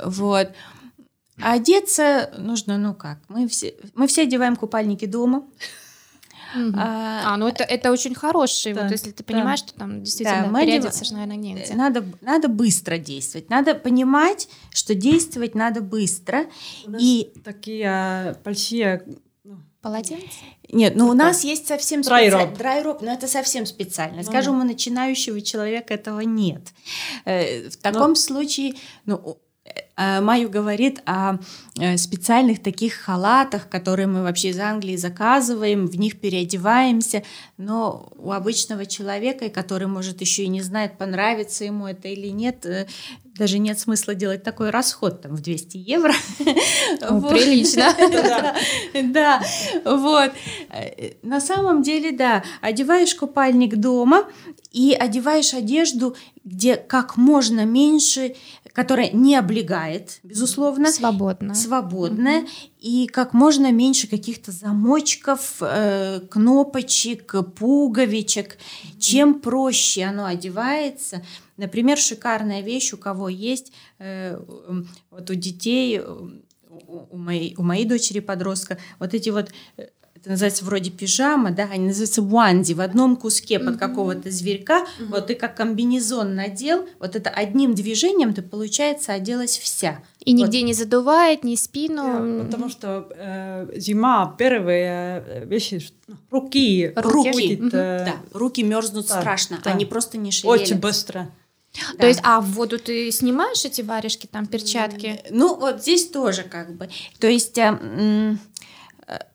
Вот. 0.04 0.48
А 1.40 1.54
одеться 1.54 2.32
нужно, 2.38 2.78
ну 2.78 2.94
как, 2.94 3.18
мы 3.28 3.48
все, 3.48 3.74
мы 3.94 4.06
все 4.06 4.22
одеваем 4.22 4.56
купальники 4.56 5.06
дома. 5.06 5.44
Угу. 6.54 6.74
А, 6.76 7.34
а, 7.34 7.36
ну 7.36 7.48
это, 7.48 7.64
это 7.64 7.90
очень 7.90 8.14
хороший, 8.14 8.72
да, 8.72 8.82
вот 8.82 8.90
если 8.90 9.10
ты 9.10 9.24
понимаешь, 9.24 9.62
да. 9.62 9.68
что 9.68 9.78
там 9.78 10.02
действительно 10.02 10.50
да, 10.52 10.60
переодеться 10.60 11.04
же, 11.04 11.12
наверное, 11.14 11.36
негде. 11.36 11.74
Надо, 11.74 12.04
надо 12.20 12.48
быстро 12.48 12.98
действовать, 12.98 13.50
надо 13.50 13.74
понимать, 13.74 14.48
что 14.70 14.94
действовать 14.94 15.54
надо 15.54 15.80
быстро. 15.80 16.46
и 16.98 17.32
такие 17.44 18.36
большие 18.44 19.04
ну, 19.44 19.58
Полотенце? 19.80 20.26
Нет, 20.70 20.94
ну 20.94 21.08
у 21.08 21.12
нас 21.12 21.44
есть 21.44 21.66
совсем 21.66 22.02
специально. 22.02 22.54
Драйроп, 22.54 23.02
но 23.02 23.12
это 23.12 23.26
совсем 23.26 23.66
специально. 23.66 24.18
Ну. 24.18 24.22
Скажем, 24.22 24.60
у 24.60 24.64
начинающего 24.64 25.40
человека 25.40 25.94
этого 25.94 26.20
нет. 26.20 26.68
Э, 27.24 27.68
в 27.68 27.76
таком 27.76 28.10
ну. 28.10 28.14
случае, 28.14 28.74
ну, 29.04 29.16
Э, 29.16 29.32
Маю 29.96 30.48
говорит 30.48 31.02
о 31.04 31.38
э, 31.78 31.96
специальных 31.96 32.62
таких 32.62 32.94
халатах, 32.94 33.68
которые 33.68 34.06
мы 34.06 34.22
вообще 34.22 34.48
из 34.48 34.58
Англии 34.58 34.96
заказываем, 34.96 35.86
в 35.86 35.96
них 35.96 36.18
переодеваемся, 36.18 37.22
но 37.58 38.10
у 38.16 38.32
обычного 38.32 38.86
человека, 38.86 39.50
который, 39.50 39.86
может, 39.88 40.20
еще 40.20 40.44
и 40.44 40.48
не 40.48 40.62
знает, 40.62 40.96
понравится 40.96 41.64
ему 41.64 41.86
это 41.86 42.08
или 42.08 42.28
нет, 42.28 42.64
э, 42.64 42.86
даже 43.36 43.58
нет 43.58 43.78
смысла 43.78 44.14
делать 44.14 44.42
такой 44.42 44.70
расход 44.70 45.22
там 45.22 45.34
в 45.34 45.40
200 45.40 45.76
евро. 45.76 46.12
Прилично. 47.00 47.94
Да, 49.12 49.42
вот. 49.84 50.32
На 51.22 51.40
самом 51.40 51.82
деле, 51.82 52.12
да, 52.12 52.44
одеваешь 52.60 53.14
купальник 53.14 53.76
дома 53.76 54.24
и 54.70 54.92
одеваешь 54.92 55.54
одежду, 55.54 56.16
где 56.44 56.76
как 56.76 57.16
можно 57.16 57.64
меньше 57.64 58.34
которая 58.72 59.10
не 59.10 59.36
облегает, 59.36 60.18
безусловно. 60.22 60.90
Свободно. 60.90 61.54
Свободная. 61.54 62.40
Угу. 62.40 62.48
И 62.80 63.06
как 63.06 63.34
можно 63.34 63.70
меньше 63.70 64.08
каких-то 64.08 64.50
замочков, 64.50 65.56
э, 65.60 66.20
кнопочек, 66.30 67.34
пуговичек. 67.54 68.56
Чем 68.98 69.40
проще 69.40 70.04
оно 70.04 70.24
одевается. 70.24 71.22
Например, 71.62 71.96
шикарная 71.96 72.60
вещь, 72.60 72.92
у 72.92 72.96
кого 72.96 73.28
есть, 73.28 73.72
э, 74.00 74.36
вот 75.10 75.30
у 75.30 75.34
детей, 75.34 76.00
у 76.00 77.16
моей, 77.16 77.54
у 77.56 77.62
моей 77.62 77.84
дочери 77.84 78.18
подростка, 78.18 78.78
вот 78.98 79.14
эти 79.14 79.30
вот 79.30 79.52
э, 79.76 79.86
это 80.16 80.30
называется 80.30 80.64
вроде 80.64 80.90
пижама, 80.90 81.52
да, 81.52 81.68
они 81.70 81.86
называются 81.86 82.22
ванди 82.22 82.72
в 82.72 82.80
одном 82.80 83.16
куске 83.16 83.60
под 83.60 83.76
какого-то 83.76 84.30
зверька, 84.32 84.80
mm-hmm. 84.80 85.06
вот 85.10 85.28
ты 85.28 85.36
как 85.36 85.56
комбинезон 85.56 86.34
надел, 86.34 86.84
вот 86.98 87.14
это 87.14 87.30
одним 87.30 87.74
движением 87.74 88.34
ты, 88.34 88.42
получается, 88.42 89.12
оделась 89.12 89.56
вся. 89.56 90.02
И 90.24 90.32
вот. 90.32 90.42
нигде 90.42 90.62
не 90.62 90.74
задувает, 90.74 91.44
ни 91.44 91.54
спину. 91.54 92.02
Yeah, 92.02 92.44
потому 92.46 92.70
что 92.70 93.08
э, 93.10 93.68
зима, 93.76 94.34
первые 94.36 95.24
э, 95.26 95.44
вещи, 95.44 95.80
ну, 96.08 96.16
руки, 96.30 96.92
руки, 96.96 97.30
руки, 97.30 97.60
э, 97.72 98.04
да, 98.06 98.16
руки 98.32 98.62
мерзнут 98.64 99.06
да, 99.06 99.20
страшно, 99.20 99.60
да. 99.62 99.70
они 99.70 99.86
просто 99.86 100.18
не 100.18 100.32
шевелятся. 100.32 100.74
Очень 100.74 100.80
быстро. 100.80 101.30
Да. 101.74 101.98
То 101.98 102.06
есть, 102.06 102.20
а 102.22 102.40
в 102.40 102.46
воду 102.52 102.78
ты 102.78 103.10
снимаешь 103.10 103.64
эти 103.64 103.80
варежки, 103.80 104.26
там 104.26 104.46
перчатки? 104.46 105.20
Ну, 105.30 105.56
вот 105.56 105.82
здесь 105.82 106.08
тоже 106.08 106.42
как 106.42 106.76
бы. 106.76 106.88
То 107.18 107.28
есть... 107.28 107.56
Э, 107.58 108.36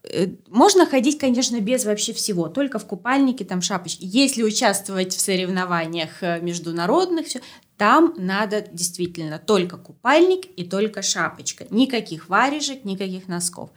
Э, 0.04 0.28
можно 0.50 0.86
ходить, 0.86 1.18
конечно, 1.18 1.60
без 1.60 1.86
вообще 1.86 2.14
всего, 2.14 2.48
только 2.48 2.80
в 2.80 2.86
купальнике, 2.86 3.46
там 3.46 3.62
шапочки. 3.62 4.00
Если 4.02 4.44
участвовать 4.44 5.14
в 5.14 5.20
соревнованиях 5.20 6.22
э, 6.24 6.40
международных, 6.42 7.28
все, 7.28 7.42
там 7.78 8.14
надо 8.18 8.66
действительно 8.72 9.40
только 9.40 9.78
купальник 9.78 10.46
и 10.56 10.64
только 10.64 11.02
шапочка. 11.02 11.66
Никаких 11.70 12.30
варежек, 12.30 12.86
никаких 12.86 13.28
носков. 13.28 13.70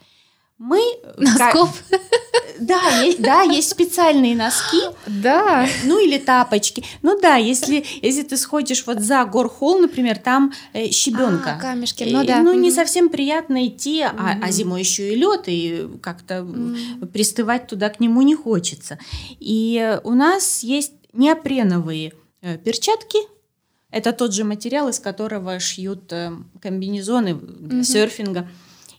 Мы... 0.61 0.79
Э, 1.03 1.15
носков? 1.17 1.83
Как, 1.89 2.01
да, 2.61 3.01
есть, 3.01 3.23
да, 3.23 3.43
есть 3.43 3.71
специальные 3.71 4.37
носки. 4.37 4.83
Да. 5.07 5.67
Ну 5.85 5.99
или 5.99 6.19
тапочки. 6.19 6.85
Ну 7.01 7.19
да, 7.19 7.37
если, 7.37 7.83
если 8.03 8.23
ты 8.23 8.37
сходишь 8.37 8.87
вот 8.87 9.01
за 9.01 9.25
горхол, 9.25 9.79
например, 9.79 10.19
там 10.19 10.53
э, 10.75 10.91
щебенка. 10.91 11.57
А, 11.57 11.61
камешки, 11.61 12.05
ну 12.05 12.25
да. 12.25 12.43
Ну 12.43 12.53
не 12.53 12.71
совсем 12.71 13.09
приятно 13.09 13.67
идти, 13.67 14.03
а, 14.03 14.37
а 14.43 14.51
зимой 14.51 14.81
еще 14.81 15.15
и 15.15 15.17
лед, 15.17 15.45
и 15.47 15.89
как-то 16.03 16.47
пристывать 17.11 17.67
туда 17.67 17.89
к 17.89 17.99
нему 17.99 18.21
не 18.21 18.35
хочется. 18.35 18.99
И 19.39 19.99
у 20.05 20.13
нас 20.13 20.63
есть 20.63 20.93
неопреновые 21.15 22.13
э, 22.43 22.59
перчатки, 22.59 23.19
это 23.91 24.13
тот 24.13 24.35
же 24.35 24.45
материал, 24.45 24.91
из 24.91 25.01
которого 25.01 25.59
шьют 25.59 26.13
э, 26.13 26.33
комбинезоны 26.61 27.35
для 27.35 27.83
серфинга. 27.83 28.47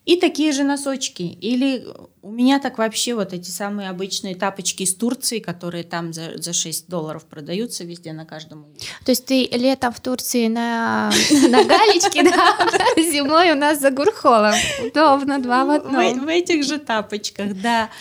И 0.04 0.16
такие 0.16 0.52
же 0.52 0.64
носочки. 0.64 1.22
Или 1.22 1.86
у 2.24 2.32
меня 2.32 2.60
так 2.60 2.80
вообще 2.80 3.14
вот 3.14 3.34
эти 3.34 3.52
самые 3.52 3.90
обычные 3.90 4.36
тапочки 4.36 4.82
из 4.82 4.96
Турции, 4.96 5.38
которые 5.38 5.84
там 5.84 6.12
за, 6.12 6.42
за 6.42 6.54
6 6.54 6.90
долларов 6.90 7.26
продаются 7.26 7.84
везде 7.84 8.12
на 8.12 8.26
каждом. 8.26 8.66
То 9.06 9.12
есть 9.12 9.28
ты 9.28 9.46
летом 9.52 9.94
в 9.94 10.00
Турции 10.00 10.48
на, 10.48 11.12
на 11.50 11.64
галечке, 11.64 12.24
да, 12.24 12.58
зимой 12.98 13.52
у 13.52 13.56
нас 13.56 13.80
за 13.80 13.92
Гурхолом. 13.92 14.56
Удобно, 14.84 15.40
два 15.40 15.66
в 15.66 15.70
одном. 15.70 16.20
В, 16.20 16.26
в 16.26 16.28
этих 16.28 16.64
же 16.64 16.80
тапочках, 16.80 17.62
да. 17.62 17.92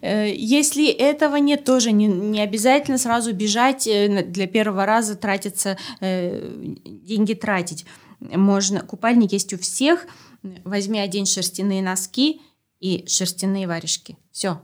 Э, 0.00 0.32
если 0.34 0.88
этого 0.88 1.36
нет, 1.36 1.64
тоже 1.64 1.92
не, 1.92 2.06
не 2.06 2.40
обязательно 2.40 2.96
сразу 2.96 3.34
бежать 3.34 3.86
э, 3.86 4.22
для 4.22 4.46
первого 4.46 4.86
раза 4.86 5.14
тратиться, 5.14 5.76
э, 6.00 6.74
деньги 6.84 7.34
тратить. 7.34 7.84
Можно, 8.20 8.80
купальник 8.80 9.32
есть 9.32 9.52
у 9.52 9.58
всех– 9.58 10.06
возьми 10.64 11.00
одень 11.00 11.26
шерстяные 11.26 11.82
носки 11.82 12.40
и 12.80 13.04
шерстяные 13.06 13.66
варежки. 13.66 14.16
Все. 14.30 14.60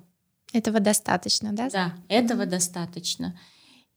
Этого 0.52 0.80
достаточно, 0.80 1.52
да? 1.52 1.70
Да, 1.70 1.94
этого 2.08 2.42
mm-hmm. 2.42 2.46
достаточно. 2.46 3.38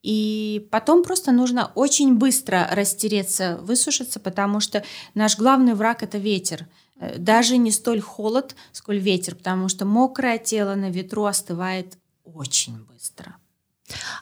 И 0.04 0.67
потом 0.69 1.04
просто 1.04 1.32
нужно 1.32 1.72
очень 1.76 2.15
быстро 2.15 2.67
растереться, 2.72 3.58
высушиться, 3.62 4.19
потому 4.19 4.60
что 4.60 4.84
наш 5.15 5.38
главный 5.38 5.74
враг 5.74 6.04
это 6.04 6.17
ветер. 6.17 6.67
Э, 7.00 7.17
даже 7.17 7.58
не 7.58 7.72
столь 7.72 8.02
холод, 8.02 8.56
сколь 8.74 9.00
ветер, 9.00 9.36
потому 9.36 9.69
что 9.69 9.86
мокрое 9.86 10.38
тело 10.38 10.76
на 10.76 10.89
ветру 10.89 11.26
остывает 11.26 11.98
очень 12.24 12.84
быстро. 12.84 13.38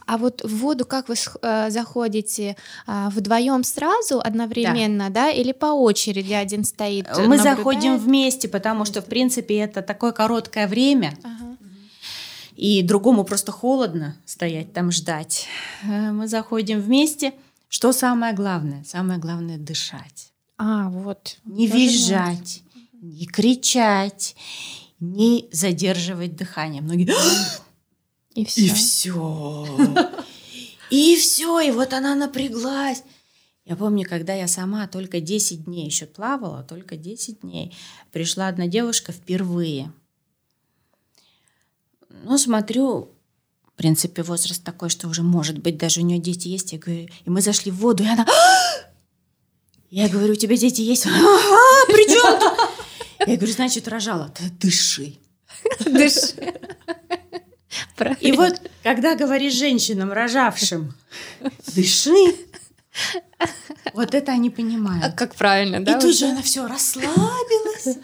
А 0.05 0.17
вот 0.17 0.43
в 0.43 0.57
воду 0.57 0.85
как 0.85 1.07
вы 1.07 1.15
э, 1.41 1.69
заходите 1.69 2.55
э, 2.87 3.09
вдвоем 3.11 3.63
сразу 3.63 4.19
одновременно, 4.19 5.09
да. 5.09 5.25
да, 5.25 5.29
или 5.29 5.51
по 5.51 5.67
очереди 5.67 6.33
один 6.33 6.63
стоит? 6.63 7.07
Мы 7.09 7.23
наблюдает? 7.23 7.57
заходим 7.57 7.97
вместе, 7.97 8.47
потому 8.47 8.85
что 8.85 9.01
в 9.01 9.05
принципе 9.05 9.57
это 9.59 9.81
такое 9.81 10.11
короткое 10.11 10.67
время. 10.67 11.17
Ага. 11.23 11.57
И 12.55 12.83
другому 12.83 13.23
просто 13.23 13.51
холодно 13.51 14.17
стоять 14.25 14.73
там 14.73 14.91
ждать. 14.91 15.47
Э, 15.83 16.11
мы 16.11 16.27
заходим 16.27 16.79
вместе. 16.79 17.33
Что 17.69 17.93
самое 17.93 18.33
главное? 18.33 18.83
Самое 18.83 19.19
главное 19.19 19.57
дышать. 19.57 20.31
А, 20.57 20.89
вот. 20.89 21.37
Не 21.45 21.67
визжать, 21.67 22.61
не 23.01 23.25
кричать, 23.25 24.35
не 24.99 25.47
задерживать 25.51 26.35
дыхание. 26.35 26.81
Многие 26.81 27.05
и 28.35 28.45
все. 28.45 28.65
И 28.65 28.69
все. 28.69 29.67
И 30.89 31.15
все. 31.17 31.59
И 31.59 31.71
вот 31.71 31.93
она 31.93 32.15
напряглась. 32.15 33.03
Я 33.65 33.75
помню, 33.75 34.07
когда 34.07 34.33
я 34.33 34.47
сама 34.47 34.87
только 34.87 35.21
10 35.21 35.65
дней 35.65 35.85
еще 35.85 36.05
плавала, 36.05 36.63
только 36.63 36.97
10 36.97 37.41
дней, 37.41 37.75
пришла 38.11 38.47
одна 38.47 38.67
девушка 38.67 39.11
впервые. 39.11 39.91
Ну, 42.23 42.37
смотрю, 42.37 43.09
в 43.65 43.71
принципе, 43.77 44.23
возраст 44.23 44.63
такой, 44.63 44.89
что 44.89 45.07
уже, 45.07 45.21
может 45.21 45.59
быть, 45.59 45.77
даже 45.77 46.01
у 46.01 46.03
нее 46.03 46.19
дети 46.19 46.47
есть. 46.47 46.73
Я 46.73 46.79
говорю, 46.79 47.07
и 47.25 47.29
мы 47.29 47.41
зашли 47.41 47.71
в 47.71 47.77
воду, 47.77 48.03
и 48.03 48.07
она... 48.07 48.25
Я 49.89 50.07
говорю, 50.07 50.33
у 50.33 50.37
тебя 50.37 50.57
дети 50.57 50.81
есть? 50.81 51.05
Ага, 51.05 51.85
при 51.87 52.07
чем 52.07 52.67
Я 53.27 53.37
говорю, 53.37 53.53
значит, 53.53 53.87
рожала. 53.87 54.33
Да 54.39 54.45
дыши. 54.59 55.17
Дыши. 55.85 56.33
Правильно. 57.95 58.19
И 58.19 58.31
вот, 58.31 58.61
когда 58.83 59.15
говоришь 59.15 59.53
женщинам, 59.53 60.11
рожавшим, 60.11 60.93
дыши, 61.75 62.35
вот 63.93 64.13
это 64.13 64.31
они 64.31 64.49
понимают. 64.49 65.05
А 65.05 65.11
как 65.11 65.35
правильно, 65.35 65.83
да? 65.83 65.97
И 65.97 66.01
тут 66.01 66.15
же 66.15 66.25
она 66.25 66.41
все 66.41 66.67
расслабилась 66.67 67.97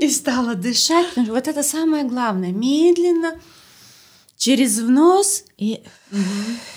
и 0.00 0.08
стала 0.10 0.54
дышать. 0.54 1.16
Вот 1.16 1.48
это 1.48 1.62
самое 1.62 2.04
главное. 2.04 2.52
Медленно, 2.52 3.40
через 4.36 4.78
нос 4.78 5.44
и 5.56 5.82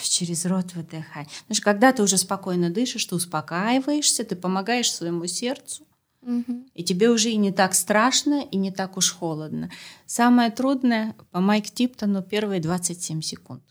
через 0.02 0.46
рот 0.46 0.74
выдыхай. 0.74 1.26
Потому 1.26 1.56
что 1.56 1.64
когда 1.64 1.92
ты 1.94 2.04
уже 2.04 2.18
спокойно 2.18 2.70
дышишь, 2.70 3.06
ты 3.06 3.16
успокаиваешься, 3.16 4.24
ты 4.24 4.36
помогаешь 4.36 4.92
своему 4.92 5.28
сердцу. 5.28 5.86
И 6.74 6.84
тебе 6.84 7.10
уже 7.10 7.30
и 7.30 7.38
не 7.38 7.52
так 7.52 7.74
страшно, 7.74 8.42
и 8.42 8.58
не 8.58 8.72
так 8.72 8.98
уж 8.98 9.12
холодно. 9.12 9.72
Самое 10.06 10.52
трудное 10.52 11.16
по 11.32 11.40
Майк 11.40 11.70
Типтону 11.70 12.22
первые 12.22 12.62
27 12.62 13.22
секунд. 13.22 13.64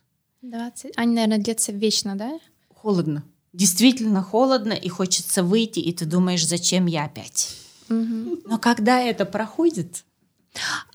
20. 0.43 0.93
Они, 0.97 1.15
наверное, 1.15 1.39
длятся 1.39 1.73
вечно, 1.73 2.17
да? 2.17 2.39
Холодно. 2.75 3.25
Действительно 3.53 4.23
холодно, 4.23 4.73
и 4.73 4.89
хочется 4.89 5.43
выйти, 5.43 5.81
и 5.81 5.93
ты 5.93 6.05
думаешь, 6.05 6.47
зачем 6.47 6.87
я 6.87 7.05
опять? 7.05 7.57
Угу. 7.89 8.43
Но 8.47 8.59
когда 8.59 9.01
это 9.01 9.25
проходит, 9.25 10.05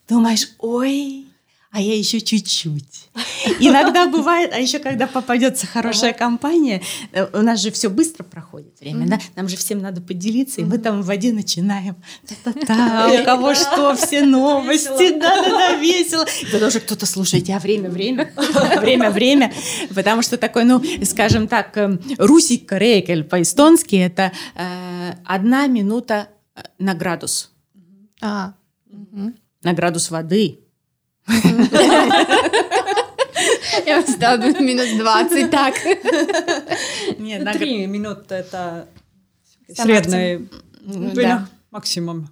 думаешь, 0.07 0.53
ой, 0.59 1.27
а 1.73 1.81
я 1.81 1.97
еще 1.97 2.21
чуть-чуть. 2.21 3.09
Иногда 3.59 4.07
бывает, 4.07 4.51
а 4.53 4.59
еще 4.59 4.77
когда 4.77 5.07
попадется 5.07 5.65
хорошая 5.65 6.13
компания, 6.13 6.83
э, 7.13 7.25
у 7.33 7.41
нас 7.41 7.61
же 7.61 7.71
все 7.71 7.89
быстро 7.89 8.23
проходит 8.23 8.79
время, 8.79 9.07
да? 9.07 9.19
Нам 9.35 9.49
же 9.49 9.57
всем 9.57 9.81
надо 9.81 9.99
поделиться, 9.99 10.61
и 10.61 10.65
мы 10.65 10.77
там 10.77 11.01
в 11.01 11.07
воде 11.07 11.33
начинаем. 11.33 11.95
Та-та-та, 12.27 13.09
у 13.21 13.25
кого 13.25 13.55
что, 13.55 13.95
все 13.95 14.23
новости, 14.23 15.17
да-да-да, 15.19 15.77
весело. 15.77 16.27
Да 16.51 16.59
даже 16.59 16.79
кто-то 16.79 17.07
слушает, 17.07 17.49
а 17.49 17.57
время-время, 17.57 18.31
время-время, 18.79 19.51
потому 19.95 20.21
что 20.21 20.37
такой, 20.37 20.65
ну, 20.65 20.79
скажем 21.03 21.47
так, 21.47 21.75
эм, 21.75 21.99
русик 22.19 22.71
рейкель 22.71 23.23
по-эстонски 23.23 23.95
это 23.95 24.31
э, 24.53 25.13
одна 25.25 25.65
минута 25.65 26.27
э, 26.55 26.61
на 26.77 26.93
градус. 26.93 27.51
А. 28.21 28.53
На 29.63 29.73
градус 29.73 30.11
воды. 30.11 30.62
Я 33.85 34.03
всегда 34.03 34.37
минус 34.37 34.89
20, 34.97 35.49
так. 35.51 35.75
Нет, 37.17 37.43
на 37.43 37.53
три 37.53 37.85
минуты 37.87 38.35
это 38.35 38.87
средний 39.73 40.47
максимум. 41.71 42.29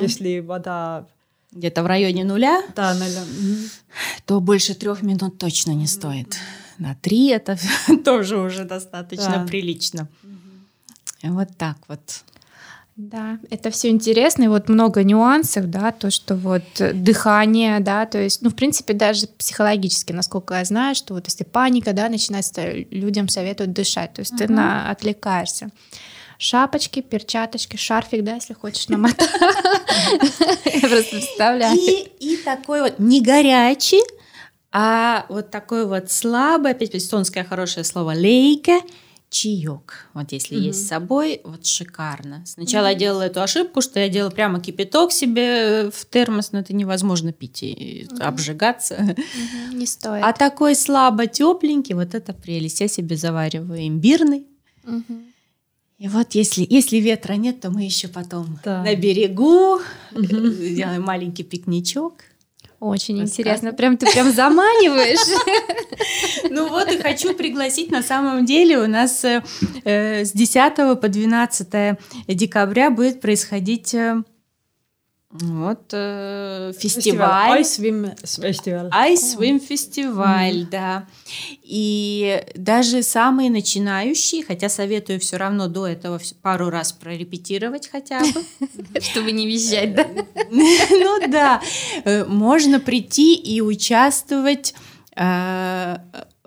Если 0.00 0.40
вода 0.40 1.06
где-то 1.52 1.82
в 1.82 1.86
районе 1.86 2.24
нуля, 2.24 2.62
да, 2.76 2.94
нуля. 2.94 3.22
то 4.26 4.40
больше 4.40 4.74
трех 4.74 5.02
минут 5.02 5.38
точно 5.38 5.72
не 5.72 5.86
стоит. 5.86 6.36
На 6.78 6.94
три 6.94 7.28
это 7.28 7.58
тоже 8.04 8.38
уже 8.38 8.64
достаточно 8.64 9.38
да. 9.38 9.46
прилично. 9.46 10.08
Вот 11.22 11.48
так 11.56 11.76
вот. 11.88 12.00
Да, 12.98 13.38
это 13.50 13.70
все 13.70 13.90
интересно, 13.90 14.42
и 14.42 14.48
вот 14.48 14.68
много 14.68 15.04
нюансов, 15.04 15.70
да, 15.70 15.92
то, 15.92 16.10
что 16.10 16.34
вот 16.34 16.64
дыхание, 16.78 17.78
да, 17.78 18.06
то 18.06 18.20
есть, 18.20 18.42
ну, 18.42 18.50
в 18.50 18.56
принципе, 18.56 18.92
даже 18.92 19.28
психологически, 19.28 20.12
насколько 20.12 20.54
я 20.54 20.64
знаю, 20.64 20.96
что 20.96 21.14
вот 21.14 21.26
если 21.26 21.44
паника, 21.44 21.92
да, 21.92 22.08
начинается, 22.08 22.72
людям 22.90 23.28
советуют 23.28 23.72
дышать, 23.72 24.14
то 24.14 24.20
есть 24.22 24.34
uh-huh. 24.34 24.48
ты 24.48 24.52
на, 24.52 24.90
отвлекаешься. 24.90 25.70
Шапочки, 26.38 27.00
перчаточки, 27.00 27.76
шарфик, 27.76 28.24
да, 28.24 28.34
если 28.34 28.54
хочешь 28.54 28.88
намотать. 28.88 29.30
Я 30.64 30.88
просто 30.88 31.10
представляю. 31.12 31.78
И 31.78 32.36
такой 32.44 32.82
вот 32.82 32.98
не 32.98 33.20
горячий, 33.20 34.02
а 34.72 35.24
вот 35.28 35.52
такой 35.52 35.86
вот 35.86 36.10
слабый, 36.10 36.72
опять 36.72 36.96
эстонское 36.96 37.44
хорошее 37.44 37.84
слово 37.84 38.10
лейка, 38.10 38.80
чаек. 39.30 40.08
Вот 40.14 40.32
если 40.32 40.56
угу. 40.56 40.64
есть 40.64 40.84
с 40.84 40.88
собой, 40.88 41.40
вот 41.44 41.66
шикарно. 41.66 42.44
Сначала 42.46 42.86
угу. 42.86 42.92
я 42.92 42.98
делала 42.98 43.22
эту 43.22 43.42
ошибку, 43.42 43.80
что 43.80 44.00
я 44.00 44.08
делала 44.08 44.30
прямо 44.30 44.60
кипяток 44.60 45.12
себе 45.12 45.42
э, 45.42 45.90
в 45.90 46.06
термос, 46.06 46.52
но 46.52 46.60
это 46.60 46.74
невозможно 46.74 47.32
пить 47.32 47.62
и 47.62 48.08
угу. 48.10 48.22
обжигаться. 48.22 48.94
Угу. 48.94 49.76
Не 49.76 49.86
стоит. 49.86 50.24
А 50.24 50.32
такой 50.32 50.74
слабо 50.74 51.26
тепленький, 51.26 51.94
вот 51.94 52.14
это 52.14 52.32
прелесть. 52.32 52.80
Я 52.80 52.88
себе 52.88 53.16
завариваю 53.16 53.86
имбирный. 53.86 54.46
Угу. 54.84 55.22
И 55.98 56.08
вот 56.08 56.34
если, 56.34 56.66
если 56.68 56.98
ветра 56.98 57.34
нет, 57.34 57.60
то 57.60 57.70
мы 57.70 57.82
еще 57.82 58.08
потом 58.08 58.58
Да. 58.64 58.84
на 58.84 58.94
берегу 58.94 59.80
сделаем 60.14 61.02
маленький 61.02 61.42
пикничок. 61.42 62.14
Очень 62.80 63.20
интересно. 63.20 63.72
Прям 63.72 63.96
ты 63.96 64.10
прям 64.10 64.30
заманиваешь. 64.32 65.18
Ну 66.50 66.68
вот 66.68 66.90
и 66.90 66.96
хочу 66.96 67.34
пригласить, 67.34 67.90
на 67.90 68.02
самом 68.02 68.46
деле 68.46 68.78
у 68.78 68.86
нас 68.86 69.24
э, 69.24 69.42
э, 69.84 70.24
с 70.24 70.32
10 70.32 70.76
по 71.00 71.08
12 71.08 71.98
декабря 72.28 72.90
будет 72.90 73.20
происходить 73.20 73.92
э, 73.94 74.22
вот 75.30 75.90
э, 75.92 76.72
фестиваль. 76.78 77.62
Фестиваль. 77.62 78.88
Ice 78.88 79.36
Swim 79.36 79.58
фестиваль, 79.58 80.66
да. 80.70 81.06
И 81.62 82.42
даже 82.54 83.02
самые 83.02 83.50
начинающие, 83.50 84.42
хотя 84.42 84.70
советую 84.70 85.20
все 85.20 85.36
равно 85.36 85.68
до 85.68 85.86
этого 85.86 86.18
пару 86.40 86.70
раз 86.70 86.92
прорепетировать 86.92 87.88
хотя 87.88 88.20
бы. 88.20 89.00
Чтобы 89.00 89.32
не 89.32 89.46
визжать, 89.46 89.94
да? 89.94 90.06
Ну 90.50 91.28
да, 91.28 91.60
Э, 92.04 92.24
можно 92.24 92.80
прийти 92.80 93.34
и 93.34 93.60
участвовать 93.60 94.74
э, 95.16 95.98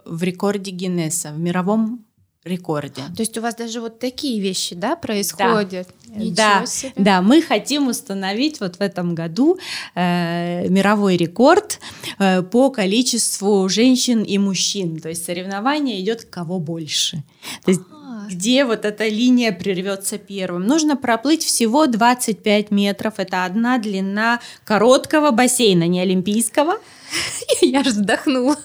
в 0.06 0.24
рекорде 0.24 0.72
Гиннесса, 0.72 1.32
в 1.32 1.40
мировом 1.40 2.06
рекорде. 2.44 3.02
То 3.16 3.22
есть 3.22 3.38
у 3.38 3.42
вас 3.42 3.56
даже 3.56 3.82
вот 3.82 4.00
такие 4.00 4.42
вещи, 4.42 4.76
да, 4.76 4.96
происходят? 4.96 5.88
Ничего 6.08 6.36
Да, 6.36 6.66
себе. 6.66 6.94
да, 6.96 7.22
мы 7.22 7.42
хотим 7.42 7.88
установить 7.88 8.60
вот 8.60 8.78
в 8.78 8.82
этом 8.82 9.16
году 9.16 9.60
э, 9.96 10.68
мировой 10.68 11.18
рекорд 11.18 11.80
э, 12.20 12.42
по 12.42 12.70
количеству 12.72 13.70
женщин 13.70 14.24
и 14.24 14.38
мужчин. 14.38 15.00
То 15.00 15.10
есть 15.10 15.24
соревнование 15.26 16.02
идет 16.02 16.26
кого 16.26 16.60
больше. 16.60 17.24
То 17.64 17.72
есть 17.72 17.82
где 18.30 18.66
вот 18.66 18.86
эта 18.86 19.08
линия 19.08 19.52
прервется 19.52 20.18
первым. 20.18 20.66
Нужно 20.68 20.96
проплыть 20.98 21.44
всего 21.44 21.88
25 21.88 22.72
метров. 22.72 23.16
Это 23.18 23.46
одна 23.46 23.78
длина 23.78 24.40
короткого 24.64 25.32
бассейна, 25.32 25.88
не 25.88 26.02
олимпийского. 26.02 26.78
Я 27.62 27.84
же 27.84 27.90
вздохнула. 27.92 28.56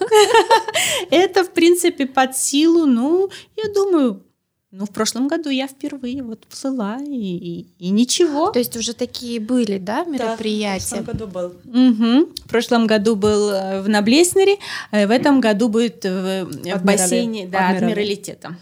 Это, 1.11 1.45
в 1.45 1.51
принципе, 1.51 2.07
под 2.07 2.37
силу, 2.37 2.87
ну, 2.87 3.29
я 3.57 3.73
думаю, 3.73 4.23
ну, 4.73 4.85
в 4.85 4.91
прошлом 4.91 5.27
году 5.29 5.49
я 5.49 5.67
впервые 5.69 6.23
вот 6.23 6.47
плыла, 6.47 6.99
и, 7.01 7.11
и- 7.37 7.67
и 7.79 7.91
ничего. 7.91 8.51
То 8.51 8.59
есть 8.59 8.77
уже 8.77 8.93
такие 8.93 9.41
были, 9.41 9.79
да, 9.79 10.05
В 10.05 10.09
мероприятия? 10.09 11.03
прошлом 11.03 11.05
году 11.05 11.27
был. 11.27 11.53
Мгм. 11.65 12.27
В 12.45 12.49
прошлом 12.49 12.87
году 12.87 13.17
был 13.17 13.51
э, 13.51 13.81
в 13.83 13.89
Наблеснере, 13.89 14.57
э, 14.93 15.07
в 15.07 15.11
этом 15.11 15.41
году 15.41 15.69
будет 15.69 16.05
в, 16.05 16.45
в 16.45 16.67
Адмирале- 16.67 16.81
бассейне 16.85 17.47
да. 17.47 17.71
Адмиралитета. 17.71 18.57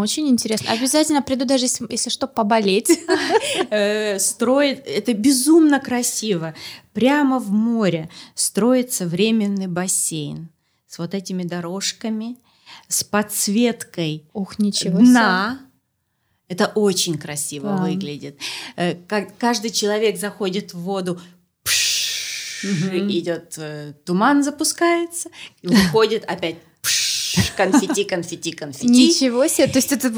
Очень 0.00 0.28
интересно. 0.28 0.72
Обязательно 0.72 1.20
приду, 1.22 1.44
даже 1.44 1.64
если, 1.66 1.86
если 1.90 2.08
что, 2.10 2.26
поболеть. 2.26 2.88
Э, 3.70 4.18
Строит, 4.18 4.82
это 4.86 5.12
безумно 5.14 5.80
красиво. 5.80 6.54
Прямо 6.94 7.38
в 7.38 7.50
море 7.50 8.08
строится 8.34 9.06
временный 9.06 9.66
бассейн 9.66 10.48
с 10.86 10.98
вот 10.98 11.14
этими 11.14 11.42
дорожками, 11.42 12.36
с 12.88 13.04
подсветкой 13.04 14.24
Ух, 14.32 14.58
ничего 14.58 14.98
дна. 14.98 15.60
Это 16.48 16.66
очень 16.74 17.18
красиво 17.18 17.68
Да. 17.76 17.82
выглядит. 17.84 18.38
Э, 18.76 18.94
каждый 19.38 19.70
человек 19.70 20.18
заходит 20.18 20.72
в 20.74 20.80
воду, 20.80 21.20
пш, 21.64 22.64
Мгм. 22.64 23.10
идет 23.10 23.54
э, 23.58 23.92
туман 24.04 24.42
запускается, 24.42 25.30
и 25.62 25.66
выходит 25.68 26.24
опять 26.24 26.56
конфетти, 27.56 28.04
конфетти, 28.04 28.52
конфетти. 28.52 28.88
Ничего 28.88 29.46
себе. 29.46 29.66
То 29.68 29.78
есть 29.78 29.92
это... 29.92 30.08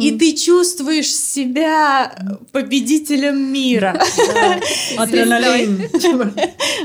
И 0.00 0.18
ты 0.18 0.36
чувствуешь 0.36 1.14
себя 1.14 2.14
победителем 2.52 3.52
мира. 3.52 4.00
Адреналин. 4.96 5.88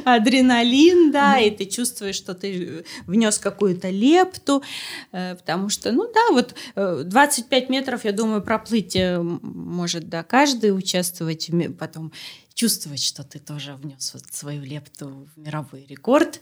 Адреналин, 0.05 1.11
да, 1.11 1.39
и 1.39 1.49
ты 1.51 1.65
чувствуешь, 1.65 2.15
что 2.15 2.33
ты 2.33 2.85
внес 3.05 3.37
какую-то 3.37 3.89
лепту, 3.89 4.63
э, 5.11 5.35
потому 5.35 5.69
что, 5.69 5.91
ну 5.91 6.11
да, 6.13 6.31
вот 6.31 6.55
э, 6.75 7.03
25 7.05 7.69
метров, 7.69 8.05
я 8.05 8.11
думаю, 8.11 8.41
проплыть 8.41 8.95
э, 8.95 9.19
может, 9.21 10.09
да, 10.09 10.23
каждый 10.23 10.75
участвовать, 10.75 11.49
потом 11.79 12.11
чувствовать, 12.53 13.03
что 13.03 13.23
ты 13.23 13.39
тоже 13.39 13.75
внес 13.75 14.13
вот 14.13 14.23
свою 14.31 14.63
лепту 14.63 15.27
в 15.35 15.39
мировой 15.39 15.85
рекорд. 15.87 16.39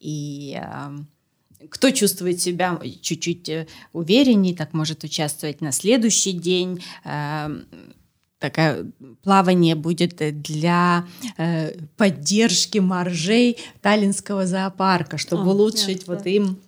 И 0.00 0.58
кто 1.70 1.90
чувствует 1.90 2.40
себя 2.40 2.80
чуть-чуть 3.00 3.48
э, 3.48 3.66
уверенней, 3.92 4.54
так 4.54 4.72
может 4.74 5.04
участвовать 5.04 5.60
на 5.60 5.72
следующий 5.72 6.32
день. 6.32 6.82
А, 7.04 7.50
Такое 8.38 8.86
плавание 9.24 9.74
будет 9.74 10.22
э, 10.22 10.30
для 10.30 11.04
э, 11.38 11.72
поддержки 11.96 12.78
маржей 12.78 13.58
Таллинского 13.82 14.46
зоопарка, 14.46 15.18
чтобы 15.18 15.42
А, 15.42 15.46
улучшить 15.54 16.00
ясно. 16.06 16.14
вот 16.14 16.26
им 16.26 16.58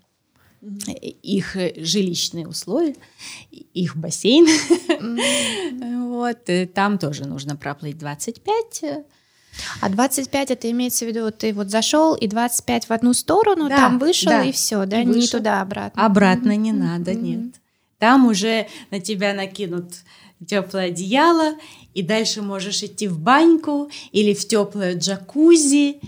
э, 0.88 0.92
их 1.06 1.56
э, 1.56 1.72
жилищные 1.76 2.48
условия, 2.48 2.96
их 3.52 3.96
бассейн. 3.96 4.46
Вот, 6.10 6.48
э, 6.48 6.66
там 6.66 6.98
тоже 6.98 7.24
нужно 7.26 7.54
проплыть 7.56 7.96
25. 7.98 8.82
Э, 9.52 9.62
А 9.80 9.88
25 9.88 10.50
это 10.50 10.70
имеется 10.70 11.04
в 11.04 11.08
виду, 11.08 11.22
вот 11.22 11.38
ты 11.38 11.52
вот 11.52 11.70
зашел 11.70 12.14
и 12.14 12.26
25 12.26 12.86
в 12.88 12.90
одну 12.92 13.12
сторону, 13.12 13.68
Да, 13.68 13.76
там 13.76 13.98
вышел 13.98 14.30
да. 14.30 14.42
и 14.44 14.52
все, 14.52 14.84
да, 14.86 15.00
И 15.02 15.04
не 15.04 15.14
вышел. 15.14 15.38
туда 15.38 15.60
обратно. 15.60 16.04
Обратно 16.04 16.56
не 16.56 16.72
надо, 16.72 17.14
нет. 17.14 17.54
Там 17.98 18.26
уже 18.26 18.66
на 18.90 19.00
тебя 19.00 19.34
накинут 19.34 19.86
теплое 20.46 20.86
одеяло, 20.86 21.52
и 21.92 22.02
дальше 22.02 22.40
можешь 22.40 22.82
идти 22.82 23.08
в 23.08 23.18
баньку 23.18 23.90
или 24.12 24.32
в 24.32 24.46
теплое 24.48 24.94
джакузи. 24.94 26.00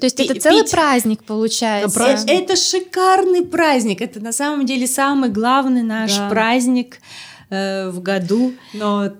То 0.00 0.06
есть 0.06 0.18
это 0.20 0.38
целый 0.40 0.62
пить. 0.62 0.70
праздник 0.70 1.24
получается. 1.24 1.96
Да, 1.98 2.04
праздник. 2.04 2.32
Это 2.32 2.56
шикарный 2.56 3.42
праздник. 3.44 4.00
Это 4.00 4.20
на 4.20 4.32
самом 4.32 4.64
деле 4.64 4.86
самый 4.86 5.28
главный 5.30 5.82
наш 5.82 6.16
Да. 6.16 6.28
праздник 6.28 6.98
э, 7.50 7.88
в 7.90 8.00
году. 8.02 8.52
Но 8.74 9.12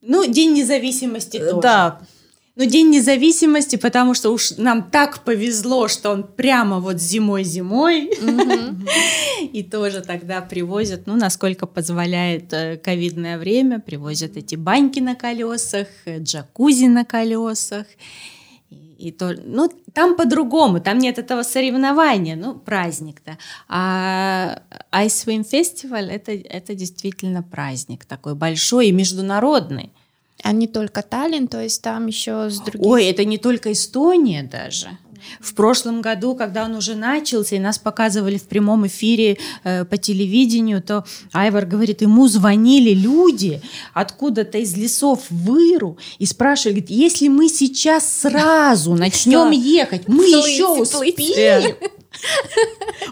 Ну, 0.00 0.24
День 0.26 0.52
независимости 0.54 1.38
тоже. 1.38 1.60
да, 1.60 2.00
Ну, 2.54 2.66
День 2.66 2.90
независимости, 2.90 3.76
потому 3.76 4.12
что 4.12 4.30
уж 4.30 4.58
нам 4.58 4.90
так 4.90 5.24
повезло, 5.24 5.88
что 5.88 6.10
он 6.10 6.22
прямо 6.22 6.80
вот 6.80 7.00
зимой-зимой. 7.00 8.10
И 9.52 9.62
тоже 9.62 10.02
тогда 10.02 10.42
привозят, 10.42 11.06
ну, 11.06 11.16
насколько 11.16 11.66
позволяет 11.66 12.52
э, 12.52 12.76
ковидное 12.76 13.38
время, 13.38 13.80
привозят 13.80 14.36
эти 14.36 14.54
баньки 14.54 15.00
на 15.00 15.14
колесах, 15.14 15.86
э, 16.04 16.18
джакузи 16.18 16.86
на 16.86 17.06
колесах. 17.06 17.86
И 18.98 19.10
то, 19.12 19.34
ну, 19.44 19.70
там 19.94 20.14
по-другому, 20.14 20.78
там 20.78 20.98
нет 20.98 21.18
этого 21.18 21.44
соревнования, 21.44 22.36
ну, 22.36 22.54
праздник-то. 22.54 23.38
А 23.68 24.60
Ice 24.92 25.26
Swim 25.26 25.50
Festival 25.50 26.06
это, 26.06 26.32
это 26.32 26.74
действительно 26.74 27.42
праздник 27.42 28.04
такой 28.04 28.34
большой 28.34 28.88
и 28.88 28.92
международный. 28.92 29.90
А 30.42 30.52
не 30.52 30.66
только 30.66 31.02
Таллин, 31.02 31.48
то 31.48 31.60
есть 31.60 31.82
там 31.82 32.06
еще 32.06 32.50
с 32.50 32.58
других... 32.58 32.86
Ой, 32.86 33.06
это 33.06 33.24
не 33.24 33.38
только 33.38 33.72
Эстония 33.72 34.42
даже. 34.42 34.98
В 35.40 35.54
прошлом 35.54 36.02
году, 36.02 36.34
когда 36.34 36.64
он 36.64 36.74
уже 36.74 36.94
начался, 36.94 37.56
и 37.56 37.58
нас 37.58 37.78
показывали 37.78 38.38
в 38.38 38.44
прямом 38.44 38.86
эфире 38.86 39.38
э, 39.64 39.84
по 39.84 39.96
телевидению, 39.96 40.82
то 40.82 41.04
Айвар 41.32 41.66
говорит, 41.66 42.02
ему 42.02 42.26
звонили 42.28 42.92
люди 42.92 43.60
откуда-то 43.94 44.58
из 44.58 44.76
лесов 44.76 45.20
Выру 45.30 45.98
и 46.18 46.26
спрашивали, 46.26 46.80
говорит, 46.80 46.90
если 46.90 47.28
мы 47.28 47.48
сейчас 47.48 48.20
сразу 48.20 48.94
начнем 48.96 49.50
ехать, 49.50 50.08
мы 50.08 50.24
еще 50.24 50.66
успеем. 50.80 51.76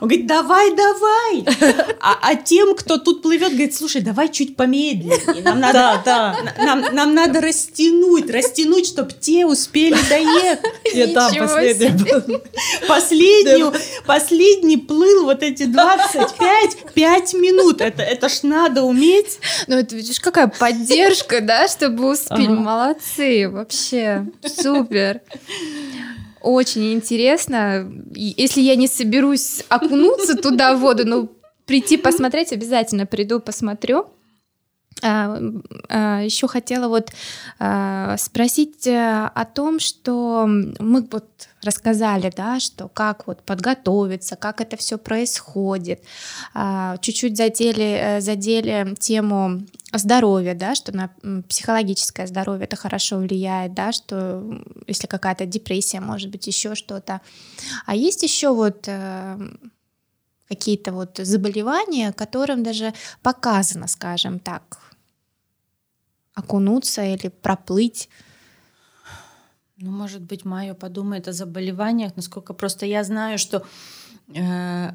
Он 0.00 0.08
говорит, 0.08 0.26
давай, 0.26 0.74
давай. 0.74 1.44
А, 2.00 2.18
а 2.22 2.34
тем, 2.36 2.74
кто 2.74 2.96
тут 2.96 3.22
плывет, 3.22 3.50
говорит, 3.50 3.74
слушай, 3.74 4.00
давай 4.00 4.30
чуть 4.30 4.56
помедленнее. 4.56 5.42
Нам 5.42 5.60
надо 5.60 5.72
да, 5.72 6.02
да. 6.04 6.64
нам, 6.64 6.94
нам 6.94 7.14
надо 7.14 7.40
растянуть, 7.40 8.30
растянуть, 8.30 8.86
чтобы 8.86 9.12
те 9.12 9.44
успели 9.44 9.98
доехать. 10.08 10.60
Я 10.94 11.08
там 11.08 11.34
последний 11.36 11.88
был. 11.88 12.42
Последнюю, 12.88 13.74
последний 14.06 14.76
плыл 14.76 15.24
вот 15.24 15.42
эти 15.42 15.64
25 15.64 16.94
5 16.94 17.34
минут. 17.34 17.80
Это, 17.80 18.02
это 18.02 18.28
ж 18.28 18.42
надо 18.42 18.82
уметь. 18.82 19.38
Ну, 19.66 19.76
это 19.76 19.96
видишь, 19.96 20.20
какая 20.20 20.48
поддержка, 20.48 21.40
да, 21.40 21.68
чтобы 21.68 22.10
успеть. 22.10 22.48
Ага. 22.48 22.60
Молодцы, 22.60 23.48
вообще, 23.48 24.26
супер. 24.44 25.20
Очень 26.40 26.94
интересно. 26.94 27.90
Если 28.14 28.60
я 28.60 28.76
не 28.76 28.88
соберусь 28.88 29.62
окунуться 29.68 30.36
туда 30.36 30.74
в 30.74 30.80
воду, 30.80 31.06
ну, 31.06 31.30
прийти 31.66 31.96
посмотреть, 31.96 32.52
обязательно 32.52 33.06
приду, 33.06 33.40
посмотрю. 33.40 34.06
А, 35.02 35.40
а, 35.88 36.20
еще 36.20 36.48
хотела 36.48 36.88
вот 36.88 37.10
а, 37.58 38.16
спросить 38.18 38.86
э, 38.86 39.30
о 39.34 39.44
том, 39.44 39.80
что 39.80 40.46
мы 40.46 41.06
вот 41.10 41.26
рассказали, 41.62 42.32
да, 42.34 42.60
что 42.60 42.88
как 42.88 43.26
вот 43.26 43.42
подготовиться, 43.42 44.36
как 44.36 44.60
это 44.60 44.76
все 44.76 44.98
происходит. 44.98 46.02
Чуть-чуть 47.00 47.36
задели, 47.36 48.16
э, 48.16 48.20
задели 48.20 48.94
тему 48.98 49.62
здоровья, 49.92 50.54
да, 50.54 50.74
что 50.74 50.96
на 50.96 51.10
психологическое 51.48 52.26
здоровье 52.26 52.64
это 52.64 52.76
хорошо 52.76 53.18
влияет, 53.18 53.74
да, 53.74 53.92
что 53.92 54.42
если 54.86 55.06
какая-то 55.06 55.46
депрессия, 55.46 56.00
может 56.00 56.30
быть, 56.30 56.46
еще 56.46 56.74
что-то. 56.74 57.20
А 57.86 57.94
есть 57.94 58.22
еще 58.22 58.54
вот 58.54 58.84
э, 58.86 59.38
какие-то 60.48 60.92
вот 60.92 61.18
заболевания, 61.18 62.12
которым 62.12 62.62
даже 62.62 62.92
показано, 63.22 63.86
скажем 63.86 64.38
так, 64.38 64.78
окунуться 66.34 67.04
или 67.04 67.28
проплыть. 67.28 68.08
Ну, 69.76 69.90
может 69.90 70.22
быть, 70.22 70.44
Майя 70.44 70.74
подумает 70.74 71.28
о 71.28 71.32
заболеваниях, 71.32 72.14
насколько 72.16 72.52
просто 72.52 72.84
я 72.86 73.02
знаю, 73.02 73.38
что 73.38 73.64
э, 74.34 74.90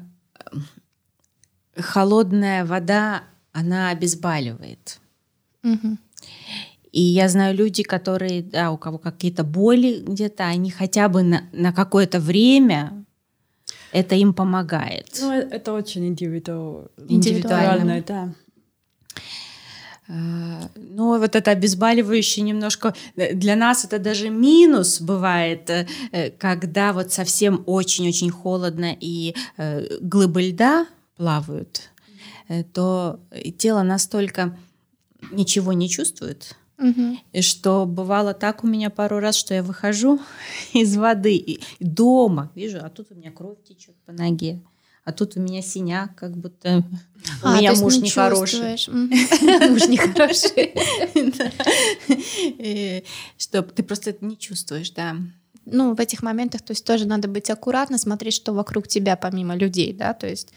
холодная 1.76 2.64
вода, 2.64 3.24
она 3.52 3.90
обезболивает. 3.90 5.00
Угу. 5.64 5.98
И 6.92 7.02
я 7.02 7.28
знаю 7.28 7.56
люди, 7.56 7.82
которые, 7.82 8.42
да, 8.42 8.70
у 8.70 8.78
кого 8.78 8.98
какие-то 8.98 9.44
боли 9.44 10.04
где-то, 10.06 10.44
они 10.44 10.70
хотя 10.70 11.08
бы 11.08 11.22
на, 11.22 11.42
на 11.52 11.72
какое-то 11.72 12.20
время 12.20 13.04
это 13.92 14.14
им 14.14 14.34
помогает. 14.34 15.18
Ну, 15.20 15.32
э, 15.32 15.48
это 15.50 15.72
очень 15.72 16.06
индивиду... 16.06 16.90
индивидуально. 17.08 18.02
да. 18.06 18.32
Ну, 20.08 21.18
вот 21.18 21.34
это 21.34 21.50
обезболивающее 21.50 22.44
немножко... 22.44 22.94
Э, 23.16 23.34
для 23.34 23.56
нас 23.56 23.84
это 23.84 23.98
даже 23.98 24.30
минус 24.30 25.00
бывает, 25.00 25.68
э, 25.68 25.86
э, 26.12 26.30
когда 26.30 26.92
вот 26.92 27.12
совсем 27.12 27.62
очень-очень 27.66 28.30
холодно 28.30 28.96
и 28.98 29.34
глыбы 30.00 30.42
льда 30.42 30.86
плавают, 31.16 31.90
то 32.72 33.18
тело 33.58 33.82
настолько 33.82 34.56
ничего 35.32 35.72
не 35.72 35.88
чувствует, 35.88 36.56
Угу. 36.78 37.16
И 37.32 37.40
что 37.40 37.86
бывало 37.86 38.34
так 38.34 38.62
у 38.62 38.66
меня 38.66 38.90
пару 38.90 39.18
раз, 39.18 39.36
что 39.36 39.54
я 39.54 39.62
выхожу 39.62 40.20
из 40.74 40.94
воды 40.96 41.34
и 41.34 41.60
дома, 41.80 42.50
вижу, 42.54 42.80
а 42.82 42.90
тут 42.90 43.10
у 43.12 43.14
меня 43.14 43.30
кровь 43.30 43.56
течет 43.66 43.94
по 44.04 44.12
ноге 44.12 44.60
а 45.06 45.12
тут 45.12 45.36
у 45.36 45.40
меня 45.40 45.62
синяк, 45.62 46.16
как 46.16 46.36
будто 46.36 46.82
а, 47.40 47.52
у 47.52 47.56
меня 47.58 47.74
муж 47.76 47.94
не 47.94 48.02
нехороший. 48.02 48.76
Муж 49.70 49.86
нехороший. 49.86 50.74
Что 53.38 53.62
ты 53.62 53.84
просто 53.84 54.10
это 54.10 54.24
не 54.24 54.36
чувствуешь, 54.36 54.90
да. 54.90 55.14
Ну, 55.64 55.94
в 55.94 56.00
этих 56.00 56.24
моментах, 56.24 56.62
то 56.62 56.72
есть 56.72 56.84
тоже 56.84 57.06
надо 57.06 57.28
быть 57.28 57.48
аккуратно, 57.50 57.98
смотреть, 57.98 58.34
что 58.34 58.52
вокруг 58.52 58.88
тебя, 58.88 59.16
помимо 59.16 59.54
людей, 59.54 59.92
да, 59.92 60.12
то 60.12 60.26
есть 60.26 60.52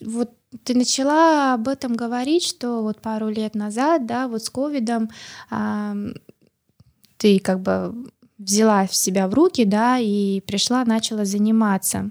вот 0.00 0.32
ты 0.64 0.74
начала 0.74 1.54
об 1.54 1.68
этом 1.68 1.94
говорить, 1.94 2.42
что 2.42 2.82
вот 2.82 3.00
пару 3.00 3.28
лет 3.28 3.54
назад, 3.54 4.06
да, 4.06 4.26
вот 4.26 4.42
с 4.42 4.50
ковидом 4.50 5.08
ты 7.16 7.38
как 7.38 7.60
бы 7.60 8.10
взяла 8.38 8.88
себя 8.88 9.28
в 9.28 9.34
руки, 9.34 9.64
да, 9.64 9.98
и 9.98 10.40
пришла, 10.40 10.84
начала 10.84 11.24
заниматься. 11.24 12.10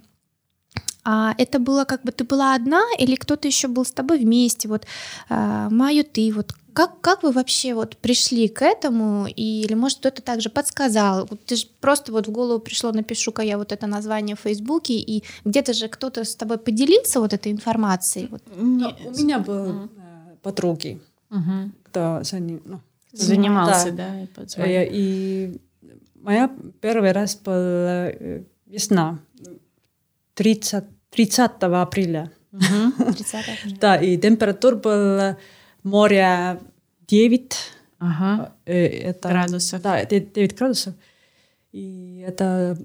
А 1.11 1.33
это 1.39 1.57
было 1.57 1.85
как 1.85 2.03
бы 2.03 2.11
ты 2.11 2.23
была 2.23 2.53
одна 2.53 2.83
или 2.99 3.15
кто-то 3.15 3.47
еще 3.47 3.67
был 3.67 3.83
с 3.83 3.91
тобой 3.91 4.19
вместе? 4.19 4.67
Вот 4.67 4.85
а, 5.27 5.67
Маю, 5.71 6.03
ты 6.03 6.31
вот 6.31 6.53
как, 6.73 7.01
как 7.01 7.23
вы 7.23 7.31
вообще 7.31 7.73
вот 7.73 7.97
пришли 7.97 8.47
к 8.47 8.61
этому? 8.61 9.25
И, 9.25 9.63
или 9.63 9.73
может 9.73 9.97
кто-то 9.97 10.21
также 10.21 10.51
подсказал? 10.51 11.25
Вот 11.25 11.43
ты 11.45 11.55
же 11.55 11.65
просто 11.81 12.11
вот 12.11 12.27
в 12.27 12.31
голову 12.31 12.59
пришло, 12.59 12.91
напишу-ка 12.91 13.41
я 13.41 13.57
вот 13.57 13.71
это 13.71 13.87
название 13.87 14.35
в 14.35 14.41
Фейсбуке, 14.41 14.93
и 14.93 15.23
где-то 15.45 15.73
же 15.73 15.87
кто-то 15.87 16.23
с 16.23 16.35
тобой 16.35 16.59
поделился 16.59 17.19
вот 17.19 17.33
этой 17.33 17.51
информацией? 17.51 18.27
Вот. 18.27 18.43
Ну, 18.55 18.93
у 19.05 19.11
меня 19.11 19.39
были 19.39 19.71
mm. 19.71 19.89
подруги, 20.43 21.01
угу. 21.31 21.71
кто 21.85 22.21
они, 22.31 22.61
ну, 22.65 22.81
занимался, 23.13 23.91
да, 23.91 24.27
да 24.35 24.65
и, 24.67 24.89
и 24.91 25.61
моя 26.21 26.51
первый 26.81 27.13
раз 27.13 27.35
была 27.35 28.09
э, 28.11 28.43
весна 28.67 29.17
30, 30.35 30.85
30 31.11 31.51
апреля. 31.61 32.31
30 32.51 33.33
апреля. 33.33 33.77
да, 33.79 33.95
и 33.95 34.17
температура 34.17 34.75
была 34.75 35.37
море 35.83 36.59
9 37.07 37.55
ага. 37.99 38.53
это, 38.65 39.29
градусов. 39.29 39.81
Да, 39.81 40.03
9 40.05 40.55
градусов. 40.57 40.93
И 41.71 42.23
это 42.27 42.77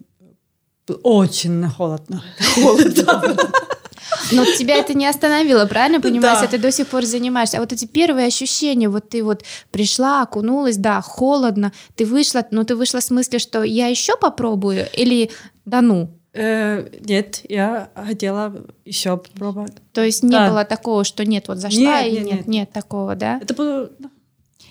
очень 1.03 1.67
холодно. 1.69 2.23
Холодно. 2.55 3.37
Но 4.33 4.45
тебя 4.45 4.77
это 4.77 4.95
не 4.95 5.07
остановило, 5.07 5.67
правильно 5.67 6.01
понимаешь? 6.01 6.41
Да. 6.41 6.47
Ты 6.47 6.59
до 6.59 6.71
сих 6.71 6.89
пор 6.89 7.05
занимаешься. 7.05 7.59
А 7.59 7.61
вот 7.61 7.73
эти 7.73 7.87
первые 7.87 8.27
ощущения, 8.27 8.89
вот 8.89 9.09
ты 9.09 9.23
вот 9.23 9.45
пришла, 9.71 10.23
окунулась, 10.23 10.77
да, 10.77 11.01
холодно, 11.01 11.73
ты 11.95 12.05
вышла, 12.05 12.45
но 12.51 12.65
ты 12.65 12.77
вышла 12.77 13.01
в 13.01 13.05
смысле, 13.05 13.39
что 13.39 13.63
я 13.63 13.89
еще 13.89 14.17
попробую 14.17 14.87
или 14.93 15.31
да 15.65 15.81
ну? 15.81 16.11
Э, 16.35 16.89
нет, 17.01 17.43
я 17.49 17.91
хотела 17.95 18.53
еще 18.85 19.17
попробовать. 19.17 19.75
То 19.93 20.03
есть 20.03 20.25
не 20.25 20.31
да. 20.31 20.51
было 20.51 20.65
такого, 20.65 21.05
что 21.05 21.25
нет, 21.25 21.47
вот 21.47 21.59
зашла 21.59 22.03
нет, 22.03 22.07
и 22.07 22.11
нет, 22.11 22.25
нет, 22.25 22.47
нет 22.49 22.73
такого, 22.73 23.15
да? 23.15 23.39
Это 23.41 23.55
было 23.55 23.91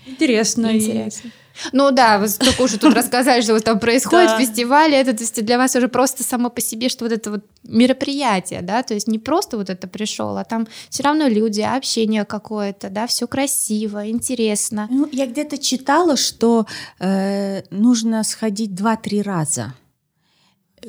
интересно. 0.05 0.76
Интересно. 0.76 1.30
И... 1.30 1.32
Ну 1.72 1.91
да, 1.91 2.18
вы 2.18 2.28
только 2.28 2.64
уже 2.64 2.78
тут 2.78 2.93
рассказали, 2.95 3.41
что 3.41 3.53
вот 3.53 3.64
там 3.64 3.80
происходит 3.80 4.32
да. 4.32 4.39
фестиваль, 4.39 4.93
это 4.93 5.14
то 5.14 5.22
есть 5.22 5.41
для 5.45 5.57
вас 5.57 5.74
уже 5.76 5.88
просто 5.88 6.24
само 6.24 6.49
по 6.49 6.59
себе, 6.59 6.89
что 6.89 7.05
вот 7.05 7.14
это 7.14 7.32
вот 7.32 7.45
мероприятие, 7.64 8.61
да, 8.61 8.84
то 8.84 8.93
есть 8.93 9.07
не 9.07 9.20
просто 9.20 9.55
вот 9.55 9.70
это 9.70 9.88
пришел, 9.88 10.36
а 10.38 10.43
там 10.43 10.68
все 10.89 11.03
равно 11.03 11.28
люди, 11.28 11.61
общение 11.61 12.26
какое-то, 12.26 12.89
да, 12.89 13.07
все 13.07 13.28
красиво, 13.28 14.09
интересно. 14.09 14.88
Ну, 14.89 15.07
я 15.11 15.28
где-то 15.28 15.57
читала, 15.57 16.18
что 16.18 16.66
э, 16.99 17.61
нужно 17.70 18.24
сходить 18.24 18.76
два-три 18.76 19.22
раза 19.22 19.76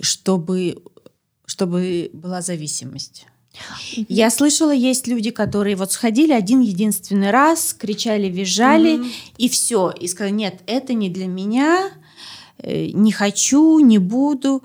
чтобы, 0.00 0.82
чтобы 1.46 2.10
была 2.12 2.42
зависимость. 2.42 3.26
Я 4.08 4.30
слышала, 4.30 4.72
есть 4.72 5.06
люди, 5.06 5.30
которые 5.30 5.76
вот 5.76 5.92
сходили 5.92 6.32
один 6.32 6.60
единственный 6.60 7.30
раз, 7.30 7.72
кричали, 7.72 8.28
визжали, 8.28 8.98
mm-hmm. 8.98 9.12
и 9.38 9.48
все. 9.48 9.90
И 9.90 10.08
сказали, 10.08 10.32
нет, 10.32 10.60
это 10.66 10.92
не 10.92 11.08
для 11.08 11.26
меня, 11.26 11.90
э, 12.58 12.86
не 12.86 13.12
хочу, 13.12 13.78
не 13.78 13.98
буду. 13.98 14.62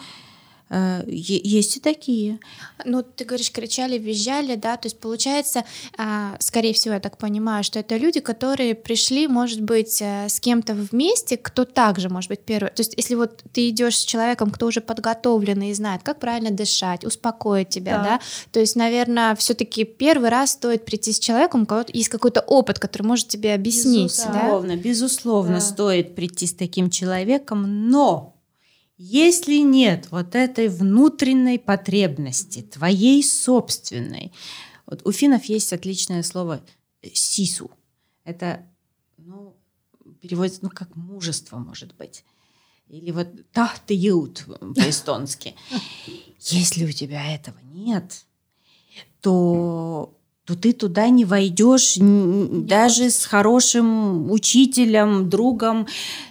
Э, 0.69 1.03
есть 1.07 1.77
и 1.77 1.79
такие. 1.79 2.39
Ну, 2.85 3.01
ты 3.03 3.25
говоришь, 3.25 3.51
кричали, 3.51 3.97
визжали, 3.97 4.55
да, 4.55 4.77
то 4.77 4.85
есть 4.85 4.99
получается, 4.99 5.63
а, 5.97 6.35
скорее 6.39 6.73
всего, 6.73 6.93
я 6.93 6.99
так 6.99 7.17
понимаю, 7.17 7.63
что 7.63 7.79
это 7.79 7.97
люди, 7.97 8.19
которые 8.19 8.75
пришли, 8.75 9.27
может 9.27 9.61
быть, 9.61 10.01
э, 10.01 10.29
с 10.29 10.39
кем-то 10.39 10.73
вместе, 10.73 11.37
кто 11.37 11.65
также, 11.65 12.09
может 12.09 12.29
быть, 12.29 12.41
первый. 12.41 12.69
То 12.69 12.81
есть 12.81 12.93
если 12.97 13.15
вот 13.15 13.43
ты 13.51 13.69
идешь 13.69 13.97
с 13.97 14.05
человеком, 14.05 14.51
кто 14.51 14.67
уже 14.67 14.81
подготовленный 14.81 15.71
и 15.71 15.73
знает, 15.73 16.03
как 16.03 16.19
правильно 16.19 16.51
дышать, 16.51 17.03
успокоить 17.03 17.69
тебя, 17.69 17.97
да, 17.97 18.03
да? 18.03 18.19
то 18.51 18.59
есть, 18.59 18.75
наверное, 18.75 19.35
все-таки 19.35 19.83
первый 19.83 20.29
раз 20.29 20.51
стоит 20.51 20.85
прийти 20.85 21.11
с 21.11 21.19
человеком, 21.19 21.63
у 21.63 21.65
кого 21.65 21.83
есть 21.91 22.09
какой-то 22.09 22.41
опыт, 22.41 22.79
который 22.79 23.03
может 23.03 23.27
тебе 23.27 23.53
объяснить. 23.53 24.11
Безусловно, 24.11 24.75
да? 24.75 24.81
безусловно, 24.81 25.53
да. 25.55 25.61
стоит 25.61 26.15
прийти 26.15 26.45
с 26.45 26.53
таким 26.53 26.89
человеком, 26.89 27.89
но 27.89 28.35
если 29.01 29.59
нет 29.59 30.11
вот 30.11 30.35
этой 30.35 30.67
внутренней 30.67 31.57
потребности, 31.57 32.61
твоей 32.61 33.23
собственной, 33.23 34.33
вот 34.85 35.07
у 35.07 35.13
финнов 35.13 35.45
есть 35.45 35.71
отличное 35.71 36.21
слово 36.21 36.61
сису. 37.13 37.71
Это, 38.25 38.67
ну, 39.17 39.55
переводится, 40.19 40.59
ну, 40.63 40.69
как 40.69 40.97
мужество, 40.97 41.57
может 41.57 41.95
быть. 41.95 42.25
Или 42.89 43.11
вот 43.11 43.29
тахтеют 43.53 44.45
по-эстонски. 44.75 45.55
Если 46.41 46.85
у 46.85 46.91
тебя 46.91 47.33
этого 47.33 47.59
нет, 47.63 48.25
то 49.21 50.18
то 50.49 50.55
ты 50.55 50.73
туда 50.73 51.09
не 51.09 51.25
войдешь 51.25 51.97
даже 51.99 53.11
с 53.11 53.25
хорошим 53.25 54.31
учителем, 54.31 55.29
другом. 55.29 55.85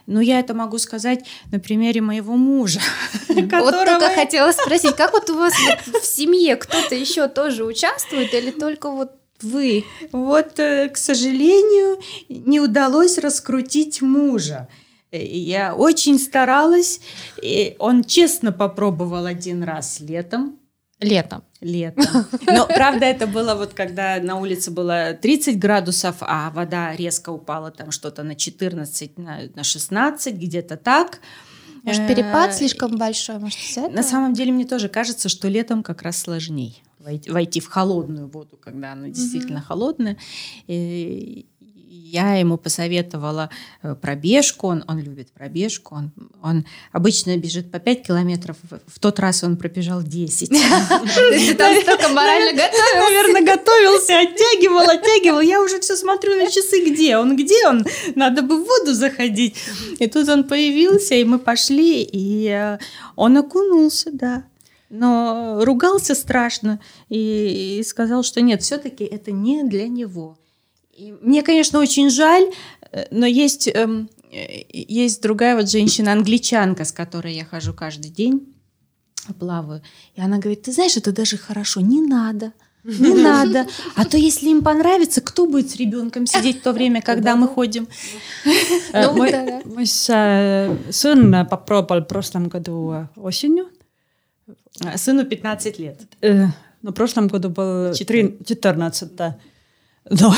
Ну, 0.07 0.19
я 0.19 0.41
это 0.41 0.55
могу 0.55 0.79
сказать 0.79 1.25
на 1.53 1.61
примере 1.61 2.01
моего 2.01 2.35
мужа. 2.37 2.81
Вот 3.29 3.75
только 3.75 4.11
хотела 4.13 4.51
спросить, 4.51 4.97
как 4.97 5.13
вот 5.13 5.31
у 5.31 5.37
вас 5.37 5.55
в 5.55 6.05
семье 6.05 6.57
кто-то 6.57 6.97
еще 6.97 7.29
тоже 7.29 7.65
участвует 7.65 8.35
или 8.35 8.51
только 8.51 8.91
вот 8.91 9.13
вы? 9.41 9.85
Вот, 10.11 10.59
э, 10.59 10.89
к 10.89 10.97
сожалению, 10.97 12.01
не 12.29 12.59
удалось 12.59 13.19
раскрутить 13.19 14.03
мужа. 14.03 14.69
Э, 15.13 15.25
я 15.25 15.77
очень 15.77 16.19
старалась. 16.19 17.01
Он 17.79 18.03
честно 18.03 18.51
попробовал 18.51 19.27
один 19.27 19.63
раз 19.63 20.01
летом. 20.01 20.59
Летом. 20.99 21.45
Летом. 21.61 22.27
Но, 22.47 22.67
правда, 22.67 23.07
это 23.07 23.27
было 23.27 23.55
вот 23.55 23.75
когда 23.75 24.19
на 24.21 24.39
улице 24.39 24.71
было 24.71 25.15
30 25.15 25.59
градусов, 25.59 26.17
а 26.21 26.51
вода 26.51 26.95
резко 26.95 27.31
упала 27.31 27.71
там 27.71 27.91
что-то 27.91 28.23
на 28.23 28.35
14, 28.35 29.19
на, 29.19 29.41
на 29.55 29.65
16, 29.65 30.35
где-то 30.35 30.77
так. 30.77 31.21
Может, 31.83 32.07
перепад 32.07 32.55
слишком 32.55 32.97
большой? 32.97 33.39
Может, 33.39 33.59
На 33.93 34.03
самом 34.03 34.35
деле, 34.35 34.53
мне 34.53 34.67
тоже 34.67 34.89
кажется, 34.89 35.29
что 35.29 35.49
летом 35.49 35.83
как 35.83 36.03
раз 36.03 36.19
сложнее 36.19 36.75
войти, 36.99 37.31
войти 37.31 37.61
в 37.61 37.69
холодную 37.69 38.29
воду, 38.29 38.59
когда 38.61 38.93
она 38.93 39.09
действительно 39.09 39.59
mm-hmm. 39.59 39.63
холодная. 39.63 40.17
И, 40.67 41.47
я 41.89 42.35
ему 42.35 42.59
посоветовала 42.59 43.51
э, 43.83 43.95
пробежку, 43.95 44.69
он, 44.69 44.85
он 44.89 45.01
любит 45.01 45.31
пробежку, 45.33 45.95
он, 45.95 46.13
он 46.43 46.67
обычно 46.93 47.37
бежит 47.37 47.71
по 47.71 47.79
5 47.79 48.07
километров, 48.07 48.57
в 48.87 48.99
тот 48.99 49.19
раз 49.19 49.43
он 49.45 49.57
пробежал 49.57 50.03
10. 50.03 50.49
Ты 50.51 51.55
там 51.55 51.81
столько 51.83 52.09
морально 52.09 52.53
готовился? 52.53 52.97
Наверное, 52.97 53.57
готовился, 53.57 54.21
оттягивал, 54.21 54.89
оттягивал. 54.89 55.41
Я 55.41 55.63
уже 55.63 55.81
все 55.81 55.97
смотрю 55.97 56.37
на 56.37 56.51
часы, 56.51 56.85
где 56.85 57.17
он, 57.17 57.37
где 57.37 57.67
он? 57.67 57.85
Надо 58.15 58.43
бы 58.43 58.63
в 58.63 58.67
воду 58.67 58.95
заходить. 58.95 59.57
И 59.99 60.07
тут 60.07 60.29
он 60.29 60.45
появился, 60.45 61.15
и 61.15 61.25
мы 61.25 61.39
пошли, 61.39 62.03
и 62.03 62.49
э, 62.49 62.79
он 63.17 63.37
окунулся, 63.37 64.11
да 64.13 64.45
но 64.91 65.61
ругался 65.65 66.15
страшно 66.15 66.81
и, 67.09 67.83
сказал, 67.87 68.23
что 68.23 68.41
нет, 68.41 68.63
все-таки 68.63 69.05
это 69.05 69.33
не 69.33 69.63
для 69.65 69.87
него. 69.87 70.38
И 70.99 71.15
мне, 71.21 71.43
конечно, 71.43 71.79
очень 71.79 72.11
жаль, 72.11 72.45
э, 72.91 73.07
но 73.13 73.25
есть, 73.25 73.69
эм, 73.69 74.11
э, 74.33 74.65
есть 74.73 75.23
другая 75.23 75.55
вот 75.55 75.71
женщина-англичанка, 75.71 76.85
с 76.85 76.91
которой 76.91 77.35
я 77.35 77.45
хожу 77.45 77.73
каждый 77.73 78.11
день, 78.11 78.53
плаваю. 79.39 79.81
И 80.17 80.21
она 80.21 80.39
говорит, 80.39 80.63
ты 80.63 80.73
знаешь, 80.73 80.97
это 80.97 81.13
даже 81.13 81.37
хорошо, 81.37 81.81
не 81.81 82.01
надо. 82.01 82.53
Не 82.83 83.15
надо. 83.23 83.69
А 83.95 84.05
то, 84.05 84.17
если 84.17 84.49
им 84.49 84.63
понравится, 84.63 85.21
кто 85.21 85.47
будет 85.47 85.71
с 85.71 85.77
ребенком 85.77 86.27
сидеть 86.27 86.59
в 86.59 86.63
то 86.63 86.73
время, 86.73 87.01
когда 87.01 87.37
мы 87.37 87.47
ходим? 87.47 87.87
Ну, 88.93 89.13
мой, 89.15 89.87
сын 89.87 91.47
попробовал 91.47 92.01
в 92.01 92.07
прошлом 92.09 92.49
году 92.49 93.09
осенью. 93.17 93.69
Сыну 94.97 95.25
15 95.25 95.79
лет. 95.79 96.01
Ну, 96.83 96.91
в 96.91 96.95
прошлом 96.95 97.29
году 97.29 97.51
был 97.51 97.95
14, 97.95 99.15
да. 99.15 99.37
Но 100.11 100.35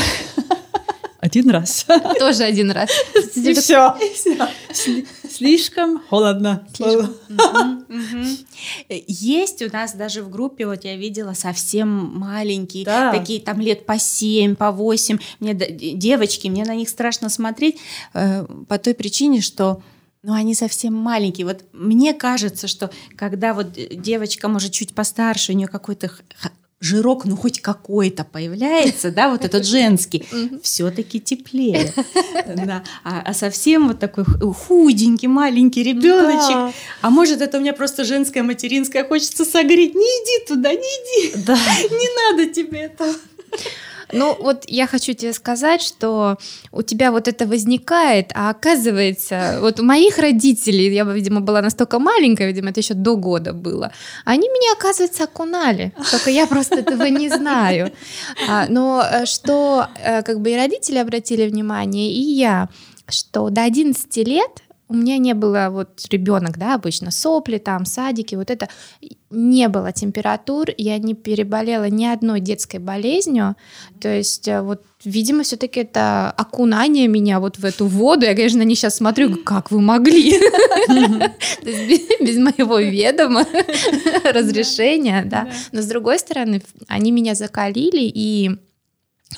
один 1.21 1.51
раз. 1.51 1.87
Тоже 2.19 2.45
один 2.45 2.71
раз. 2.71 2.91
И 3.35 3.55
все. 3.55 3.97
Слишком 5.31 6.03
холодно. 6.09 6.67
Есть 8.89 9.63
у 9.63 9.71
нас 9.73 9.95
даже 9.95 10.23
в 10.23 10.31
группе, 10.31 10.67
вот 10.67 10.85
я 10.85 10.97
видела, 10.97 11.35
совсем 11.35 11.89
маленькие, 11.89 12.85
такие 12.85 13.41
там 13.41 13.61
лет 13.61 13.87
по 13.87 13.99
7, 13.99 14.57
по 14.57 14.71
8. 14.71 15.19
Мне 15.41 15.55
девочки, 15.55 16.49
мне 16.49 16.65
на 16.65 16.75
них 16.75 16.89
страшно 16.89 17.29
смотреть 17.29 17.79
э, 18.15 18.45
по 18.69 18.79
той 18.79 18.95
причине, 18.95 19.41
что 19.41 19.83
ну, 20.23 20.35
они 20.35 20.55
совсем 20.55 20.95
маленькие. 20.95 21.47
Вот 21.47 21.65
мне 21.73 22.13
кажется, 22.13 22.69
что 22.69 22.91
когда 23.17 23.55
вот 23.55 23.73
девочка, 23.73 24.49
может, 24.49 24.73
чуть 24.73 24.95
постарше, 24.95 25.53
у 25.53 25.55
нее 25.55 25.69
какой-то 25.69 26.11
жирок, 26.81 27.27
ну 27.27 27.37
хоть 27.37 27.61
какой-то 27.61 28.25
появляется, 28.25 29.11
да, 29.11 29.29
вот 29.29 29.45
этот 29.45 29.67
женский, 29.67 30.27
все-таки 30.63 31.21
теплее. 31.21 31.93
Да. 32.47 32.83
А, 33.05 33.23
а 33.27 33.35
совсем 33.35 33.89
вот 33.89 34.01
такой 34.01 34.25
худенький, 34.25 35.29
маленький 35.29 35.83
ребеночек. 35.83 36.51
Да. 36.51 36.73
А 37.03 37.11
может, 37.11 37.41
это 37.43 37.59
у 37.59 37.61
меня 37.61 37.73
просто 37.73 38.05
женское, 38.05 38.43
материнское, 38.43 39.05
хочется 39.05 39.45
согреть. 39.45 39.95
Не 39.95 40.01
иди 40.01 40.47
туда, 40.47 40.73
не 40.73 40.79
иди. 40.79 41.45
Да. 41.45 41.55
Не 41.55 42.33
надо 42.33 42.53
тебе 42.53 42.81
этого. 42.81 43.15
Ну, 44.13 44.37
вот 44.41 44.65
я 44.67 44.87
хочу 44.87 45.15
тебе 45.15 45.33
сказать, 45.33 45.83
что 45.83 46.37
у 46.73 46.83
тебя 46.83 47.11
вот 47.11 47.29
это 47.29 47.47
возникает, 47.47 48.31
а 48.35 48.51
оказывается, 48.51 49.59
вот 49.61 49.81
у 49.81 49.85
моих 49.85 50.19
родителей, 50.19 50.93
я, 50.95 51.05
видимо, 51.05 51.41
была 51.41 51.63
настолько 51.63 51.99
маленькая, 51.99 52.49
видимо, 52.49 52.71
это 52.71 52.81
еще 52.81 52.95
до 52.95 53.17
года 53.17 53.53
было, 53.53 53.93
они 54.25 54.49
меня, 54.49 54.73
оказывается, 54.73 55.25
окунали, 55.25 55.93
только 56.11 56.31
я 56.31 56.47
просто 56.47 56.77
этого 56.77 57.05
не 57.05 57.29
знаю. 57.29 57.93
А, 58.49 58.67
но 58.69 59.03
э, 59.03 59.27
что 59.27 59.87
э, 60.03 60.23
как 60.23 60.41
бы 60.41 60.51
и 60.51 60.57
родители 60.57 60.99
обратили 60.99 61.49
внимание, 61.49 62.13
и 62.13 62.21
я, 62.21 62.69
что 63.09 63.51
до 63.51 63.63
11 63.63 64.17
лет 64.29 64.63
у 64.91 64.95
меня 64.95 65.19
не 65.19 65.35
было 65.35 65.69
вот 65.71 66.05
ребенок, 66.11 66.59
да, 66.59 66.75
обычно 66.75 67.13
сопли 67.13 67.59
там, 67.59 67.85
садики, 67.85 68.35
вот 68.35 68.51
это 68.51 68.69
не 69.31 69.69
было 69.69 69.93
температур, 69.93 70.67
я 70.77 70.99
не 70.99 71.15
переболела 71.15 71.89
ни 71.89 72.05
одной 72.05 72.41
детской 72.41 72.79
болезнью, 72.79 73.55
то 74.01 74.09
есть 74.09 74.49
э, 74.49 74.61
вот, 74.61 74.83
видимо, 75.05 75.45
все-таки 75.45 75.81
это 75.81 76.33
окунание 76.33 77.07
меня 77.07 77.39
вот 77.39 77.59
в 77.59 77.65
эту 77.65 77.87
воду, 77.87 78.27
я, 78.27 78.35
конечно, 78.35 78.63
не 78.63 78.75
сейчас 78.75 78.97
смотрю, 78.97 79.37
как 79.37 79.71
вы 79.71 79.81
могли, 79.81 80.33
без 82.21 82.39
моего 82.39 82.81
ведома, 82.81 83.47
разрешения, 84.25 85.23
да, 85.25 85.49
но 85.71 85.83
с 85.83 85.87
другой 85.87 86.19
стороны, 86.19 86.63
они 86.89 87.13
меня 87.13 87.37
закалили 87.37 88.03
и 88.03 88.59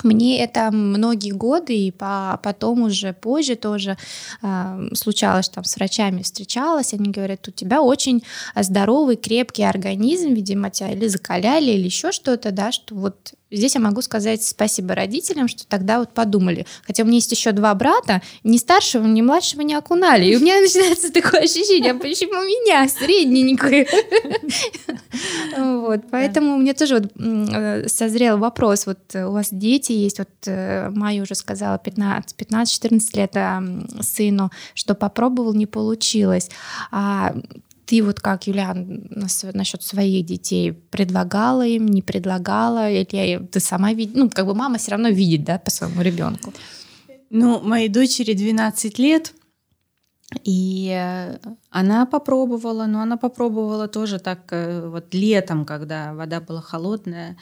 мне 0.01 0.43
это 0.43 0.71
многие 0.71 1.31
годы, 1.31 1.75
и 1.75 1.91
по, 1.91 2.39
потом 2.41 2.83
уже 2.83 3.13
позже 3.13 3.55
тоже 3.55 3.97
э, 4.41 4.87
случалось, 4.93 5.49
там 5.49 5.63
с 5.63 5.75
врачами 5.75 6.23
встречалась, 6.23 6.93
они 6.93 7.11
говорят, 7.11 7.47
у 7.47 7.51
тебя 7.51 7.81
очень 7.81 8.23
здоровый, 8.55 9.17
крепкий 9.17 9.63
организм, 9.63 10.33
видимо, 10.33 10.71
тебя 10.71 10.91
или 10.91 11.07
закаляли, 11.07 11.71
или 11.71 11.85
еще 11.85 12.11
что-то, 12.11 12.51
да, 12.51 12.71
что 12.71 12.95
вот 12.95 13.33
Здесь 13.53 13.75
я 13.75 13.81
могу 13.81 14.01
сказать 14.01 14.43
спасибо 14.43 14.95
родителям, 14.95 15.47
что 15.47 15.67
тогда 15.67 15.99
вот 15.99 16.09
подумали. 16.09 16.65
Хотя 16.85 17.03
у 17.03 17.05
меня 17.05 17.17
есть 17.17 17.31
еще 17.31 17.51
два 17.51 17.73
брата, 17.75 18.21
ни 18.43 18.57
старшего, 18.57 19.05
ни 19.05 19.21
младшего 19.21 19.61
не 19.61 19.75
окунали. 19.75 20.25
И 20.25 20.35
у 20.35 20.39
меня 20.39 20.59
начинается 20.61 21.13
такое 21.13 21.41
ощущение, 21.41 21.91
а 21.91 21.95
почему 21.95 22.33
меня, 22.43 22.87
средненькую? 22.89 23.85
Вот, 25.55 26.01
поэтому 26.09 26.57
мне 26.57 26.73
тоже 26.73 26.95
вот 26.95 27.11
э, 27.15 27.87
созрел 27.87 28.37
вопрос. 28.37 28.87
Вот 28.87 28.99
у 29.15 29.31
вас 29.31 29.49
дети 29.51 29.91
есть, 29.91 30.17
вот 30.17 30.29
э, 30.47 30.89
Майя 30.89 31.21
уже 31.21 31.35
сказала, 31.35 31.79
15-14 31.83 33.17
лет 33.17 34.03
сыну, 34.03 34.51
что 34.73 34.95
попробовал, 34.95 35.53
не 35.53 35.67
получилось. 35.67 36.49
А 36.91 37.35
ты 37.85 38.01
вот 38.01 38.19
как, 38.19 38.47
Юлиан, 38.47 39.03
насчет 39.53 39.83
своих 39.83 40.25
детей 40.25 40.71
предлагала 40.71 41.65
им, 41.65 41.87
не 41.87 42.01
предлагала, 42.01 42.89
или 42.89 43.45
ты 43.51 43.59
сама 43.59 43.93
видишь, 43.93 44.15
ну, 44.15 44.29
как 44.29 44.45
бы 44.45 44.55
мама 44.55 44.77
все 44.77 44.91
равно 44.91 45.09
видит, 45.09 45.43
да, 45.43 45.59
по 45.59 45.69
своему 45.69 46.01
ребенку? 46.01 46.53
Ну, 47.29 47.59
моей 47.61 47.89
дочери 47.89 48.33
12 48.33 48.99
лет, 48.99 49.33
и 50.43 50.89
э, 50.91 51.37
она 51.69 52.05
попробовала, 52.05 52.85
но 52.85 53.01
она 53.01 53.17
попробовала 53.17 53.87
тоже 53.87 54.19
так 54.19 54.39
э, 54.51 54.87
вот 54.87 55.13
летом, 55.13 55.65
когда 55.65 56.13
вода 56.13 56.39
была 56.39 56.61
холодная, 56.61 57.37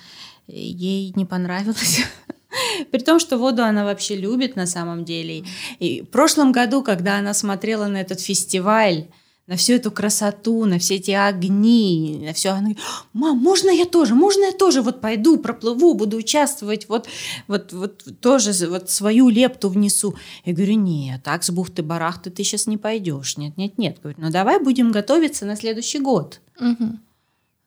ей 0.48 1.14
не 1.16 1.26
понравилось. 1.26 2.02
При 2.92 3.00
том, 3.00 3.20
что 3.20 3.38
воду 3.38 3.64
она 3.64 3.86
вообще 3.86 4.16
любит 4.16 4.56
на 4.56 4.66
самом 4.66 5.06
деле. 5.06 5.46
И 5.80 6.02
в 6.02 6.10
прошлом 6.10 6.52
году, 6.52 6.84
когда 6.84 7.18
она 7.18 7.34
смотрела 7.34 7.88
на 7.88 7.98
этот 7.98 8.20
фестиваль, 8.20 9.08
на 9.52 9.58
всю 9.58 9.74
эту 9.74 9.92
красоту, 9.92 10.64
на 10.64 10.80
все 10.80 10.96
эти 10.96 11.12
огни, 11.12 12.22
на 12.24 12.32
все. 12.32 12.52
Она 12.52 12.60
говорит, 12.62 12.80
мам, 13.12 13.38
можно 13.38 13.70
я 13.70 13.84
тоже, 13.86 14.16
можно 14.16 14.46
я 14.46 14.52
тоже 14.54 14.82
вот 14.82 15.02
пойду, 15.02 15.38
проплыву, 15.38 15.94
буду 15.94 16.16
участвовать, 16.16 16.88
вот, 16.88 17.10
вот, 17.50 17.74
вот 17.74 18.22
тоже 18.22 18.54
вот 18.70 18.90
свою 18.90 19.28
лепту 19.28 19.68
внесу. 19.68 20.16
Я 20.46 20.54
говорю, 20.54 20.76
нет, 20.76 21.24
так 21.24 21.44
с 21.44 21.50
бухты-барахты 21.50 22.30
ты 22.30 22.46
сейчас 22.46 22.66
не 22.66 22.78
пойдешь, 22.78 23.36
нет, 23.36 23.58
нет, 23.58 23.78
нет. 23.78 23.98
Говорю, 24.02 24.20
ну 24.22 24.32
давай 24.32 24.58
будем 24.58 24.94
готовиться 24.94 25.46
на 25.46 25.58
следующий 25.58 26.00
год. 26.00 26.40
Угу. 26.58 27.00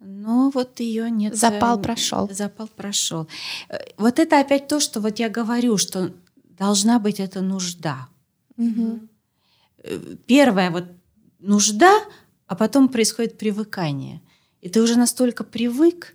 Но 0.01 0.51
вот 0.55 0.81
ее 0.81 1.11
нет. 1.11 1.37
Запал 1.37 1.79
прошел. 1.79 2.31
Запал 2.33 2.69
прошел. 2.69 3.29
Э, 3.69 3.77
вот 3.99 4.19
это 4.19 4.41
опять 4.41 4.69
то, 4.69 4.81
что 4.81 5.01
вот 5.01 5.19
я 5.19 5.29
говорю, 5.29 5.77
что 5.77 6.15
должна 6.59 6.99
быть 6.99 7.21
эта 7.21 7.43
нужда. 7.43 8.09
Угу. 8.57 9.01
Первое, 10.27 10.71
вот 10.71 10.85
нужда, 11.45 11.93
а 12.47 12.55
потом 12.55 12.89
происходит 12.89 13.39
привыкание. 13.39 14.21
И 14.61 14.69
ты 14.69 14.81
уже 14.83 14.97
настолько 14.97 15.45
привык, 15.45 16.15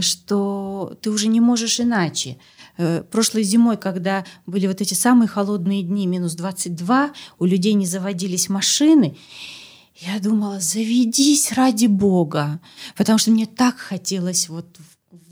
что 0.00 0.96
ты 1.02 1.10
уже 1.10 1.28
не 1.28 1.40
можешь 1.40 1.80
иначе. 1.80 2.38
Э, 2.78 3.02
прошлой 3.02 3.42
зимой, 3.42 3.76
когда 3.76 4.24
были 4.46 4.66
вот 4.66 4.80
эти 4.80 4.94
самые 4.94 5.28
холодные 5.28 5.82
дни, 5.82 6.06
минус 6.06 6.34
22, 6.34 7.12
у 7.38 7.44
людей 7.44 7.74
не 7.74 7.86
заводились 7.86 8.48
машины, 8.48 9.16
я 9.96 10.18
думала, 10.18 10.58
заведись 10.58 11.52
ради 11.52 11.86
Бога, 11.86 12.60
потому 12.96 13.18
что 13.18 13.30
мне 13.30 13.46
так 13.46 13.76
хотелось 13.76 14.48
вот 14.48 14.66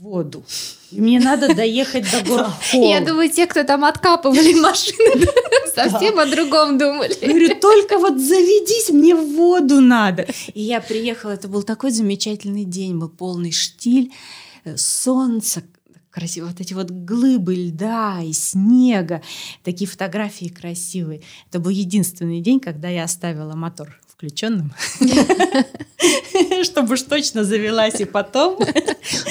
воду. 0.01 0.43
Мне 0.91 1.19
надо 1.19 1.53
доехать 1.53 2.11
до 2.11 2.23
Горхова. 2.23 2.83
Я 2.83 3.01
думаю, 3.05 3.29
те, 3.29 3.45
кто 3.45 3.63
там 3.63 3.85
откапывали 3.85 4.53
машины, 4.59 5.27
совсем 5.75 6.17
о 6.19 6.25
другом 6.25 6.77
думали. 6.77 7.15
Я 7.21 7.27
говорю, 7.27 7.59
только 7.59 7.99
вот 7.99 8.19
заведись, 8.19 8.89
мне 8.89 9.15
в 9.15 9.35
воду 9.35 9.79
надо. 9.79 10.25
И 10.53 10.61
я 10.61 10.81
приехала, 10.81 11.31
это 11.31 11.47
был 11.47 11.63
такой 11.63 11.91
замечательный 11.91 12.65
день, 12.65 12.97
был 12.97 13.09
полный 13.09 13.51
штиль, 13.51 14.11
э, 14.63 14.75
солнце, 14.75 15.63
красиво, 16.09 16.47
вот 16.47 16.59
эти 16.59 16.73
вот 16.73 16.89
глыбы 16.89 17.53
льда 17.53 18.21
и 18.23 18.33
снега, 18.33 19.21
такие 19.63 19.87
фотографии 19.87 20.47
красивые. 20.47 21.21
Это 21.49 21.59
был 21.59 21.69
единственный 21.69 22.41
день, 22.41 22.59
когда 22.59 22.89
я 22.89 23.03
оставила 23.03 23.55
мотор 23.55 24.00
включенным, 24.21 24.71
чтобы 26.63 26.93
уж 26.93 27.01
точно 27.01 27.43
завелась 27.43 27.99
и 27.99 28.05
потом. 28.05 28.59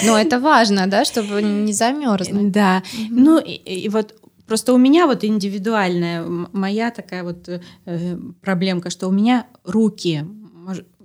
Но 0.04 0.18
это 0.18 0.40
важно, 0.40 0.88
да, 0.88 1.04
чтобы 1.04 1.42
не 1.42 1.72
замерзнуть. 1.72 2.50
Да. 2.50 2.82
Ну 3.10 3.38
и 3.38 3.88
вот 3.88 4.14
Просто 4.46 4.74
у 4.74 4.78
меня 4.78 5.06
вот 5.06 5.22
индивидуальная, 5.22 6.24
моя 6.24 6.90
такая 6.90 7.22
вот 7.22 7.48
э, 7.48 8.18
проблемка, 8.40 8.90
что 8.90 9.06
у 9.06 9.12
меня 9.12 9.46
руки, 9.62 10.26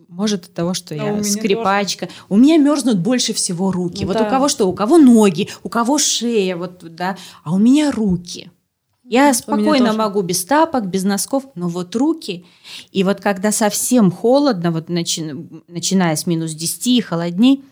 может, 0.09 0.45
от 0.45 0.53
того, 0.55 0.73
что 0.73 0.95
а 0.95 0.97
я 0.97 1.23
скрипачка. 1.23 2.07
Тоже. 2.07 2.17
У 2.29 2.37
меня 2.37 2.57
мерзнут 2.57 2.97
больше 2.97 3.33
всего 3.33 3.71
руки. 3.71 4.01
Ну, 4.01 4.07
вот 4.07 4.17
да. 4.17 4.25
у 4.25 4.29
кого 4.31 4.47
что? 4.47 4.67
У 4.67 4.73
кого 4.73 4.97
ноги, 4.97 5.47
у 5.61 5.69
кого 5.69 5.99
шея, 5.99 6.55
вот, 6.55 6.79
да. 6.95 7.17
А 7.43 7.53
у 7.53 7.59
меня 7.59 7.91
руки. 7.91 8.49
Я 9.07 9.33
спокойно 9.33 9.93
могу 9.93 10.21
без 10.23 10.43
тапок, 10.45 10.87
без 10.87 11.03
носков, 11.03 11.43
но 11.53 11.67
вот 11.67 11.95
руки. 11.95 12.45
И 12.91 13.03
вот 13.03 13.21
когда 13.21 13.51
совсем 13.51 14.11
холодно, 14.11 14.71
вот 14.71 14.89
начи, 14.89 15.31
начиная 15.67 16.15
с 16.15 16.25
минус 16.25 16.53
10 16.53 16.87
и 16.87 17.01
холодней, 17.01 17.63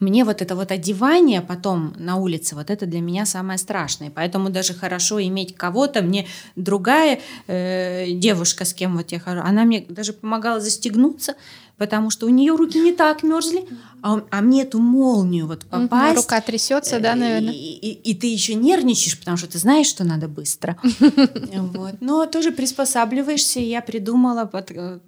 мне 0.00 0.24
вот 0.24 0.42
это 0.42 0.56
вот 0.56 0.70
одевание 0.70 1.40
потом 1.40 1.94
на 1.98 2.16
улице, 2.16 2.54
вот 2.54 2.70
это 2.70 2.86
для 2.86 3.00
меня 3.00 3.26
самое 3.26 3.58
страшное. 3.58 4.10
Поэтому 4.10 4.50
даже 4.50 4.74
хорошо 4.74 5.22
иметь 5.22 5.54
кого-то. 5.54 6.02
Мне 6.02 6.26
другая 6.56 7.20
э, 7.46 8.12
девушка, 8.12 8.64
с 8.64 8.74
кем 8.74 8.96
вот 8.96 9.12
я 9.12 9.20
хожу, 9.20 9.40
она 9.40 9.64
мне 9.64 9.84
даже 9.88 10.12
помогала 10.12 10.60
застегнуться, 10.60 11.34
потому 11.76 12.10
что 12.10 12.26
у 12.26 12.28
нее 12.28 12.54
руки 12.54 12.78
не 12.78 12.92
так 12.92 13.22
мерзли, 13.22 13.66
а, 14.02 14.22
а 14.30 14.40
мне 14.40 14.62
эту 14.62 14.78
молнию 14.78 15.46
вот 15.46 15.64
попасть. 15.66 16.16
Рука 16.16 16.40
трясется, 16.40 17.00
да, 17.00 17.14
наверное. 17.14 17.52
И, 17.52 17.56
и, 17.56 18.10
и 18.10 18.14
ты 18.14 18.26
еще 18.26 18.54
нервничаешь, 18.54 19.18
потому 19.18 19.36
что 19.36 19.48
ты 19.48 19.58
знаешь, 19.58 19.86
что 19.86 20.04
надо 20.04 20.28
быстро. 20.28 20.76
Но 22.00 22.26
тоже 22.26 22.52
приспосабливаешься. 22.52 23.60
Я 23.60 23.80
придумала 23.80 24.48
э, 24.52 24.98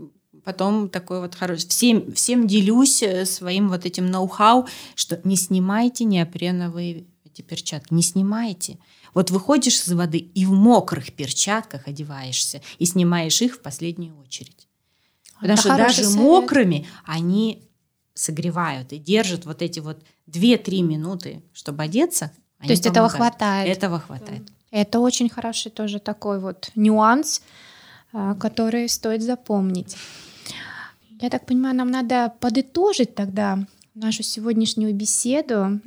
потом 0.47 0.89
такой 0.89 1.21
вот 1.21 1.35
хороший. 1.35 1.69
Всем, 1.69 2.13
всем 2.13 2.47
делюсь 2.47 3.03
э, 3.03 3.27
своим 3.27 3.69
вот 3.69 3.85
этим 3.85 4.07
ноу-хау, 4.07 4.69
что 4.95 5.21
не 5.25 5.35
снимайте 5.35 6.05
неопреновые 6.05 7.05
эти 7.25 7.43
перчатки, 7.43 7.93
не 7.93 8.03
снимайте. 8.03 8.79
Вот 9.13 9.33
выходишь 9.33 9.75
из 9.75 9.93
воды 9.93 10.19
и 10.19 10.47
в 10.47 10.53
мокрых 10.53 11.13
перчатках 11.13 11.89
одеваешься, 11.89 12.63
и 12.79 12.87
снимаешь 12.87 13.43
их 13.43 13.57
в 13.57 13.61
последнюю 13.61 14.17
очередь. 14.19 14.69
Потому 15.35 15.55
Это 15.55 15.63
что 15.63 15.77
даже 15.77 16.05
совет. 16.05 16.21
мокрыми 16.21 16.87
они 17.05 17.69
согревают 18.15 18.93
и 18.93 18.99
держат 18.99 19.47
вот 19.47 19.63
эти 19.63 19.81
вот 19.81 19.99
2-3 20.31 20.83
минуты, 20.83 21.43
чтобы 21.53 21.83
одеться. 21.83 22.31
То 22.61 22.69
есть 22.69 22.85
помогают. 22.85 22.87
этого 22.87 23.09
хватает? 23.09 23.77
Этого 23.77 23.99
хватает. 23.99 24.43
Это 24.71 25.01
очень 25.01 25.29
хороший 25.29 25.73
тоже 25.73 25.99
такой 25.99 26.39
вот 26.39 26.71
нюанс, 26.77 27.43
а, 28.13 28.37
который 28.37 28.89
стоит 28.89 29.23
запомнить. 29.23 29.97
Я 31.21 31.31
так 31.31 31.47
понимаю, 31.47 31.75
нам 31.77 31.91
надо 31.91 32.33
подытожить 32.41 33.15
тогда 33.15 33.67
нашу 33.95 34.23
сегодняшнюю 34.23 34.95
беседу, 34.95 35.81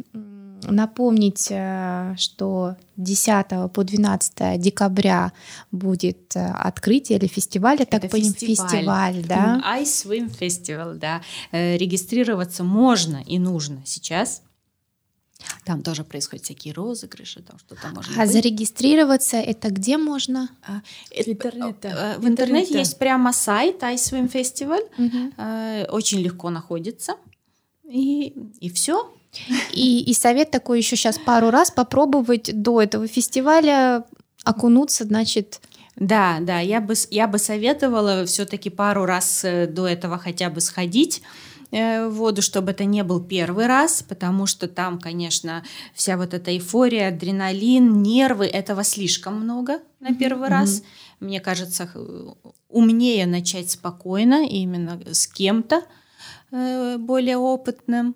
напомнить, 0.63 1.47
э, 1.49 2.15
что 2.17 2.75
10 2.97 3.71
по 3.71 3.83
12 3.83 4.59
декабря 4.59 5.31
будет 5.71 6.35
э, 6.35 6.45
открытие 6.51 7.17
или 7.17 7.27
фестиваль, 7.27 7.77
я 7.79 7.85
так 7.85 8.09
понимаю, 8.09 8.33
фестиваль, 8.33 9.13
фестиваль 9.13 9.25
да? 9.27 9.63
Ice 9.79 10.05
Swim 10.05 10.29
Festival, 10.39 10.95
да. 10.95 11.21
Э, 11.51 11.77
регистрироваться 11.77 12.63
можно 12.63 13.23
и 13.25 13.39
нужно 13.39 13.81
сейчас. 13.85 14.41
Там 15.65 15.81
тоже 15.81 16.03
происходят 16.03 16.45
всякие 16.45 16.73
розыгрыши, 16.73 17.41
там 17.41 17.57
что-то 17.59 17.87
может 17.95 18.17
А 18.17 18.21
быть. 18.21 18.31
зарегистрироваться 18.31 19.37
это 19.37 19.69
где 19.69 19.97
можно? 19.97 20.49
А, 20.65 20.81
в 21.11 21.27
интернете. 21.27 21.95
Э, 21.95 22.17
в 22.17 22.27
интернете 22.27 22.77
есть 22.79 22.97
прямо 22.99 23.31
сайт 23.33 23.81
iSwim 23.81 24.31
Festival. 24.31 24.81
Угу. 24.97 25.95
Очень 25.95 26.19
легко 26.19 26.49
находится. 26.49 27.15
И, 27.89 28.33
и 28.59 28.69
все. 28.69 29.11
И, 29.71 30.01
и 30.01 30.13
совет 30.13 30.51
такой 30.51 30.79
еще 30.79 30.95
сейчас 30.95 31.17
пару 31.17 31.49
раз 31.51 31.71
попробовать 31.71 32.49
до 32.61 32.81
этого 32.81 33.07
фестиваля 33.07 34.05
окунуться, 34.43 35.05
значит, 35.05 35.61
да, 35.95 36.37
да, 36.39 36.59
я 36.59 36.79
бы, 36.79 36.93
я 37.11 37.27
бы 37.27 37.37
советовала 37.37 38.25
все-таки 38.25 38.69
пару 38.69 39.05
раз 39.05 39.43
э, 39.43 39.67
до 39.67 39.85
этого 39.85 40.17
хотя 40.17 40.49
бы 40.49 40.61
сходить, 40.61 41.21
Э, 41.71 42.07
воду, 42.09 42.41
чтобы 42.41 42.71
это 42.71 42.85
не 42.85 43.03
был 43.03 43.21
первый 43.21 43.67
раз, 43.67 44.01
потому 44.01 44.47
что 44.47 44.67
там, 44.67 44.99
конечно, 44.99 45.63
вся 45.93 46.17
вот 46.17 46.33
эта 46.33 46.51
эйфория, 46.51 47.09
адреналин, 47.09 48.01
нервы, 48.01 48.47
этого 48.47 48.83
слишком 48.83 49.41
много 49.41 49.79
на 49.99 50.15
первый 50.15 50.47
mm-hmm. 50.47 50.51
раз. 50.51 50.83
Мне 51.19 51.39
кажется, 51.39 51.91
умнее 52.69 53.27
начать 53.27 53.69
спокойно, 53.69 54.47
именно 54.47 54.99
с 55.11 55.27
кем-то 55.27 55.83
э, 56.51 56.97
более 56.97 57.37
опытным. 57.37 58.15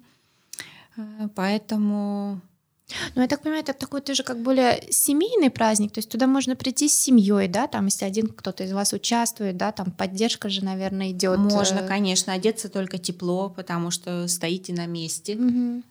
Э, 0.98 1.28
поэтому 1.36 2.42
ну, 3.16 3.22
я 3.22 3.28
так 3.28 3.42
понимаю, 3.42 3.64
это 3.64 3.74
такой 3.74 4.02
тоже 4.02 4.24
как 4.24 4.42
более 4.42 4.84
семейный 4.90 5.50
праздник, 5.50 5.92
то 5.92 6.00
есть 6.00 6.10
туда 6.10 6.28
можно 6.28 6.56
прийти 6.56 6.88
с 6.88 7.00
семьей, 7.00 7.48
да, 7.48 7.68
там, 7.68 7.86
если 7.86 8.06
один 8.06 8.28
кто-то 8.28 8.64
из 8.64 8.74
вас 8.74 8.94
участвует, 8.94 9.58
да, 9.58 9.72
там 9.72 9.92
поддержка 9.92 10.50
же, 10.50 10.64
наверное, 10.64 11.12
идет. 11.12 11.40
Можно, 11.40 11.80
э, 11.80 11.88
конечно, 11.88 12.34
одеться 12.34 12.70
только 12.70 12.98
тепло, 12.98 13.50
потому 13.50 13.92
что 13.92 14.28
стоите 14.28 14.74
на 14.74 14.86
месте. 14.86 15.36
Угу. 15.36 15.84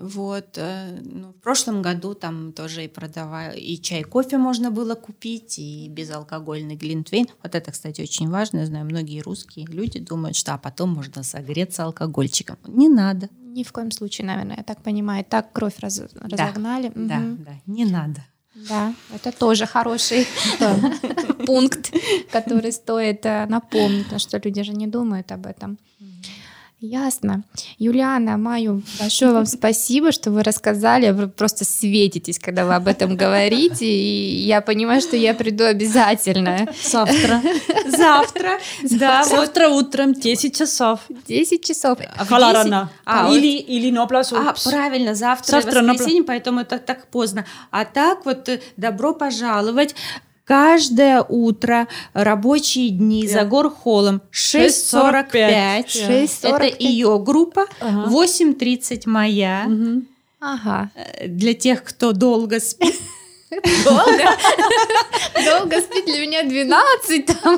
Вот, 0.00 0.56
э, 0.56 0.98
ну, 1.02 1.32
в 1.32 1.40
прошлом 1.42 1.82
году 1.82 2.14
там 2.14 2.52
тоже 2.52 2.84
и 2.84 2.88
продавали, 2.88 3.60
и 3.60 3.80
чай, 3.80 4.02
кофе 4.02 4.38
можно 4.38 4.70
было 4.70 4.94
купить, 4.94 5.58
и 5.58 5.88
безалкогольный 5.90 6.74
глинтвейн. 6.74 7.28
Вот 7.42 7.54
это, 7.54 7.70
кстати, 7.70 8.00
очень 8.00 8.30
важно. 8.30 8.60
Я 8.60 8.66
знаю, 8.66 8.86
многие 8.86 9.20
русские 9.20 9.66
люди 9.66 9.98
думают, 9.98 10.36
что 10.36 10.54
а 10.54 10.58
потом 10.58 10.94
можно 10.94 11.22
согреться 11.22 11.84
алкогольчиком. 11.84 12.56
Не 12.66 12.88
надо. 12.88 13.28
Ни 13.42 13.62
в 13.62 13.72
коем 13.72 13.90
случае, 13.90 14.26
наверное, 14.26 14.56
я 14.56 14.62
так 14.62 14.82
понимаю. 14.82 15.22
Так 15.28 15.52
кровь 15.52 15.78
раз, 15.80 16.02
разогнали. 16.14 16.90
Да, 16.94 17.18
угу. 17.18 17.36
да, 17.36 17.44
да, 17.44 17.52
не 17.66 17.84
надо. 17.84 18.24
Да, 18.54 18.94
это 19.14 19.32
тоже 19.32 19.66
хороший 19.66 20.26
пункт, 21.46 21.92
который 22.32 22.72
стоит 22.72 23.26
э, 23.26 23.46
напомнить, 23.46 24.04
потому 24.04 24.18
что 24.18 24.38
люди 24.38 24.62
же 24.62 24.72
не 24.72 24.86
думают 24.86 25.30
об 25.30 25.46
этом. 25.46 25.78
Ясно. 26.82 27.42
Юлиана, 27.78 28.38
Маю, 28.38 28.82
большое 28.98 29.32
вам 29.32 29.44
спасибо, 29.44 30.12
что 30.12 30.30
вы 30.30 30.42
рассказали. 30.42 31.10
Вы 31.10 31.28
просто 31.28 31.66
светитесь, 31.66 32.38
когда 32.38 32.64
вы 32.64 32.74
об 32.74 32.88
этом 32.88 33.16
говорите. 33.16 33.84
И 33.84 34.46
я 34.46 34.62
понимаю, 34.62 35.02
что 35.02 35.14
я 35.14 35.34
приду 35.34 35.64
обязательно. 35.64 36.66
Завтра. 36.82 37.42
Завтра. 37.86 38.58
Да, 38.82 39.24
завтра 39.24 39.68
утром 39.68 40.14
10 40.14 40.56
часов. 40.56 41.00
10 41.28 41.62
часов. 41.62 41.98
Халарана. 42.16 42.90
А, 43.04 43.30
или, 43.30 43.58
или 43.58 43.90
Ноплас. 43.90 44.32
А, 44.32 44.54
правильно, 44.64 45.14
завтра, 45.14 45.60
завтра 45.60 45.82
воскресенье, 45.82 46.22
поэтому 46.22 46.60
это 46.60 46.78
так 46.78 47.08
поздно. 47.08 47.44
А 47.70 47.84
так 47.84 48.24
вот, 48.24 48.48
э, 48.48 48.62
добро 48.78 49.12
пожаловать. 49.12 49.94
Каждое 50.50 51.22
утро 51.22 51.86
рабочие 52.12 52.90
дни 52.90 53.22
yeah. 53.22 53.28
за 53.28 53.44
горхолом 53.44 54.20
6.45. 54.32 55.86
6.45. 55.86 56.26
Это 56.42 56.76
ее 56.82 57.22
группа. 57.24 57.66
Ага. 57.78 58.10
8.30 58.10 59.02
моя. 59.06 59.66
Угу. 59.68 60.02
Ага. 60.40 60.90
Для 61.24 61.54
тех, 61.54 61.84
кто 61.84 62.10
долго 62.10 62.58
спит. 62.58 62.96
Долго? 63.84 64.24
Долго 65.44 65.80
спит 65.80 66.06
для 66.06 66.18
меня 66.18 66.42
12 66.42 67.26
там. 67.26 67.56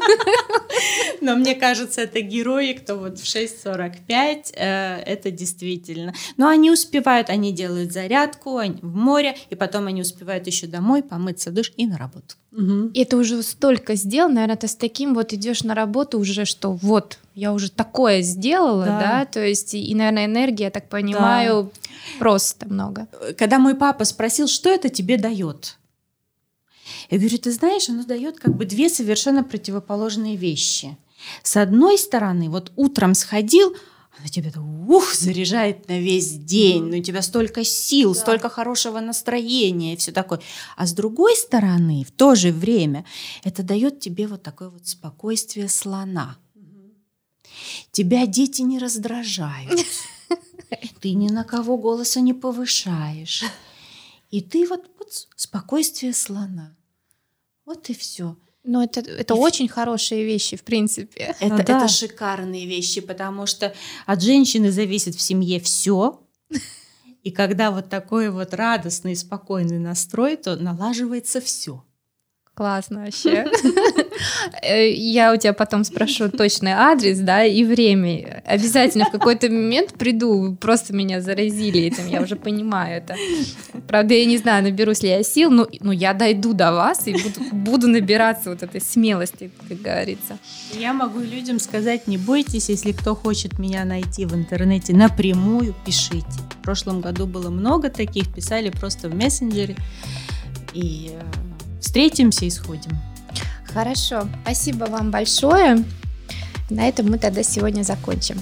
Но 1.22 1.36
мне 1.36 1.54
кажется, 1.54 2.02
это 2.02 2.20
герои, 2.20 2.74
кто 2.74 2.98
вот 2.98 3.18
в 3.18 3.24
6.45, 3.24 4.52
э, 4.54 5.02
это 5.06 5.30
действительно. 5.30 6.12
Но 6.36 6.46
они 6.46 6.70
успевают, 6.70 7.30
они 7.30 7.52
делают 7.52 7.90
зарядку 7.90 8.58
они 8.58 8.80
в 8.82 8.94
море, 8.94 9.34
и 9.48 9.54
потом 9.54 9.86
они 9.86 10.02
успевают 10.02 10.46
еще 10.46 10.66
домой 10.66 11.02
помыться 11.02 11.50
душ 11.50 11.72
и 11.78 11.86
на 11.86 11.96
работу. 11.96 12.34
Угу. 12.52 12.90
И 12.92 13.00
это 13.00 13.16
уже 13.16 13.42
столько 13.42 13.94
сделано, 13.94 14.34
наверное, 14.34 14.56
ты 14.56 14.68
с 14.68 14.76
таким 14.76 15.14
вот 15.14 15.32
идешь 15.32 15.64
на 15.64 15.74
работу 15.74 16.18
уже, 16.18 16.44
что 16.44 16.72
вот 16.72 17.18
я 17.34 17.52
уже 17.52 17.70
такое 17.70 18.20
сделала, 18.20 18.84
да, 18.84 19.00
да? 19.00 19.24
то 19.24 19.40
есть 19.44 19.74
и, 19.74 19.94
наверное, 19.94 20.26
энергия, 20.26 20.64
я 20.64 20.70
так 20.70 20.88
понимаю, 20.88 21.70
да. 21.72 21.90
просто 22.18 22.68
много. 22.68 23.08
Когда 23.38 23.58
мой 23.58 23.74
папа 23.74 24.04
спросил, 24.04 24.48
что 24.48 24.68
это 24.68 24.90
тебе 24.90 25.16
дает, 25.16 25.78
я 27.10 27.18
говорю, 27.18 27.38
ты 27.38 27.52
знаешь, 27.52 27.88
оно 27.88 28.04
дает 28.04 28.38
как 28.38 28.54
бы 28.54 28.66
две 28.66 28.90
совершенно 28.90 29.44
противоположные 29.44 30.36
вещи. 30.36 30.96
С 31.42 31.56
одной 31.56 31.98
стороны, 31.98 32.50
вот 32.50 32.72
утром 32.76 33.14
сходил, 33.14 33.74
она 34.18 34.28
тебя 34.28 34.52
ух, 34.88 35.14
заряжает 35.14 35.88
на 35.88 35.98
весь 35.98 36.32
день, 36.32 36.84
ну, 36.84 36.98
у 36.98 37.02
тебя 37.02 37.22
столько 37.22 37.64
сил, 37.64 38.14
да. 38.14 38.20
столько 38.20 38.48
хорошего 38.48 39.00
настроения 39.00 39.94
и 39.94 39.96
все 39.96 40.12
такое. 40.12 40.40
А 40.76 40.86
с 40.86 40.92
другой 40.92 41.34
стороны, 41.36 42.04
в 42.04 42.10
то 42.10 42.34
же 42.34 42.52
время, 42.52 43.06
это 43.42 43.62
дает 43.62 44.00
тебе 44.00 44.26
вот 44.26 44.42
такое 44.42 44.68
вот 44.68 44.86
спокойствие 44.86 45.68
слона. 45.68 46.36
Тебя 47.90 48.26
дети 48.26 48.62
не 48.62 48.78
раздражают. 48.78 49.80
Ты 51.00 51.14
ни 51.14 51.28
на 51.28 51.44
кого 51.44 51.78
голоса 51.78 52.20
не 52.20 52.34
повышаешь. 52.34 53.44
И 54.30 54.40
ты 54.40 54.66
вот, 54.66 54.90
вот 54.98 55.08
спокойствие 55.36 56.14
слона. 56.14 56.74
Вот 57.66 57.90
и 57.90 57.94
все. 57.94 58.36
Но 58.64 58.82
это, 58.84 59.00
это 59.00 59.34
и 59.34 59.36
очень 59.36 59.68
хорошие 59.68 60.24
вещи, 60.24 60.56
в 60.56 60.62
принципе. 60.62 61.34
Это, 61.40 61.56
ну, 61.56 61.62
да. 61.64 61.78
это 61.78 61.88
шикарные 61.88 62.66
вещи, 62.66 63.00
потому 63.00 63.46
что 63.46 63.74
от 64.06 64.22
женщины 64.22 64.70
зависит 64.70 65.14
в 65.16 65.20
семье 65.20 65.58
все. 65.60 66.20
И 67.22 67.30
когда 67.30 67.70
вот 67.70 67.88
такой 67.88 68.30
вот 68.30 68.54
радостный, 68.54 69.16
спокойный 69.16 69.78
настрой, 69.78 70.36
то 70.36 70.56
налаживается 70.56 71.40
все. 71.40 71.84
Классно 72.54 73.04
вообще. 73.04 73.46
Э, 74.62 74.90
я 74.90 75.32
у 75.32 75.36
тебя 75.36 75.52
потом 75.52 75.84
спрошу 75.84 76.28
точный 76.28 76.72
адрес, 76.72 77.18
да, 77.18 77.44
и 77.44 77.64
время. 77.64 78.42
Обязательно 78.46 79.06
в 79.06 79.10
какой-то 79.10 79.48
момент 79.48 79.94
приду, 79.94 80.56
просто 80.60 80.94
меня 80.94 81.20
заразили 81.20 81.80
этим, 81.80 82.06
я 82.08 82.20
уже 82.20 82.36
понимаю 82.36 82.98
это. 82.98 83.16
Правда, 83.88 84.14
я 84.14 84.24
не 84.26 84.38
знаю, 84.38 84.62
наберусь 84.62 85.02
ли 85.02 85.08
я 85.08 85.22
сил, 85.22 85.50
но, 85.50 85.66
но 85.80 85.92
я 85.92 86.12
дойду 86.14 86.52
до 86.52 86.72
вас 86.72 87.08
и 87.08 87.12
буду, 87.12 87.40
буду 87.52 87.88
набираться 87.88 88.50
вот 88.50 88.62
этой 88.62 88.80
смелости, 88.80 89.50
как 89.68 89.80
говорится. 89.80 90.38
Я 90.78 90.92
могу 90.92 91.20
людям 91.20 91.58
сказать, 91.58 92.06
не 92.06 92.18
бойтесь, 92.18 92.68
если 92.68 92.92
кто 92.92 93.14
хочет 93.14 93.58
меня 93.58 93.84
найти 93.84 94.26
в 94.26 94.34
интернете 94.34 94.94
напрямую, 94.94 95.74
пишите. 95.84 96.26
В 96.60 96.62
прошлом 96.62 97.00
году 97.00 97.26
было 97.26 97.50
много 97.50 97.88
таких, 97.88 98.32
писали 98.32 98.70
просто 98.70 99.08
в 99.08 99.14
мессенджере. 99.14 99.74
И 100.74 101.10
э, 101.12 101.41
встретимся 101.82 102.46
и 102.46 102.50
сходим. 102.50 102.96
Хорошо, 103.74 104.28
спасибо 104.42 104.84
вам 104.84 105.10
большое. 105.10 105.84
На 106.70 106.88
этом 106.88 107.10
мы 107.10 107.18
тогда 107.18 107.42
сегодня 107.42 107.82
закончим. 107.82 108.38